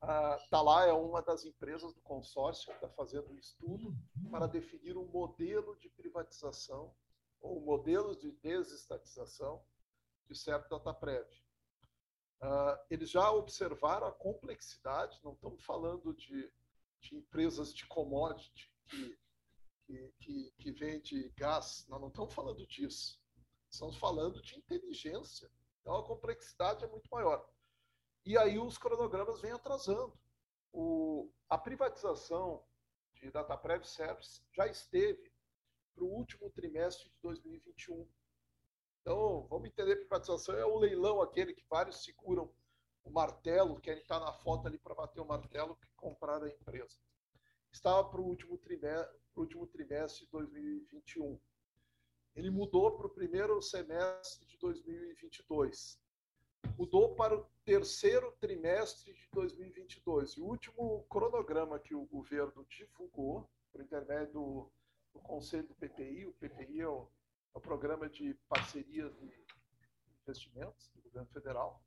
a 0.00 0.38
Talá 0.50 0.86
é 0.86 0.92
uma 0.92 1.22
das 1.22 1.44
empresas 1.44 1.92
do 1.94 2.00
consórcio 2.02 2.66
que 2.66 2.74
está 2.74 2.88
fazendo 2.90 3.32
um 3.32 3.38
estudo 3.38 3.96
para 4.30 4.46
definir 4.46 4.96
um 4.96 5.06
modelo 5.06 5.74
de 5.78 5.88
privatização 5.88 6.94
ou 7.40 7.60
modelos 7.60 8.18
de 8.18 8.30
desestatização 8.30 9.62
de 10.28 10.38
certo 10.38 10.68
DataPrev. 10.68 11.26
Uh, 12.42 12.76
eles 12.90 13.10
já 13.10 13.30
observaram 13.30 14.06
a 14.06 14.12
complexidade, 14.12 15.18
não 15.24 15.32
estamos 15.32 15.64
falando 15.64 16.14
de, 16.14 16.52
de 17.00 17.16
empresas 17.16 17.72
de 17.72 17.86
commodity 17.86 18.70
que, 18.88 19.18
que, 19.86 20.14
que, 20.20 20.52
que 20.58 20.72
vende 20.72 21.30
gás, 21.30 21.86
não, 21.88 21.98
não 21.98 22.08
estamos 22.08 22.34
falando 22.34 22.66
disso. 22.66 23.18
Estamos 23.70 23.96
falando 23.96 24.40
de 24.42 24.56
inteligência. 24.56 25.50
Então 25.80 25.96
a 25.96 26.06
complexidade 26.06 26.84
é 26.84 26.88
muito 26.88 27.08
maior. 27.10 27.46
E 28.24 28.36
aí 28.36 28.58
os 28.58 28.76
cronogramas 28.76 29.40
vêm 29.40 29.52
atrasando. 29.52 30.18
O, 30.72 31.32
a 31.48 31.56
privatização 31.56 32.64
de 33.14 33.30
DataPrev 33.30 33.84
Service 33.84 34.42
já 34.52 34.66
esteve 34.66 35.32
para 35.94 36.04
o 36.04 36.08
último 36.08 36.50
trimestre 36.50 37.08
de 37.08 37.16
2021. 37.22 38.08
Então, 39.06 39.46
vamos 39.48 39.68
entender 39.68 39.94
privatização 39.94 40.56
é 40.56 40.66
o 40.66 40.78
leilão 40.78 41.22
aquele 41.22 41.54
que 41.54 41.64
vários 41.70 42.02
seguram 42.02 42.52
o 43.04 43.10
martelo, 43.10 43.80
querem 43.80 44.02
estar 44.02 44.18
na 44.18 44.32
foto 44.32 44.66
ali 44.66 44.78
para 44.78 44.96
bater 44.96 45.20
o 45.20 45.24
martelo 45.24 45.76
que 45.76 45.86
compraram 45.94 46.44
a 46.44 46.50
empresa. 46.50 46.98
Estava 47.70 48.02
para 48.10 48.20
o 48.20 48.24
último 48.24 48.58
trimestre, 48.58 49.16
último 49.36 49.64
trimestre 49.68 50.24
de 50.24 50.32
2021. 50.32 51.38
Ele 52.34 52.50
mudou 52.50 52.96
para 52.96 53.06
o 53.06 53.10
primeiro 53.10 53.62
semestre 53.62 54.44
de 54.44 54.58
2022 54.58 56.04
mudou 56.76 57.14
para 57.14 57.36
o 57.36 57.46
terceiro 57.64 58.32
trimestre 58.40 59.12
de 59.12 59.28
2022. 59.32 60.32
E 60.32 60.40
o 60.40 60.46
último 60.46 61.06
cronograma 61.08 61.78
que 61.78 61.94
o 61.94 62.04
governo 62.06 62.66
divulgou, 62.68 63.48
por 63.70 63.80
intermédio 63.80 64.32
do, 64.32 64.72
do 65.14 65.20
Conselho 65.20 65.68
do 65.68 65.74
PPI, 65.74 66.26
o 66.26 66.32
PPI 66.34 66.80
é 66.80 66.88
o, 66.88 67.08
é 67.56 67.58
o 67.58 67.60
Programa 67.60 68.06
de 68.06 68.34
Parcerias 68.50 69.16
de 69.16 69.32
Investimentos 70.20 70.90
do 70.94 71.00
governo 71.00 71.26
federal, 71.28 71.82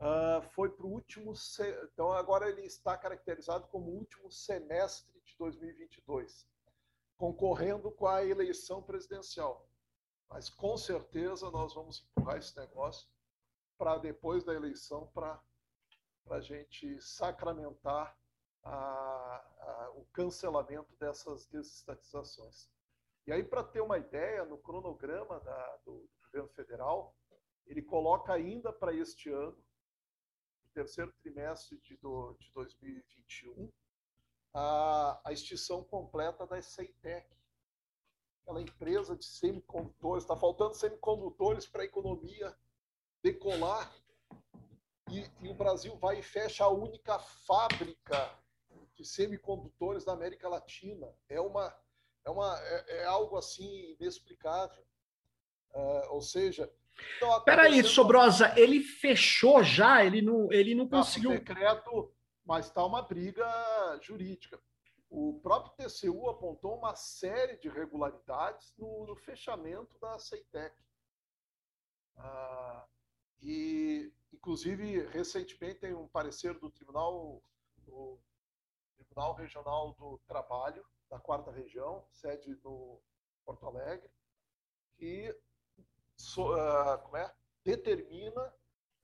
uh, 0.00 0.40
foi 0.54 0.70
para 0.70 0.86
o 0.86 0.90
último. 0.90 1.34
Então, 1.92 2.10
agora 2.12 2.48
ele 2.48 2.62
está 2.62 2.96
caracterizado 2.96 3.68
como 3.68 3.90
último 3.90 4.30
semestre 4.30 5.20
de 5.20 5.36
2022, 5.36 6.48
concorrendo 7.18 7.92
com 7.92 8.06
a 8.06 8.24
eleição 8.24 8.82
presidencial. 8.82 9.68
Mas 10.30 10.48
com 10.48 10.78
certeza 10.78 11.50
nós 11.50 11.74
vamos 11.74 12.02
empurrar 12.02 12.38
esse 12.38 12.56
negócio 12.56 13.06
para 13.76 13.98
depois 13.98 14.44
da 14.44 14.54
eleição, 14.54 15.08
para 15.08 15.38
a 16.30 16.40
gente 16.40 16.98
sacramentar 17.02 18.16
a, 18.62 18.70
a, 18.70 19.92
o 19.94 20.06
cancelamento 20.06 20.96
dessas 20.96 21.46
desestatizações. 21.46 22.70
E 23.28 23.32
aí, 23.32 23.44
para 23.44 23.62
ter 23.62 23.82
uma 23.82 23.98
ideia, 23.98 24.42
no 24.46 24.56
cronograma 24.56 25.38
da, 25.40 25.76
do, 25.84 26.08
governo 26.24 26.48
federal, 26.48 27.14
ele 27.66 27.82
coloca 27.82 28.32
ainda 28.32 28.72
para 28.72 28.94
este 28.94 29.28
ano, 29.28 29.62
no 30.64 30.70
terceiro 30.72 31.12
trimestre 31.20 31.78
de, 31.80 31.94
do, 31.98 32.34
de 32.40 32.50
2021, 32.52 33.70
a, 34.54 35.20
a 35.26 35.30
extinção 35.30 35.84
completa 35.84 36.46
da 36.46 36.62
Ceitec, 36.62 37.28
aquela 38.40 38.62
empresa 38.62 39.14
de 39.14 39.26
semicondutores. 39.26 40.24
Está 40.24 40.34
faltando 40.34 40.72
semicondutores 40.72 41.66
para 41.66 41.82
a 41.82 41.84
economia 41.84 42.56
decolar. 43.22 43.94
E, 45.10 45.30
e, 45.42 45.50
o 45.50 45.54
Brasil 45.54 45.94
vai 45.98 46.20
e 46.20 46.22
fecha 46.22 46.64
a 46.64 46.70
única 46.70 47.18
fábrica 47.18 48.38
de 48.94 49.04
semicondutores 49.04 50.02
da 50.02 50.14
América 50.14 50.48
Latina. 50.48 51.14
É, 51.28 51.38
uma, 51.38 51.76
é, 52.24 52.30
uma, 52.30 52.58
é, 52.60 52.98
é 52.98 53.04
algo 53.04 53.36
assim 53.36 53.96
inexplicável. 53.98 54.84
Uh, 55.74 56.14
ou 56.14 56.22
seja, 56.22 56.70
então, 57.16 57.42
Peraí, 57.44 57.82
Sobrosa, 57.84 58.58
ele 58.58 58.80
fechou 58.80 59.62
já? 59.62 60.04
Ele 60.04 60.20
não, 60.20 60.52
ele 60.52 60.74
não 60.74 60.88
conseguiu. 60.88 61.30
Não, 61.30 61.36
decreto, 61.36 62.12
mas 62.44 62.66
está 62.66 62.84
uma 62.84 63.02
briga 63.02 63.46
jurídica. 64.02 64.60
O 65.10 65.40
próprio 65.42 65.72
TCU 65.76 66.28
apontou 66.28 66.76
uma 66.76 66.94
série 66.94 67.56
de 67.56 67.68
irregularidades 67.68 68.74
no, 68.76 69.06
no 69.06 69.16
fechamento 69.16 69.98
da 70.00 70.18
CEITEC. 70.18 70.76
Ah, 72.16 72.86
e, 73.40 74.12
inclusive, 74.32 75.06
recentemente 75.08 75.80
tem 75.80 75.94
um 75.94 76.08
parecer 76.08 76.58
do 76.58 76.70
Tribunal, 76.70 77.42
do 77.78 78.18
Tribunal 78.96 79.34
Regional 79.34 79.94
do 79.94 80.18
Trabalho, 80.26 80.84
da 81.08 81.18
quarta 81.18 81.50
região, 81.50 82.06
sede 82.12 82.58
no 82.62 83.00
Porto 83.44 83.66
Alegre, 83.66 84.10
que 84.96 85.34
so, 86.16 86.52
uh, 86.52 87.16
é? 87.16 87.34
determina 87.64 88.54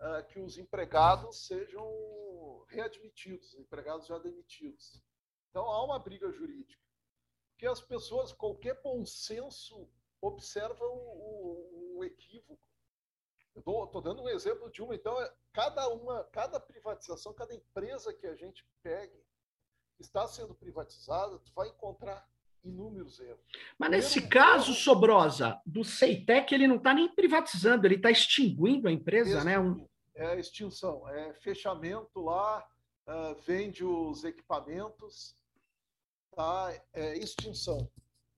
uh, 0.01 0.27
que 0.29 0.41
os 0.41 0.59
empregados 0.59 1.47
sejam 1.47 2.65
readmitidos, 2.69 3.55
empregados 3.55 4.07
já 4.07 4.19
demitidos. 4.19 5.03
Então 5.51 5.65
há 5.71 5.85
uma 5.85 5.99
briga 5.99 6.31
jurídica. 6.33 6.83
Que 7.57 7.67
as 7.67 7.81
pessoas, 7.81 8.33
qualquer 8.33 8.81
bom 8.83 9.07
senso, 9.07 9.89
observa 10.21 10.85
o, 10.85 11.97
o, 11.97 11.99
o 11.99 12.05
equívoco. 12.05 12.61
Estou 13.57 14.03
dando 14.03 14.23
um 14.23 14.29
exemplo 14.29 14.69
de 14.69 14.83
uma, 14.83 14.97
então, 14.97 15.21
é, 15.23 15.33
cada 15.53 15.89
uma, 15.89 16.25
cada 16.25 16.59
privatização, 16.59 17.33
cada 17.33 17.55
empresa 17.55 18.13
que 18.13 18.27
a 18.27 18.35
gente 18.35 18.67
pegue, 18.83 19.25
está 19.99 20.27
sendo 20.27 20.55
privatizada, 20.55 21.39
tu 21.39 21.53
vai 21.55 21.69
encontrar 21.69 22.27
inúmeros 22.65 23.21
erros. 23.21 23.41
Mas 23.79 23.91
nesse 23.91 24.21
Primeiro, 24.21 24.51
caso, 24.51 24.71
erro... 24.71 24.81
Sobrosa, 24.81 25.61
do 25.67 25.85
Ceitec, 25.85 26.53
ele 26.55 26.67
não 26.67 26.77
está 26.77 26.95
nem 26.95 27.09
privatizando, 27.09 27.87
ele 27.87 27.97
está 27.97 28.11
extinguindo 28.11 28.89
a 28.89 28.93
empresa, 28.93 29.45
né? 29.45 29.59
Um... 29.59 29.87
É 30.15 30.39
extinção, 30.39 31.09
é 31.09 31.35
fechamento 31.35 32.21
lá, 32.21 32.65
uh, 33.07 33.35
vende 33.47 33.85
os 33.85 34.25
equipamentos, 34.25 35.35
tá? 36.35 36.73
É 36.93 37.19
extinção. 37.19 37.91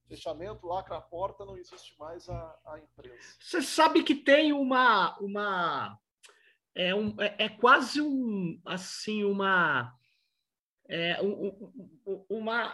Fechamento, 0.08 0.66
lacra 0.66 0.98
a 0.98 1.00
porta, 1.00 1.44
não 1.44 1.56
existe 1.56 1.98
mais 1.98 2.28
a, 2.28 2.58
a 2.66 2.78
empresa. 2.78 3.36
Você 3.40 3.60
sabe 3.60 4.04
que 4.04 4.14
tem 4.14 4.52
uma. 4.52 5.18
uma 5.18 5.98
é, 6.74 6.94
um, 6.94 7.20
é, 7.20 7.46
é 7.46 7.48
quase 7.48 8.00
um. 8.00 8.60
Assim, 8.64 9.24
uma. 9.24 9.92
É, 10.88 11.20
um, 11.22 11.72
uma, 12.28 12.72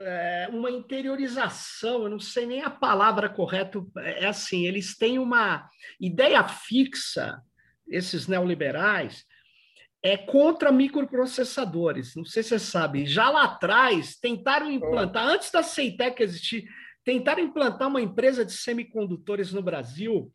é, 0.00 0.48
uma 0.50 0.70
interiorização, 0.70 2.04
eu 2.04 2.10
não 2.10 2.20
sei 2.20 2.46
nem 2.46 2.62
a 2.62 2.70
palavra 2.70 3.28
correta, 3.28 3.82
é 3.98 4.26
assim, 4.26 4.66
eles 4.66 4.96
têm 4.96 5.18
uma 5.18 5.68
ideia 6.00 6.46
fixa, 6.46 7.40
esses 7.88 8.26
neoliberais, 8.26 9.24
é 10.02 10.18
contra 10.18 10.70
microprocessadores. 10.70 12.14
Não 12.14 12.26
sei 12.26 12.42
se 12.42 12.50
você 12.50 12.58
sabe. 12.58 13.06
Já 13.06 13.30
lá 13.30 13.44
atrás, 13.44 14.16
tentaram 14.16 14.70
implantar, 14.70 15.26
antes 15.26 15.50
da 15.50 15.62
Ceitec 15.62 16.22
existir, 16.22 16.68
tentaram 17.02 17.42
implantar 17.42 17.88
uma 17.88 18.02
empresa 18.02 18.44
de 18.44 18.52
semicondutores 18.52 19.52
no 19.52 19.62
Brasil 19.62 20.30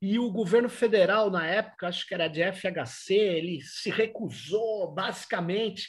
e 0.00 0.18
o 0.18 0.32
governo 0.32 0.68
federal, 0.68 1.30
na 1.30 1.46
época, 1.46 1.86
acho 1.86 2.06
que 2.08 2.12
era 2.12 2.26
de 2.26 2.42
FHC, 2.42 3.14
ele 3.14 3.60
se 3.60 3.88
recusou, 3.88 4.90
basicamente, 4.92 5.88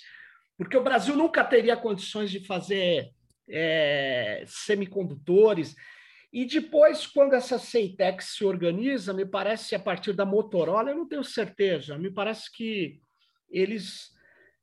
porque 0.63 0.77
o 0.77 0.83
Brasil 0.83 1.15
nunca 1.15 1.43
teria 1.43 1.75
condições 1.75 2.31
de 2.31 2.39
fazer 2.39 3.11
é, 3.49 4.43
semicondutores. 4.47 5.75
E 6.31 6.45
depois, 6.45 7.05
quando 7.05 7.33
essa 7.33 7.59
Ceitec 7.59 8.23
se 8.23 8.45
organiza, 8.45 9.13
me 9.13 9.25
parece 9.25 9.75
a 9.75 9.79
partir 9.79 10.13
da 10.13 10.25
Motorola, 10.25 10.89
eu 10.89 10.95
não 10.95 11.07
tenho 11.07 11.23
certeza, 11.23 11.97
me 11.97 12.09
parece 12.09 12.49
que 12.51 12.99
eles, 13.51 14.09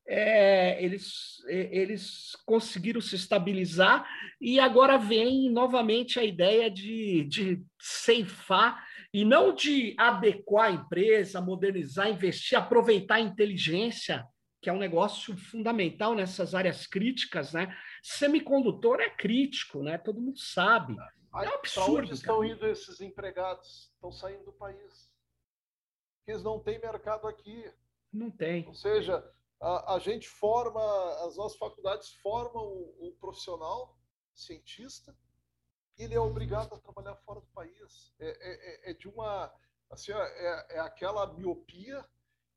é, 0.09 0.83
eles, 0.83 1.45
eles 1.47 2.35
conseguiram 2.47 3.01
se 3.01 3.15
estabilizar 3.15 4.09
e 4.41 4.59
agora 4.59 4.97
vem 4.97 5.51
novamente 5.51 6.19
a 6.19 6.25
ideia 6.25 6.71
de, 6.71 7.25
de 7.25 7.63
ceifar 7.79 8.83
e 9.13 9.23
não 9.23 9.55
de 9.55 9.95
adequar 9.99 10.71
a 10.71 10.75
empresa, 10.75 11.43
modernizar, 11.43 12.09
investir, 12.09 12.57
aproveitar 12.57 13.17
a 13.17 13.21
inteligência, 13.21 14.25
que 14.61 14.69
é 14.69 14.73
um 14.73 14.79
negócio 14.79 15.37
fundamental 15.37 16.15
nessas 16.15 16.55
áreas 16.55 16.87
críticas, 16.87 17.53
né? 17.53 17.75
Semicondutor 18.03 19.01
é 19.01 19.11
crítico, 19.11 19.83
né? 19.83 19.97
Todo 19.99 20.21
mundo 20.21 20.39
sabe. 20.39 20.97
É 21.35 21.49
um 21.49 21.55
absurdo. 21.55 21.99
Onde 21.99 22.15
estão 22.15 22.45
indo 22.45 22.67
esses 22.67 23.01
empregados? 23.01 23.91
Estão 23.95 24.13
saindo 24.13 24.45
do 24.45 24.53
país. 24.53 25.11
Eles 26.27 26.43
não 26.43 26.61
têm 26.61 26.79
mercado 26.79 27.27
aqui. 27.27 27.71
Não 28.13 28.31
tem. 28.31 28.67
Ou 28.67 28.75
seja, 28.75 29.25
a, 29.61 29.95
a 29.95 29.99
gente 29.99 30.29
forma, 30.29 30.81
as 31.27 31.37
nossas 31.37 31.59
faculdades 31.59 32.13
formam 32.23 32.65
o, 32.65 33.09
o 33.09 33.13
profissional 33.21 33.97
cientista 34.35 35.17
e 35.99 36.05
ele 36.05 36.15
é 36.15 36.21
obrigado 36.21 36.75
a 36.75 36.79
trabalhar 36.79 37.15
fora 37.17 37.41
do 37.41 37.47
país. 37.49 38.15
É, 38.19 38.27
é, 38.27 38.89
é, 38.89 38.91
é 38.91 38.95
de 38.95 39.07
uma. 39.07 39.53
Assim, 39.91 40.13
é, 40.13 40.77
é 40.77 40.79
aquela 40.81 41.33
miopia 41.35 42.05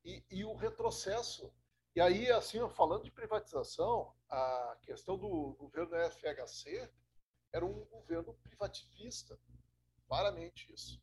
e, 0.04 0.24
e, 0.30 0.44
o 0.44 0.54
retrocesso. 0.54 1.52
E 1.94 2.00
aí, 2.00 2.30
assim, 2.32 2.58
falando 2.70 3.04
de 3.04 3.10
privatização, 3.10 4.12
a 4.28 4.76
questão 4.82 5.16
do 5.16 5.54
governo 5.54 5.96
FHC 6.10 6.90
era 7.52 7.64
um 7.64 7.84
governo 7.84 8.34
privativista, 8.42 9.38
claramente 10.08 10.72
isso. 10.72 11.00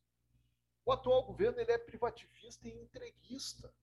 O 0.86 0.92
atual 0.92 1.24
governo 1.24 1.60
ele 1.60 1.72
é 1.72 1.78
privativista 1.78 2.68
e 2.68 2.72
entreguista 2.72 3.74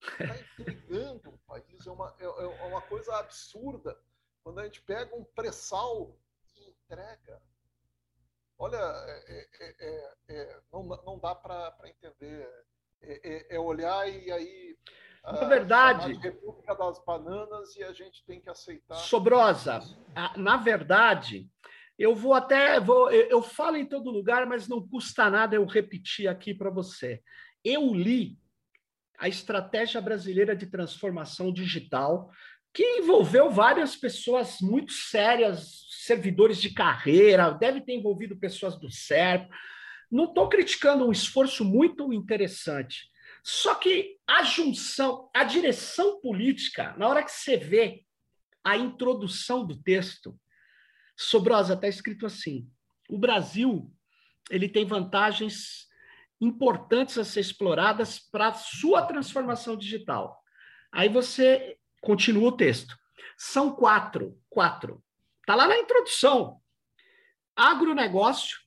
está 0.00 0.38
entregando 0.58 1.30
o 1.30 1.38
país. 1.38 1.86
É 1.86 1.90
uma, 1.90 2.14
é, 2.18 2.24
é 2.24 2.64
uma 2.64 2.82
coisa 2.82 3.16
absurda 3.16 3.98
quando 4.42 4.60
a 4.60 4.64
gente 4.64 4.80
pega 4.82 5.14
um 5.14 5.24
pré-sal 5.24 6.16
e 6.54 6.70
entrega. 6.70 7.42
Olha, 8.58 8.78
é, 8.78 9.48
é, 9.60 9.76
é, 9.80 10.14
é 10.28 10.60
não, 10.72 10.84
não 10.84 11.18
dá 11.18 11.34
para 11.34 11.76
entender. 11.84 12.48
É, 13.02 13.58
olhar 13.58 14.08
e 14.08 14.32
aí. 14.32 14.78
Na 15.32 15.44
verdade. 15.44 16.12
República 16.14 16.74
das 16.74 17.02
Bananas 17.04 17.74
e 17.76 17.82
a 17.82 17.92
gente 17.92 18.24
tem 18.24 18.40
que 18.40 18.48
aceitar. 18.48 18.94
Sobrosa, 18.94 19.80
na 20.36 20.56
verdade, 20.56 21.48
eu 21.98 22.14
vou 22.14 22.32
até. 22.32 22.78
Vou, 22.78 23.10
eu 23.10 23.42
falo 23.42 23.76
em 23.76 23.86
todo 23.86 24.10
lugar, 24.10 24.46
mas 24.46 24.68
não 24.68 24.86
custa 24.86 25.28
nada 25.28 25.56
eu 25.56 25.64
repetir 25.64 26.28
aqui 26.28 26.54
para 26.54 26.70
você. 26.70 27.20
Eu 27.64 27.92
li 27.92 28.38
a 29.18 29.28
Estratégia 29.28 30.00
Brasileira 30.00 30.54
de 30.54 30.66
Transformação 30.66 31.52
Digital, 31.52 32.30
que 32.72 32.84
envolveu 32.98 33.50
várias 33.50 33.96
pessoas 33.96 34.60
muito 34.60 34.92
sérias, 34.92 35.86
servidores 35.88 36.60
de 36.60 36.70
carreira, 36.72 37.50
deve 37.50 37.80
ter 37.80 37.94
envolvido 37.94 38.36
pessoas 38.36 38.78
do 38.78 38.90
CERP. 38.90 39.50
Não 40.10 40.24
estou 40.24 40.48
criticando 40.48 41.06
um 41.06 41.10
esforço 41.10 41.64
muito 41.64 42.12
interessante. 42.12 43.10
Só 43.48 43.76
que 43.76 44.18
a 44.26 44.42
junção, 44.42 45.30
a 45.32 45.44
direção 45.44 46.20
política, 46.20 46.96
na 46.98 47.06
hora 47.06 47.22
que 47.22 47.30
você 47.30 47.56
vê 47.56 48.04
a 48.64 48.76
introdução 48.76 49.64
do 49.64 49.80
texto, 49.80 50.36
Sobrosa 51.16 51.74
está 51.74 51.86
escrito 51.86 52.26
assim: 52.26 52.68
o 53.08 53.16
Brasil 53.16 53.88
ele 54.50 54.68
tem 54.68 54.84
vantagens 54.84 55.86
importantes 56.40 57.16
a 57.18 57.24
ser 57.24 57.38
exploradas 57.38 58.18
para 58.18 58.52
sua 58.52 59.06
transformação 59.06 59.76
digital. 59.76 60.42
Aí 60.90 61.08
você 61.08 61.78
continua 62.00 62.48
o 62.48 62.56
texto. 62.56 62.98
São 63.38 63.76
quatro. 63.76 64.36
Quatro. 64.50 65.00
Está 65.42 65.54
lá 65.54 65.68
na 65.68 65.78
introdução. 65.78 66.60
Agronegócio, 67.54 68.58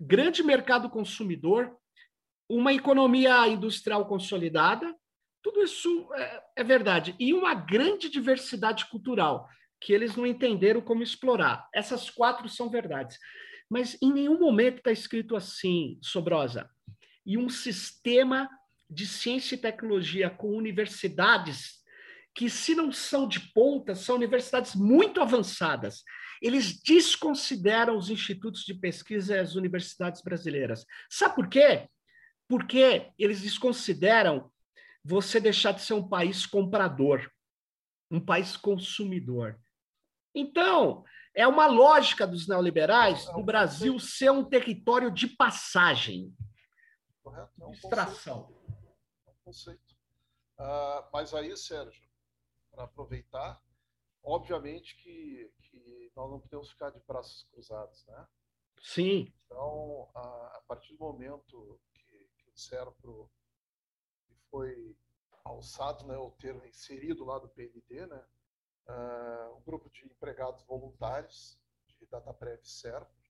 grande 0.00 0.42
mercado 0.42 0.88
consumidor, 0.88 1.78
uma 2.54 2.72
economia 2.72 3.48
industrial 3.48 4.06
consolidada, 4.06 4.94
tudo 5.42 5.62
isso 5.62 6.08
é, 6.14 6.42
é, 6.56 6.64
verdade. 6.64 7.16
E 7.18 7.32
uma 7.32 7.54
grande 7.54 8.10
diversidade 8.10 8.86
cultural, 8.90 9.48
que 9.80 9.92
eles 9.92 10.14
não 10.16 10.26
entenderam 10.26 10.80
como 10.82 11.02
explorar. 11.02 11.66
Essas 11.74 12.10
quatro 12.10 12.48
são 12.48 12.68
verdades. 12.68 13.18
Mas 13.70 13.96
em 14.02 14.12
nenhum 14.12 14.38
momento 14.38 14.78
está 14.78 14.92
escrito 14.92 15.34
assim, 15.34 15.98
Sobrosa, 16.02 16.68
e 17.24 17.38
um 17.38 17.48
sistema 17.48 18.48
de 18.88 19.06
ciência 19.06 19.54
e 19.54 19.58
tecnologia 19.58 20.28
com 20.28 20.54
universidades 20.54 21.80
que, 22.34 22.50
se 22.50 22.74
não 22.74 22.92
são 22.92 23.26
de 23.26 23.40
ponta, 23.52 23.94
são 23.94 24.16
universidades 24.16 24.74
muito 24.74 25.22
avançadas. 25.22 26.02
Eles 26.40 26.82
desconsideram 26.82 27.96
os 27.96 28.10
institutos 28.10 28.62
de 28.64 28.74
pesquisa 28.74 29.36
e 29.36 29.38
as 29.38 29.54
universidades 29.54 30.20
brasileiras. 30.22 30.84
Sabe 31.08 31.34
por 31.34 31.48
quê? 31.48 31.88
Porque 32.52 33.10
eles 33.18 33.40
desconsideram 33.40 34.52
você 35.02 35.40
deixar 35.40 35.72
de 35.72 35.80
ser 35.80 35.94
um 35.94 36.06
país 36.06 36.44
comprador, 36.44 37.32
um 38.10 38.22
país 38.22 38.58
consumidor. 38.58 39.58
Então, 40.34 41.02
é 41.34 41.48
uma 41.48 41.66
lógica 41.66 42.26
dos 42.26 42.46
neoliberais 42.46 43.24
do 43.24 43.42
Brasil 43.42 43.98
ser 43.98 44.30
um 44.32 44.44
território 44.44 45.10
de 45.10 45.28
passagem. 45.28 46.30
Correto? 47.22 47.50
É 47.58 47.64
um 47.64 47.72
Extração. 47.72 48.42
Conceito. 48.42 48.76
É 49.26 49.30
um 49.30 49.34
conceito. 49.44 49.96
Uh, 50.58 51.08
mas 51.10 51.32
aí, 51.32 51.56
Sérgio, 51.56 52.06
para 52.70 52.84
aproveitar, 52.84 53.62
obviamente 54.22 54.94
que, 54.96 55.50
que 55.62 56.12
nós 56.14 56.30
não 56.30 56.38
podemos 56.38 56.70
ficar 56.70 56.90
de 56.90 57.00
braços 57.08 57.48
cruzados, 57.50 58.04
né? 58.08 58.26
Sim. 58.82 59.32
Então, 59.46 60.10
a, 60.14 60.58
a 60.58 60.62
partir 60.68 60.92
do 60.92 60.98
momento 60.98 61.80
que, 62.52 62.52
que 62.52 62.52
o 62.52 62.58
Serpro 62.58 63.30
foi 64.50 64.96
alçado, 65.44 66.06
né, 66.06 66.16
o 66.16 66.30
termo 66.32 66.64
inserido 66.66 67.24
lá 67.24 67.38
do 67.38 67.48
PND, 67.48 68.06
né, 68.06 68.24
uh, 68.88 69.56
um 69.56 69.62
grupo 69.62 69.90
de 69.90 70.06
empregados 70.06 70.62
voluntários 70.64 71.58
de 71.98 72.06
DataPrev 72.06 72.64
Serpro 72.64 73.22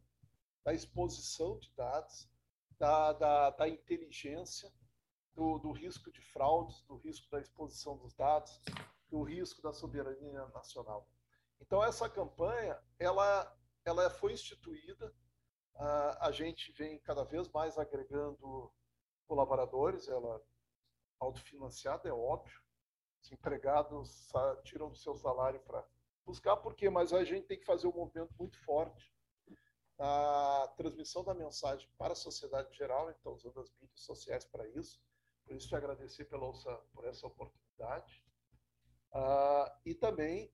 da 0.63 0.73
exposição 0.73 1.57
de 1.57 1.71
dados, 1.75 2.29
da, 2.77 3.13
da, 3.13 3.49
da 3.49 3.67
inteligência, 3.67 4.71
do, 5.33 5.57
do, 5.57 5.71
risco 5.71 6.11
de 6.11 6.21
fraudes, 6.21 6.83
do 6.83 6.97
risco 6.97 7.27
da 7.31 7.41
exposição 7.41 7.97
dos 7.97 8.13
dados, 8.13 8.61
do 9.09 9.23
risco 9.23 9.59
da 9.63 9.73
soberania 9.73 10.45
nacional. 10.49 11.09
Então 11.59 11.83
essa 11.83 12.09
campanha, 12.09 12.79
ela, 12.99 13.57
ela 13.85 14.09
foi 14.09 14.33
instituída, 14.33 15.13
a, 15.75 16.27
a 16.27 16.31
gente 16.31 16.71
vem 16.73 16.99
cada 16.99 17.23
vez 17.23 17.49
mais 17.49 17.77
agregando 17.77 18.71
colaboradores, 19.27 20.07
ela 20.07 20.41
autofinanciada, 21.19 22.09
é 22.09 22.13
óbvio, 22.13 22.61
os 23.21 23.31
empregados 23.31 24.29
tiram 24.63 24.89
do 24.89 24.95
seu 24.97 25.15
salário 25.15 25.59
para 25.61 25.85
buscar, 26.25 26.57
por 26.57 26.75
quê? 26.75 26.89
Mas 26.89 27.13
a 27.13 27.23
gente 27.23 27.47
tem 27.47 27.59
que 27.59 27.65
fazer 27.65 27.87
um 27.87 27.93
movimento 27.93 28.33
muito 28.37 28.61
forte 28.63 29.13
a 29.99 30.73
transmissão 30.75 31.23
da 31.23 31.33
mensagem 31.33 31.87
para 31.97 32.13
a 32.13 32.15
sociedade 32.15 32.75
geral, 32.75 33.09
então 33.11 33.33
usando 33.33 33.59
as 33.59 33.71
mídias 33.79 34.01
sociais 34.01 34.45
para 34.45 34.67
isso. 34.69 35.01
Por 35.45 35.55
isso 35.55 35.67
te 35.67 35.75
agradecer 35.75 36.25
pela, 36.25 36.51
por 36.93 37.05
essa 37.05 37.27
oportunidade. 37.27 38.23
Uh, 39.13 39.71
e 39.85 39.93
também 39.93 40.51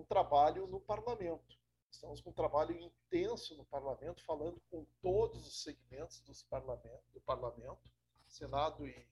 um 0.00 0.04
trabalho 0.04 0.66
no 0.66 0.80
parlamento. 0.80 1.58
Estamos 1.90 2.20
com 2.20 2.30
um 2.30 2.32
trabalho 2.34 2.78
intenso 2.78 3.56
no 3.56 3.64
parlamento, 3.66 4.24
falando 4.24 4.60
com 4.70 4.86
todos 5.02 5.46
os 5.46 5.62
segmentos 5.62 6.20
dos 6.20 6.42
parlamento, 6.44 7.04
do 7.12 7.20
parlamento, 7.20 7.80
Senado 8.26 8.86
e, 8.86 9.06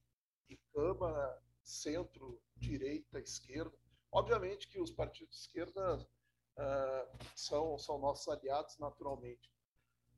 e 0.48 0.56
Câmara, 0.72 1.42
centro, 1.62 2.40
direita, 2.56 3.18
esquerda. 3.18 3.76
Obviamente 4.10 4.68
que 4.68 4.80
os 4.80 4.90
partidos 4.90 5.34
de 5.34 5.40
esquerda 5.42 5.98
uh, 5.98 7.24
são, 7.34 7.76
são 7.78 7.98
nossos 7.98 8.28
aliados 8.28 8.78
naturalmente, 8.78 9.52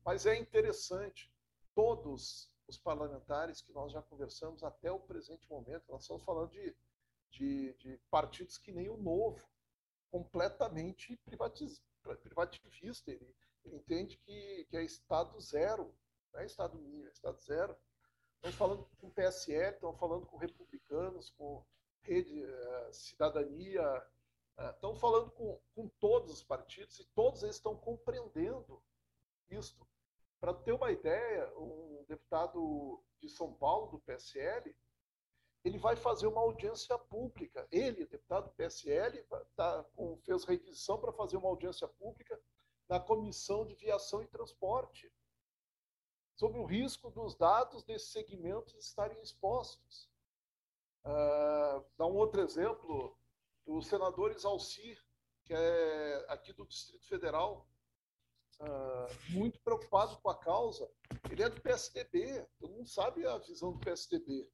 mas 0.05 0.25
é 0.25 0.37
interessante, 0.37 1.33
todos 1.75 2.49
os 2.67 2.77
parlamentares 2.77 3.61
que 3.61 3.73
nós 3.73 3.91
já 3.91 4.01
conversamos 4.03 4.63
até 4.63 4.91
o 4.91 4.99
presente 4.99 5.49
momento, 5.49 5.83
nós 5.89 6.03
estamos 6.03 6.23
falando 6.23 6.51
de, 6.51 6.75
de, 7.31 7.73
de 7.73 7.97
partidos 8.09 8.57
que 8.57 8.71
nem 8.71 8.87
o 8.87 8.97
Novo, 8.97 9.50
completamente 10.11 11.17
privativista. 11.25 13.11
Ele, 13.11 13.35
ele 13.63 13.75
entende 13.77 14.17
que, 14.17 14.67
que 14.69 14.77
é 14.77 14.83
Estado 14.83 15.39
zero, 15.39 15.95
não 16.33 16.41
é 16.41 16.45
Estado 16.45 16.77
mínimo, 16.77 17.07
é 17.07 17.11
Estado 17.11 17.39
zero. 17.39 17.75
Estamos 18.35 18.57
falando 18.57 18.89
com 18.99 19.07
o 19.07 19.11
PSL, 19.11 19.75
estamos 19.75 19.99
falando 19.99 20.25
com 20.25 20.37
republicanos, 20.37 21.29
com 21.31 21.63
Rede 22.01 22.43
uh, 22.43 22.93
Cidadania, 22.93 24.03
uh, 24.57 24.69
estamos 24.71 24.99
falando 24.99 25.31
com, 25.31 25.61
com 25.75 25.87
todos 25.99 26.31
os 26.31 26.43
partidos 26.43 26.99
e 26.99 27.05
todos 27.13 27.43
eles 27.43 27.57
estão 27.57 27.77
compreendendo 27.77 28.83
isto. 29.49 29.87
Para 30.39 30.55
ter 30.55 30.71
uma 30.71 30.91
ideia, 30.91 31.53
um 31.55 32.03
deputado 32.07 33.03
de 33.19 33.29
São 33.29 33.53
Paulo, 33.53 33.91
do 33.91 33.99
PSL, 33.99 34.75
ele 35.63 35.77
vai 35.77 35.95
fazer 35.95 36.27
uma 36.27 36.41
audiência 36.41 36.97
pública. 36.97 37.67
Ele, 37.71 38.05
deputado 38.05 38.45
do 38.45 38.55
PSL, 38.55 39.23
tá, 39.55 39.83
com, 39.95 40.17
fez 40.17 40.43
requisição 40.43 40.99
para 40.99 41.11
fazer 41.13 41.37
uma 41.37 41.49
audiência 41.49 41.87
pública 41.87 42.39
na 42.89 42.99
Comissão 42.99 43.65
de 43.65 43.75
Viação 43.75 44.21
e 44.23 44.27
Transporte 44.27 45.11
sobre 46.35 46.59
o 46.59 46.65
risco 46.65 47.11
dos 47.11 47.35
dados 47.35 47.83
desses 47.83 48.11
segmentos 48.11 48.73
estarem 48.73 49.21
expostos. 49.21 50.09
Uh, 51.05 51.85
dá 51.97 52.05
um 52.07 52.15
outro 52.15 52.41
exemplo, 52.41 53.15
o 53.65 53.81
senador 53.81 54.31
Isalcir, 54.31 54.99
que 55.45 55.53
é 55.53 56.25
aqui 56.29 56.51
do 56.53 56.65
Distrito 56.65 57.07
Federal, 57.07 57.67
uh, 58.59 59.31
muito 59.33 59.59
preocupado 59.61 60.17
com 60.17 60.29
a 60.29 60.35
causa. 60.35 60.89
Ele 61.29 61.43
é 61.43 61.49
do 61.49 61.61
PSDB, 61.61 62.47
todo 62.59 62.73
mundo 62.73 62.89
sabe 62.89 63.25
a 63.27 63.37
visão 63.37 63.73
do 63.73 63.79
PSDB. 63.79 64.49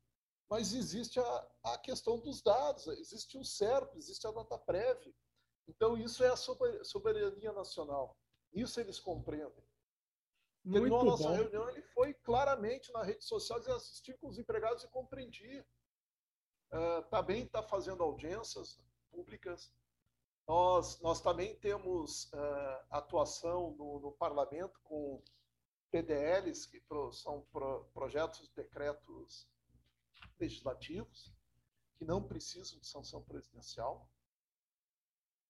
Mas 0.50 0.74
existe 0.74 1.20
a, 1.20 1.48
a 1.64 1.78
questão 1.78 2.20
dos 2.20 2.42
dados, 2.42 2.88
existe 2.88 3.38
o 3.38 3.44
CERP, 3.44 3.96
existe 3.96 4.26
a 4.26 4.32
DataPrev. 4.32 5.14
Então, 5.68 5.98
isso 5.98 6.24
é 6.24 6.30
a 6.30 6.38
soberania 6.38 7.52
nacional. 7.52 8.18
Isso 8.54 8.80
eles 8.80 9.00
compreendem. 9.00 9.68
Muito 10.64 10.74
Terminou 10.74 11.02
a 11.02 11.04
nossa 11.04 11.28
bom. 11.30 11.36
reunião, 11.36 11.70
ele 11.70 11.82
foi 11.82 12.14
claramente 12.14 12.92
na 12.92 13.04
rede 13.04 13.24
social 13.24 13.62
e 13.62 13.72
assistir 13.72 14.18
com 14.18 14.28
os 14.28 14.38
empregados 14.38 14.84
e 14.84 14.88
compreendi. 14.88 15.66
Uh, 16.72 17.02
também 17.10 17.44
está 17.44 17.64
fazendo 17.64 18.04
audiências 18.04 18.80
públicas, 19.10 19.72
nós, 20.48 21.02
nós 21.02 21.20
também 21.20 21.56
temos 21.58 22.32
uh, 22.32 22.86
atuação 22.90 23.72
no, 23.72 24.00
no, 24.00 24.12
parlamento 24.14 24.80
com 24.84 25.22
PDLs, 25.92 26.70
que 26.70 26.80
pro, 26.82 27.12
são 27.12 27.42
pro, 27.52 27.84
projetos 27.94 28.48
de 28.48 28.54
decretos 28.56 29.46
legislativos, 30.40 31.34
que 31.98 32.06
não 32.06 32.22
precisam 32.22 32.80
de 32.80 32.88
sanção 32.88 33.22
presidencial, 33.24 34.10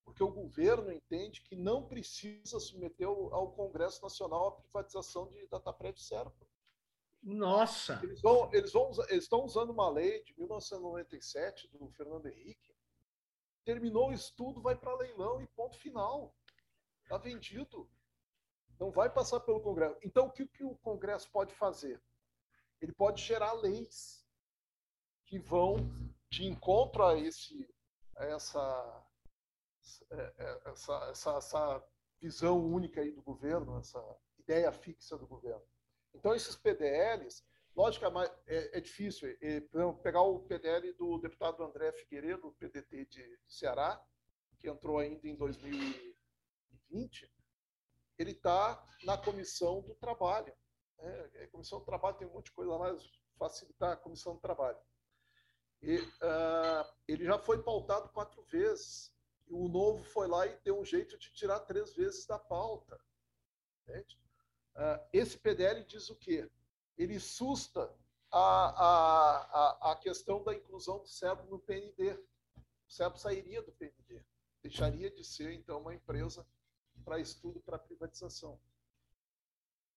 porque 0.06 0.24
o 0.24 0.32
governo 0.32 0.92
entende 0.92 1.42
que 1.42 1.56
não 1.56 1.86
precisa 1.86 2.60
submeter 2.60 3.08
ao, 3.08 3.52
Congresso 3.52 4.02
Nacional 4.02 4.48
a 4.48 4.52
privatização 4.54 5.28
de 5.28 5.46
Dataprev 5.48 5.98
Serpa. 5.98 6.48
Nossa! 7.22 8.00
Eles, 8.02 8.22
vão, 8.22 8.50
eles, 8.54 8.72
vão, 8.72 8.92
eles 9.10 9.24
estão 9.26 9.44
usando 9.44 9.72
uma 9.72 9.90
lei 9.90 10.24
de 10.24 10.34
1997 10.38 11.68
do 11.68 11.90
Fernando 11.90 12.28
Henrique, 12.28 12.78
Terminou 13.68 14.08
o 14.08 14.14
estudo, 14.14 14.62
vai 14.62 14.78
para 14.78 14.96
leilão 14.96 15.42
e 15.42 15.48
ponto 15.48 15.78
final. 15.78 16.34
Está 17.04 17.18
vendido. 17.18 17.92
Não 18.80 18.92
vai 18.92 19.10
passar 19.10 19.42
pelo 19.42 19.60
Congresso. 19.60 20.00
Então, 20.02 20.28
o 20.28 20.32
que, 20.32 20.48
que 20.48 20.64
o 20.64 20.78
Congresso 20.78 21.30
pode 21.30 21.54
fazer? 21.54 22.02
Ele 22.80 22.94
pode 22.94 23.22
gerar 23.22 23.52
leis 23.52 24.26
que 25.28 25.38
vão 25.38 25.78
de 26.30 26.46
encontro 26.46 27.06
a 27.06 27.18
esse, 27.18 27.70
essa, 28.18 29.06
é, 30.12 30.34
é, 30.38 30.62
essa, 30.72 31.10
essa, 31.12 31.38
essa 31.38 31.84
visão 32.20 32.66
única 32.66 33.02
aí 33.02 33.12
do 33.12 33.22
governo, 33.22 33.78
essa 33.78 34.04
ideia 34.40 34.72
fixa 34.72 35.18
do 35.18 35.28
governo. 35.28 35.64
Então, 36.14 36.34
esses 36.34 36.56
PDLs 36.56 37.44
Lógico 37.78 38.12
que 38.12 38.18
é, 38.18 38.58
é, 38.58 38.78
é 38.80 38.82
difícil. 38.82 39.38
É, 39.40 39.62
pegar 40.02 40.24
o 40.24 40.40
PDL 40.40 40.94
do 40.94 41.20
deputado 41.20 41.64
André 41.64 41.92
Figueiredo, 41.92 42.56
PDT 42.60 43.06
de 43.06 43.40
Ceará, 43.48 44.04
que 44.58 44.68
entrou 44.68 44.98
ainda 44.98 45.28
em 45.28 45.36
2020, 45.36 47.32
ele 48.18 48.32
está 48.32 48.84
na 49.04 49.16
comissão 49.16 49.82
do 49.82 49.94
trabalho. 49.94 50.52
É, 50.98 51.44
a 51.44 51.48
comissão 51.50 51.78
do 51.78 51.86
trabalho 51.86 52.18
tem 52.18 52.28
um 52.28 52.34
monte 52.34 52.46
de 52.46 52.54
coisa 52.54 52.76
lá, 52.76 52.98
facilitar 53.38 53.92
a 53.92 53.96
comissão 53.96 54.34
do 54.34 54.42
trabalho. 54.42 54.80
E, 55.82 55.98
uh, 56.00 56.94
ele 57.08 57.26
já 57.26 57.38
foi 57.38 57.62
pautado 57.62 58.10
quatro 58.10 58.42
vezes. 58.44 59.14
E 59.48 59.54
o 59.54 59.68
novo 59.68 60.04
foi 60.04 60.28
lá 60.28 60.46
e 60.46 60.60
deu 60.64 60.80
um 60.80 60.86
jeito 60.86 61.18
de 61.18 61.32
tirar 61.32 61.60
três 61.62 61.96
vezes 61.96 62.26
da 62.26 62.38
pauta. 62.38 63.00
Uh, 63.88 65.00
esse 65.14 65.38
PDL 65.38 65.84
diz 65.86 66.10
o 66.10 66.16
quê? 66.16 66.50
Ele 66.98 67.20
susta 67.20 67.94
a, 68.32 68.40
a, 68.40 69.90
a, 69.90 69.92
a 69.92 69.96
questão 69.96 70.44
da 70.44 70.54
inclusão 70.54 71.00
do 71.00 71.08
cérebro 71.08 71.48
no 71.50 71.60
PND. 71.60 72.14
O 72.88 72.92
cérebro 72.92 73.20
sairia 73.20 73.62
do 73.62 73.72
PND. 73.72 74.24
Deixaria 74.62 75.10
de 75.10 75.24
ser, 75.24 75.54
então, 75.54 75.80
uma 75.80 75.96
empresa 75.96 76.46
para 77.06 77.20
estudo 77.20 77.62
para 77.62 77.80
privatização. 77.80 78.60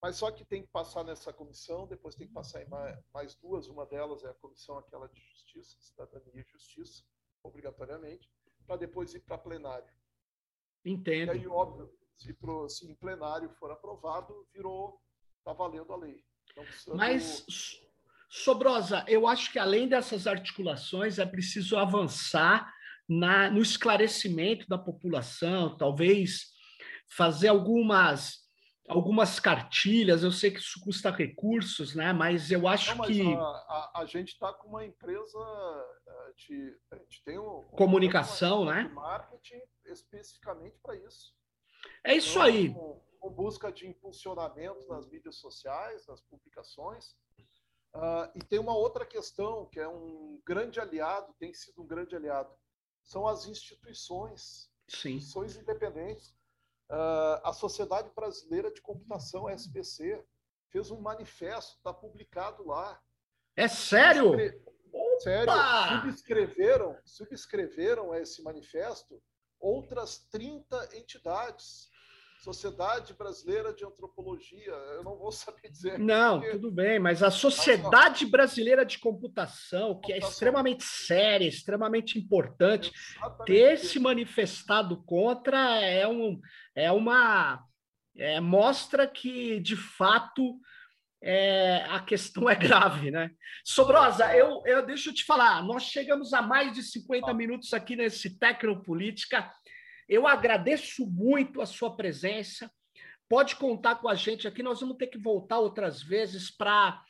Mas 0.01 0.15
só 0.15 0.31
que 0.31 0.43
tem 0.43 0.63
que 0.63 0.69
passar 0.69 1.03
nessa 1.03 1.31
comissão, 1.31 1.85
depois 1.85 2.15
tem 2.15 2.27
que 2.27 2.33
passar 2.33 2.63
em 2.63 2.67
mais 3.13 3.35
duas. 3.35 3.67
Uma 3.67 3.85
delas 3.85 4.23
é 4.23 4.29
a 4.29 4.33
comissão 4.33 4.77
aquela 4.77 5.07
de 5.07 5.19
justiça, 5.21 5.77
cidadania 5.79 6.41
e 6.41 6.51
justiça, 6.51 7.03
obrigatoriamente, 7.43 8.27
para 8.65 8.77
depois 8.77 9.13
ir 9.13 9.19
para 9.19 9.37
plenário. 9.37 9.93
Entendo. 10.83 11.29
E 11.29 11.31
aí, 11.31 11.47
óbvio, 11.47 11.93
se, 12.17 12.33
pro, 12.33 12.67
se 12.67 12.89
em 12.89 12.95
plenário 12.95 13.51
for 13.59 13.69
aprovado, 13.69 14.47
virou, 14.51 14.99
está 15.37 15.53
valendo 15.53 15.93
a 15.93 15.97
lei. 15.97 16.25
Então. 16.51 16.95
Mas, 16.95 17.45
Sobrosa, 18.27 19.05
eu 19.07 19.27
acho 19.27 19.51
que 19.51 19.59
além 19.59 19.87
dessas 19.87 20.25
articulações, 20.25 21.19
é 21.19 21.25
preciso 21.25 21.77
avançar 21.77 22.73
na, 23.07 23.51
no 23.51 23.61
esclarecimento 23.61 24.67
da 24.67 24.77
população, 24.77 25.77
talvez 25.77 26.51
fazer 27.15 27.49
algumas 27.49 28.41
algumas 28.87 29.39
cartilhas, 29.39 30.23
eu 30.23 30.31
sei 30.31 30.51
que 30.51 30.59
isso 30.59 30.79
custa 30.83 31.09
recursos, 31.09 31.95
né? 31.95 32.11
Mas 32.13 32.51
eu 32.51 32.67
acho 32.67 32.91
Não, 32.91 32.97
mas 32.97 33.07
que. 33.07 33.33
A, 33.33 33.39
a, 33.39 33.91
a 34.01 34.05
gente 34.05 34.29
está 34.29 34.51
com 34.53 34.69
uma 34.69 34.85
empresa 34.85 35.39
de. 36.35 36.77
A 36.91 36.97
gente 36.97 37.23
tem 37.23 37.39
um, 37.39 37.63
comunicação, 37.71 38.65
né? 38.65 38.89
Marketing 38.93 39.61
especificamente 39.85 40.77
para 40.81 40.95
isso. 40.95 41.33
É 42.03 42.15
isso 42.15 42.31
então, 42.31 42.41
aí. 42.41 42.73
Com, 42.73 43.01
com, 43.19 43.29
busca 43.29 43.71
de 43.71 43.87
impulsionamento 43.87 44.87
nas 44.87 45.09
mídias 45.09 45.37
sociais, 45.37 46.05
nas 46.07 46.21
publicações. 46.21 47.15
Uh, 47.93 48.31
e 48.35 48.39
tem 48.39 48.57
uma 48.57 48.75
outra 48.75 49.05
questão 49.05 49.65
que 49.65 49.79
é 49.79 49.87
um 49.87 50.41
grande 50.45 50.79
aliado, 50.79 51.35
tem 51.37 51.53
sido 51.53 51.81
um 51.81 51.85
grande 51.85 52.15
aliado, 52.15 52.49
são 53.03 53.27
as 53.27 53.45
instituições, 53.45 54.69
Sim. 54.87 55.15
instituições 55.15 55.57
independentes 55.57 56.33
a 57.43 57.53
Sociedade 57.53 58.11
Brasileira 58.15 58.71
de 58.71 58.81
Computação, 58.81 59.49
SBC, 59.49 60.23
fez 60.69 60.91
um 60.91 60.99
manifesto, 61.01 61.77
está 61.77 61.93
publicado 61.93 62.65
lá. 62.65 62.99
É 63.55 63.67
sério? 63.67 64.31
Sério, 65.19 65.53
subscreveram, 66.01 66.97
subscreveram 67.05 68.15
esse 68.15 68.41
manifesto 68.41 69.21
outras 69.61 70.17
30 70.31 70.97
entidades. 70.97 71.90
Sociedade 72.41 73.13
Brasileira 73.13 73.71
de 73.71 73.85
Antropologia, 73.85 74.71
eu 74.71 75.03
não 75.03 75.15
vou 75.15 75.31
saber 75.31 75.69
dizer. 75.69 75.99
Não, 75.99 76.39
porque... 76.39 76.57
tudo 76.57 76.71
bem, 76.71 76.97
mas 76.97 77.21
a 77.21 77.29
Sociedade 77.29 78.25
Brasileira 78.25 78.83
de 78.83 78.97
Computação, 78.97 80.01
que 80.01 80.11
é 80.11 80.17
extremamente 80.17 80.83
séria, 80.83 81.47
extremamente 81.47 82.17
importante, 82.17 82.91
Exatamente. 83.15 83.45
ter 83.45 83.77
se 83.77 83.99
manifestado 83.99 85.03
contra 85.03 85.79
é, 85.81 86.07
um, 86.07 86.41
é 86.73 86.91
uma. 86.91 87.63
É, 88.17 88.39
mostra 88.39 89.07
que, 89.07 89.59
de 89.59 89.75
fato, 89.75 90.59
é, 91.23 91.85
a 91.89 91.99
questão 91.99 92.49
é 92.49 92.55
grave, 92.55 93.11
né? 93.11 93.29
Sobrosa, 93.63 94.35
eu, 94.35 94.63
eu 94.65 94.83
deixa 94.83 95.11
eu 95.11 95.13
te 95.13 95.23
falar, 95.23 95.63
nós 95.63 95.83
chegamos 95.83 96.33
a 96.33 96.41
mais 96.41 96.73
de 96.73 96.81
50 96.81 97.31
minutos 97.35 97.71
aqui 97.71 97.95
nesse 97.95 98.39
Tecnopolítica. 98.39 99.47
Eu 100.11 100.27
agradeço 100.27 101.07
muito 101.09 101.61
a 101.61 101.65
sua 101.65 101.95
presença. 101.95 102.69
Pode 103.29 103.55
contar 103.55 103.95
com 103.95 104.09
a 104.09 104.13
gente 104.13 104.45
aqui. 104.45 104.61
Nós 104.61 104.81
vamos 104.81 104.97
ter 104.97 105.07
que 105.07 105.17
voltar 105.17 105.59
outras 105.59 106.03
vezes 106.03 106.51
para 106.51 107.01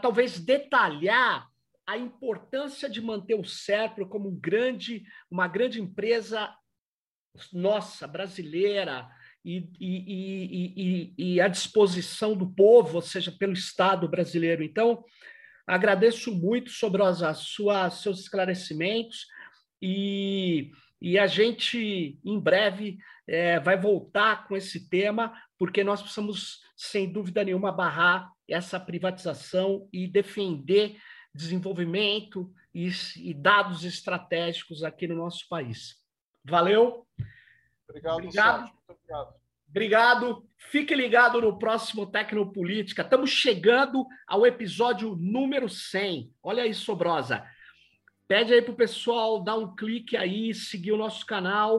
talvez 0.00 0.40
detalhar 0.40 1.46
a 1.86 1.98
importância 1.98 2.88
de 2.88 3.02
manter 3.02 3.34
o 3.34 3.44
Serpro 3.44 4.08
como 4.08 4.30
um 4.30 4.34
grande, 4.34 5.04
uma 5.30 5.46
grande 5.46 5.78
empresa 5.78 6.50
nossa, 7.52 8.08
brasileira, 8.08 9.06
e, 9.44 9.68
e, 9.78 10.74
e, 10.76 11.14
e, 11.18 11.40
à 11.40 11.48
disposição 11.48 12.34
do 12.34 12.50
povo, 12.54 12.96
ou 12.96 13.02
seja, 13.02 13.30
pelo 13.30 13.52
Estado 13.52 14.08
brasileiro. 14.08 14.62
Então, 14.62 15.04
agradeço 15.66 16.34
muito 16.34 16.70
sobre 16.70 17.02
as, 17.02 17.22
as 17.22 17.38
suas, 17.40 18.00
seus 18.00 18.20
esclarecimentos 18.20 19.26
e 19.82 20.70
e 21.04 21.18
a 21.18 21.26
gente, 21.26 22.16
em 22.24 22.38
breve, 22.38 22.96
é, 23.26 23.58
vai 23.58 23.76
voltar 23.76 24.46
com 24.46 24.56
esse 24.56 24.88
tema, 24.88 25.36
porque 25.58 25.82
nós 25.82 26.00
precisamos, 26.00 26.60
sem 26.76 27.12
dúvida 27.12 27.42
nenhuma, 27.42 27.72
barrar 27.72 28.30
essa 28.48 28.78
privatização 28.78 29.88
e 29.92 30.06
defender 30.06 30.96
desenvolvimento 31.34 32.54
e, 32.72 32.88
e 33.16 33.34
dados 33.34 33.84
estratégicos 33.84 34.84
aqui 34.84 35.08
no 35.08 35.16
nosso 35.16 35.48
país. 35.48 35.96
Valeu? 36.44 37.04
Obrigado, 37.88 38.18
obrigado. 38.18 38.60
Muito 38.60 38.74
obrigado. 38.88 39.34
Obrigado. 39.68 40.48
Fique 40.56 40.94
ligado 40.94 41.40
no 41.40 41.58
próximo 41.58 42.06
Tecnopolítica. 42.06 43.02
Estamos 43.02 43.30
chegando 43.30 44.06
ao 44.28 44.46
episódio 44.46 45.16
número 45.16 45.68
100. 45.68 46.32
Olha 46.40 46.62
aí, 46.62 46.72
Sobrosa. 46.72 47.44
Pede 48.28 48.54
aí 48.54 48.62
pro 48.62 48.74
pessoal 48.74 49.42
dar 49.42 49.56
um 49.56 49.74
clique 49.74 50.16
aí, 50.16 50.54
seguir 50.54 50.92
o 50.92 50.96
nosso 50.96 51.26
canal. 51.26 51.78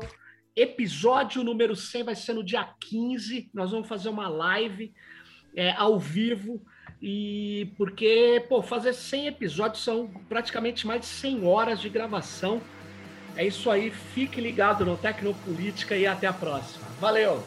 Episódio 0.55 1.43
número 1.43 1.75
100 1.75 2.03
vai 2.03 2.15
ser 2.15 2.33
no 2.33 2.43
dia 2.43 2.63
15. 2.79 3.49
Nós 3.53 3.71
vamos 3.71 3.87
fazer 3.87 4.09
uma 4.09 4.27
live 4.27 4.93
é, 5.55 5.71
ao 5.71 5.99
vivo. 5.99 6.63
E 7.01 7.73
porque, 7.77 8.45
pô, 8.47 8.61
fazer 8.61 8.93
100 8.93 9.27
episódios 9.27 9.83
são 9.83 10.07
praticamente 10.29 10.85
mais 10.85 11.01
de 11.01 11.07
100 11.07 11.45
horas 11.45 11.81
de 11.81 11.89
gravação. 11.89 12.61
É 13.35 13.45
isso 13.45 13.69
aí. 13.69 13.89
Fique 13.89 14.39
ligado 14.39 14.85
no 14.85 14.95
Tecnopolítica 14.95 15.97
e 15.97 16.05
até 16.05 16.27
a 16.27 16.33
próxima. 16.33 16.85
Valeu! 16.99 17.43